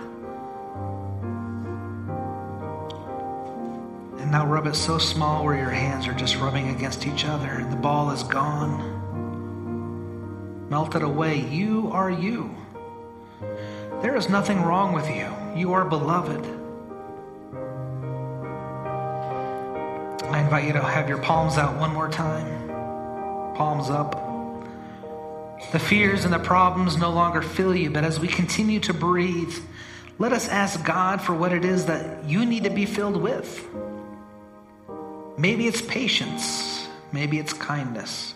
And 4.28 4.34
now 4.34 4.46
rub 4.46 4.68
it 4.68 4.76
so 4.76 4.98
small 4.98 5.46
where 5.46 5.56
your 5.56 5.70
hands 5.70 6.06
are 6.06 6.14
just 6.14 6.36
rubbing 6.36 6.68
against 6.68 7.08
each 7.08 7.24
other 7.24 7.48
and 7.48 7.72
the 7.72 7.78
ball 7.78 8.12
is 8.12 8.24
gone. 8.24 8.84
Melted 10.70 11.02
away. 11.02 11.48
You 11.48 11.92
are 11.94 12.12
you. 12.12 12.54
There 14.02 14.18
is 14.18 14.28
nothing 14.28 14.62
wrong 14.64 14.92
with 14.92 15.08
you. 15.08 15.34
You 15.56 15.72
are 15.72 15.86
beloved. 15.86 16.46
I 20.26 20.42
invite 20.42 20.66
you 20.66 20.74
to 20.74 20.82
have 20.82 21.08
your 21.08 21.20
palms 21.20 21.58
out 21.58 21.80
one 21.80 21.94
more 21.94 22.10
time. 22.10 22.68
Palms 23.56 23.90
up. 23.90 24.12
The 25.72 25.80
fears 25.80 26.26
and 26.26 26.34
the 26.34 26.40
problems 26.40 26.98
no 26.98 27.12
longer 27.12 27.42
fill 27.42 27.74
you, 27.74 27.90
but 27.92 28.04
as 28.04 28.20
we 28.20 28.28
continue 28.28 28.82
to 28.82 28.94
breathe, 28.94 29.58
let 30.20 30.34
us 30.34 30.50
ask 30.50 30.84
God 30.84 31.22
for 31.22 31.34
what 31.34 31.54
it 31.54 31.64
is 31.64 31.86
that 31.86 32.26
you 32.26 32.46
need 32.46 32.66
to 32.66 32.70
be 32.70 32.86
filled 32.86 33.16
with. 33.16 33.66
Maybe 35.38 35.68
it's 35.68 35.82
patience. 35.82 36.88
Maybe 37.12 37.38
it's 37.38 37.54
kindness. 37.54 38.34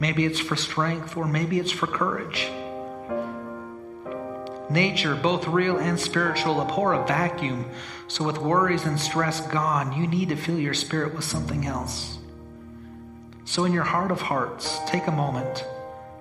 Maybe 0.00 0.24
it's 0.24 0.40
for 0.40 0.56
strength, 0.56 1.16
or 1.16 1.26
maybe 1.26 1.60
it's 1.60 1.70
for 1.70 1.86
courage. 1.86 2.50
Nature, 4.68 5.14
both 5.14 5.46
real 5.46 5.76
and 5.76 5.98
spiritual, 5.98 6.60
abhor 6.60 6.94
a 6.94 7.06
vacuum. 7.06 7.64
So, 8.08 8.24
with 8.24 8.38
worries 8.38 8.84
and 8.84 8.98
stress 8.98 9.46
gone, 9.46 9.92
you 9.92 10.08
need 10.08 10.30
to 10.30 10.36
fill 10.36 10.58
your 10.58 10.74
spirit 10.74 11.14
with 11.14 11.24
something 11.24 11.66
else. 11.66 12.18
So, 13.44 13.64
in 13.64 13.72
your 13.72 13.84
heart 13.84 14.10
of 14.10 14.20
hearts, 14.20 14.78
take 14.86 15.06
a 15.06 15.12
moment 15.12 15.64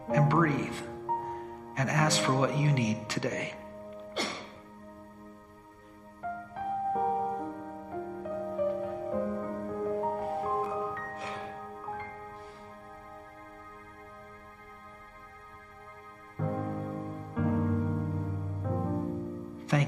and 0.10 0.30
breathe 0.30 0.76
and 1.78 1.90
ask 1.90 2.22
for 2.22 2.34
what 2.34 2.56
you 2.58 2.72
need 2.72 3.10
today. 3.10 3.56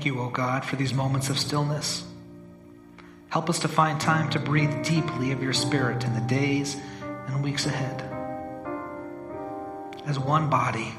You, 0.05 0.21
O 0.21 0.29
God, 0.29 0.63
for 0.63 0.75
these 0.75 0.93
moments 0.93 1.31
of 1.31 1.39
stillness. 1.39 2.05
Help 3.29 3.49
us 3.49 3.57
to 3.59 3.67
find 3.67 3.99
time 3.99 4.29
to 4.29 4.39
breathe 4.39 4.85
deeply 4.85 5.31
of 5.31 5.41
your 5.41 5.51
Spirit 5.51 6.03
in 6.03 6.13
the 6.13 6.21
days 6.21 6.77
and 7.01 7.43
weeks 7.43 7.65
ahead. 7.65 8.03
As 10.05 10.19
one 10.19 10.47
body, 10.47 10.93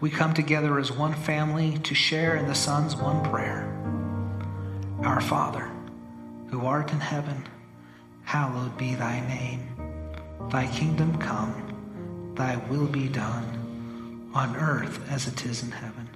we 0.00 0.10
come 0.10 0.32
together 0.32 0.78
as 0.78 0.92
one 0.92 1.12
family 1.12 1.78
to 1.78 1.92
share 1.92 2.36
in 2.36 2.46
the 2.46 2.54
Son's 2.54 2.94
one 2.94 3.24
prayer 3.24 3.66
Our 5.02 5.20
Father, 5.20 5.68
who 6.50 6.64
art 6.66 6.92
in 6.92 7.00
heaven, 7.00 7.48
hallowed 8.22 8.78
be 8.78 8.94
thy 8.94 9.26
name. 9.26 9.68
Thy 10.52 10.68
kingdom 10.68 11.18
come, 11.18 12.32
thy 12.36 12.58
will 12.68 12.86
be 12.86 13.08
done, 13.08 14.30
on 14.34 14.54
earth 14.54 15.00
as 15.10 15.26
it 15.26 15.44
is 15.44 15.64
in 15.64 15.72
heaven. 15.72 16.15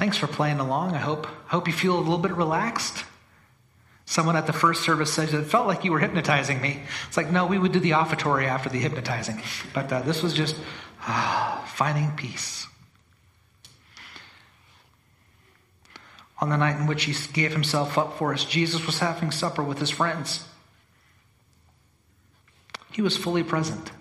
Thanks 0.00 0.16
for 0.16 0.26
playing 0.26 0.60
along. 0.60 0.94
I 0.94 0.98
hope 0.98 1.26
hope 1.48 1.66
you 1.66 1.74
feel 1.74 1.94
a 1.94 2.00
little 2.00 2.16
bit 2.16 2.32
relaxed. 2.32 3.04
Someone 4.06 4.34
at 4.34 4.46
the 4.46 4.52
first 4.54 4.82
service 4.82 5.12
said 5.12 5.28
it 5.28 5.44
felt 5.44 5.66
like 5.66 5.84
you 5.84 5.92
were 5.92 5.98
hypnotizing 5.98 6.58
me. 6.58 6.80
It's 7.06 7.18
like 7.18 7.30
no, 7.30 7.44
we 7.44 7.58
would 7.58 7.72
do 7.72 7.80
the 7.80 7.92
offertory 7.92 8.46
after 8.46 8.70
the 8.70 8.78
hypnotizing, 8.78 9.42
but 9.74 9.92
uh, 9.92 10.00
this 10.00 10.22
was 10.22 10.32
just 10.32 10.56
ah, 11.02 11.70
finding 11.74 12.12
peace. 12.12 12.66
On 16.38 16.48
the 16.48 16.56
night 16.56 16.80
in 16.80 16.86
which 16.86 17.04
he 17.04 17.14
gave 17.34 17.52
himself 17.52 17.98
up 17.98 18.16
for 18.16 18.32
us, 18.32 18.46
Jesus 18.46 18.86
was 18.86 19.00
having 19.00 19.30
supper 19.30 19.62
with 19.62 19.80
his 19.80 19.90
friends. 19.90 20.48
He 22.90 23.02
was 23.02 23.18
fully 23.18 23.42
present, 23.42 23.92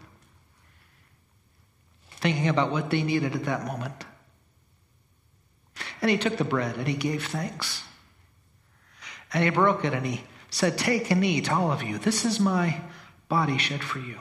thinking 2.10 2.47
about 2.47 2.72
what 2.72 2.89
they 2.89 3.04
needed 3.04 3.36
at 3.36 3.43
that 3.43 3.66
moment. 3.66 4.06
And 6.02 6.10
he 6.10 6.18
took 6.18 6.38
the 6.38 6.43
bread 6.43 6.76
and 6.78 6.88
he 6.88 6.93
gave 6.93 7.26
thanks. 7.28 7.84
And 9.34 9.43
he 9.43 9.50
broke 9.50 9.86
it 9.86 9.93
and 9.93 10.06
he 10.06 10.24
said, 10.50 10.78
Take 10.78 11.12
and 11.12 11.24
eat, 11.24 11.52
all 11.52 11.72
of 11.72 11.84
you. 11.84 11.97
This 11.97 12.26
is 12.26 12.39
my 12.39 12.82
body 13.28 13.58
shed 13.58 13.84
for 13.84 14.00
you. 14.00 14.20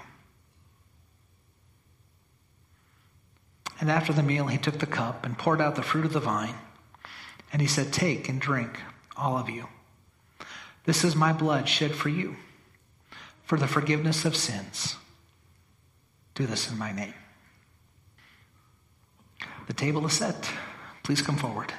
And 3.80 3.90
after 3.90 4.12
the 4.12 4.22
meal, 4.22 4.46
he 4.48 4.58
took 4.58 4.78
the 4.78 4.86
cup 4.86 5.24
and 5.24 5.38
poured 5.38 5.60
out 5.60 5.76
the 5.76 5.82
fruit 5.82 6.04
of 6.04 6.12
the 6.12 6.20
vine. 6.20 6.54
And 7.52 7.62
he 7.62 7.68
said, 7.68 7.92
Take 7.92 8.28
and 8.28 8.40
drink, 8.40 8.80
all 9.16 9.38
of 9.38 9.48
you. 9.48 9.66
This 10.84 11.04
is 11.04 11.14
my 11.14 11.32
blood 11.32 11.68
shed 11.68 11.92
for 11.92 12.08
you, 12.08 12.36
for 13.44 13.56
the 13.56 13.68
forgiveness 13.68 14.24
of 14.24 14.34
sins. 14.34 14.96
Do 16.34 16.46
this 16.46 16.70
in 16.70 16.78
my 16.78 16.92
name. 16.92 17.14
The 19.66 19.74
table 19.74 20.06
is 20.06 20.14
set. 20.14 20.50
Please 21.08 21.22
come 21.22 21.36
forward. 21.36 21.72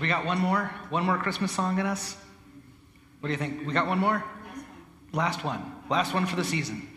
We 0.00 0.08
got 0.08 0.26
one 0.26 0.38
more? 0.38 0.64
One 0.90 1.04
more 1.04 1.16
Christmas 1.18 1.52
song 1.52 1.78
in 1.78 1.86
us? 1.86 2.16
What 3.20 3.28
do 3.28 3.32
you 3.32 3.38
think? 3.38 3.66
We 3.66 3.72
got 3.72 3.86
one 3.86 3.98
more? 3.98 4.24
Last 5.12 5.44
one. 5.44 5.60
Last 5.90 6.14
one 6.14 6.26
for 6.26 6.36
the 6.36 6.44
season. 6.44 6.88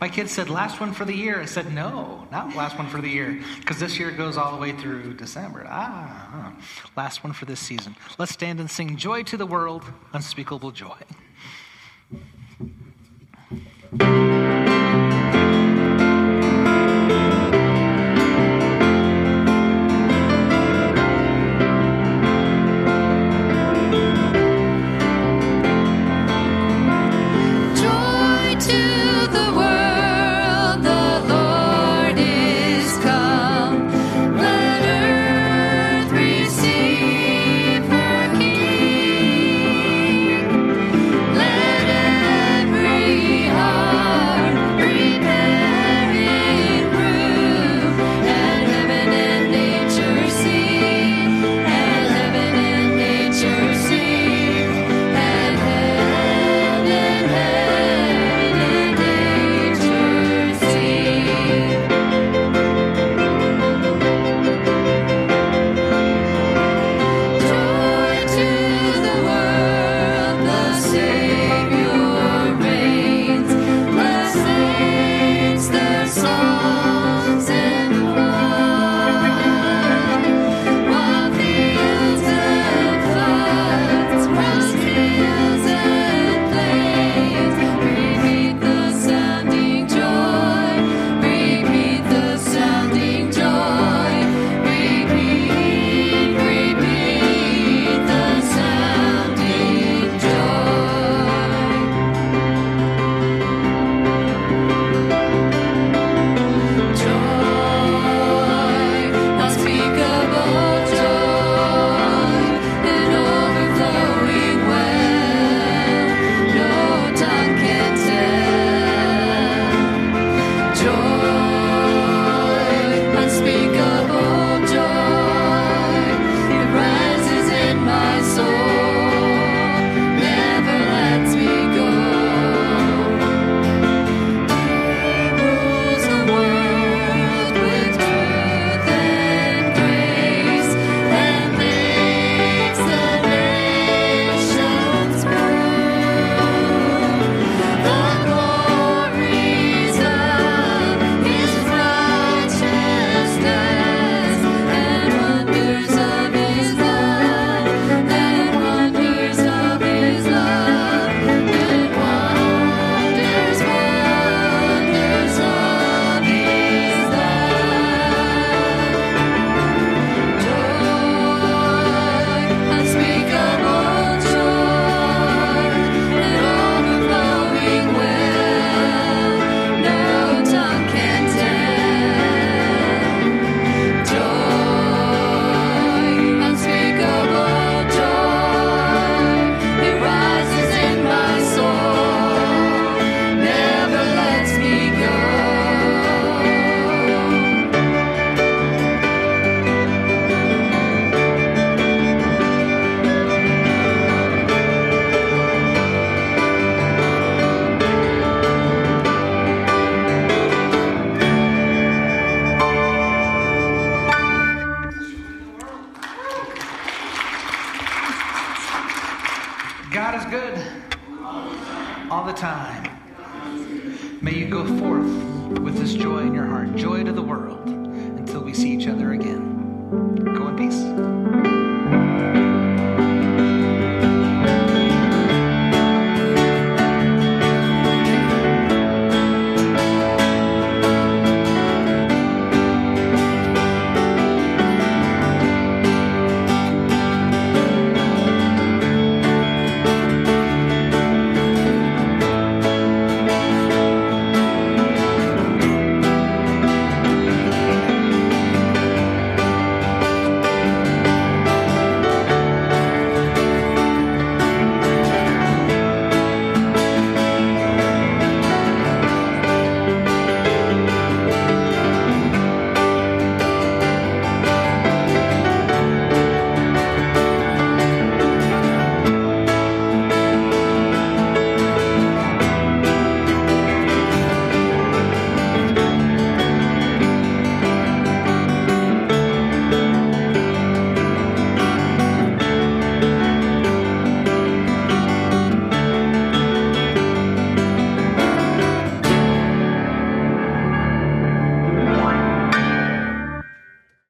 My 0.00 0.08
kids 0.08 0.30
said 0.30 0.50
last 0.50 0.78
one 0.78 0.92
for 0.92 1.06
the 1.06 1.14
year. 1.14 1.40
I 1.40 1.46
said 1.46 1.72
no, 1.72 2.26
not 2.30 2.54
last 2.54 2.76
one 2.76 2.86
for 2.86 3.00
the 3.00 3.08
year, 3.08 3.40
because 3.60 3.78
this 3.78 3.98
year 3.98 4.10
goes 4.10 4.36
all 4.36 4.52
the 4.52 4.60
way 4.60 4.72
through 4.72 5.14
December. 5.14 5.66
Ah, 5.68 6.52
last 6.96 7.24
one 7.24 7.32
for 7.32 7.46
this 7.46 7.60
season. 7.60 7.96
Let's 8.18 8.32
stand 8.32 8.60
and 8.60 8.70
sing 8.70 8.96
"Joy 8.96 9.22
to 9.24 9.38
the 9.38 9.46
World," 9.46 9.84
unspeakable 10.12 10.72
joy. 10.72 10.98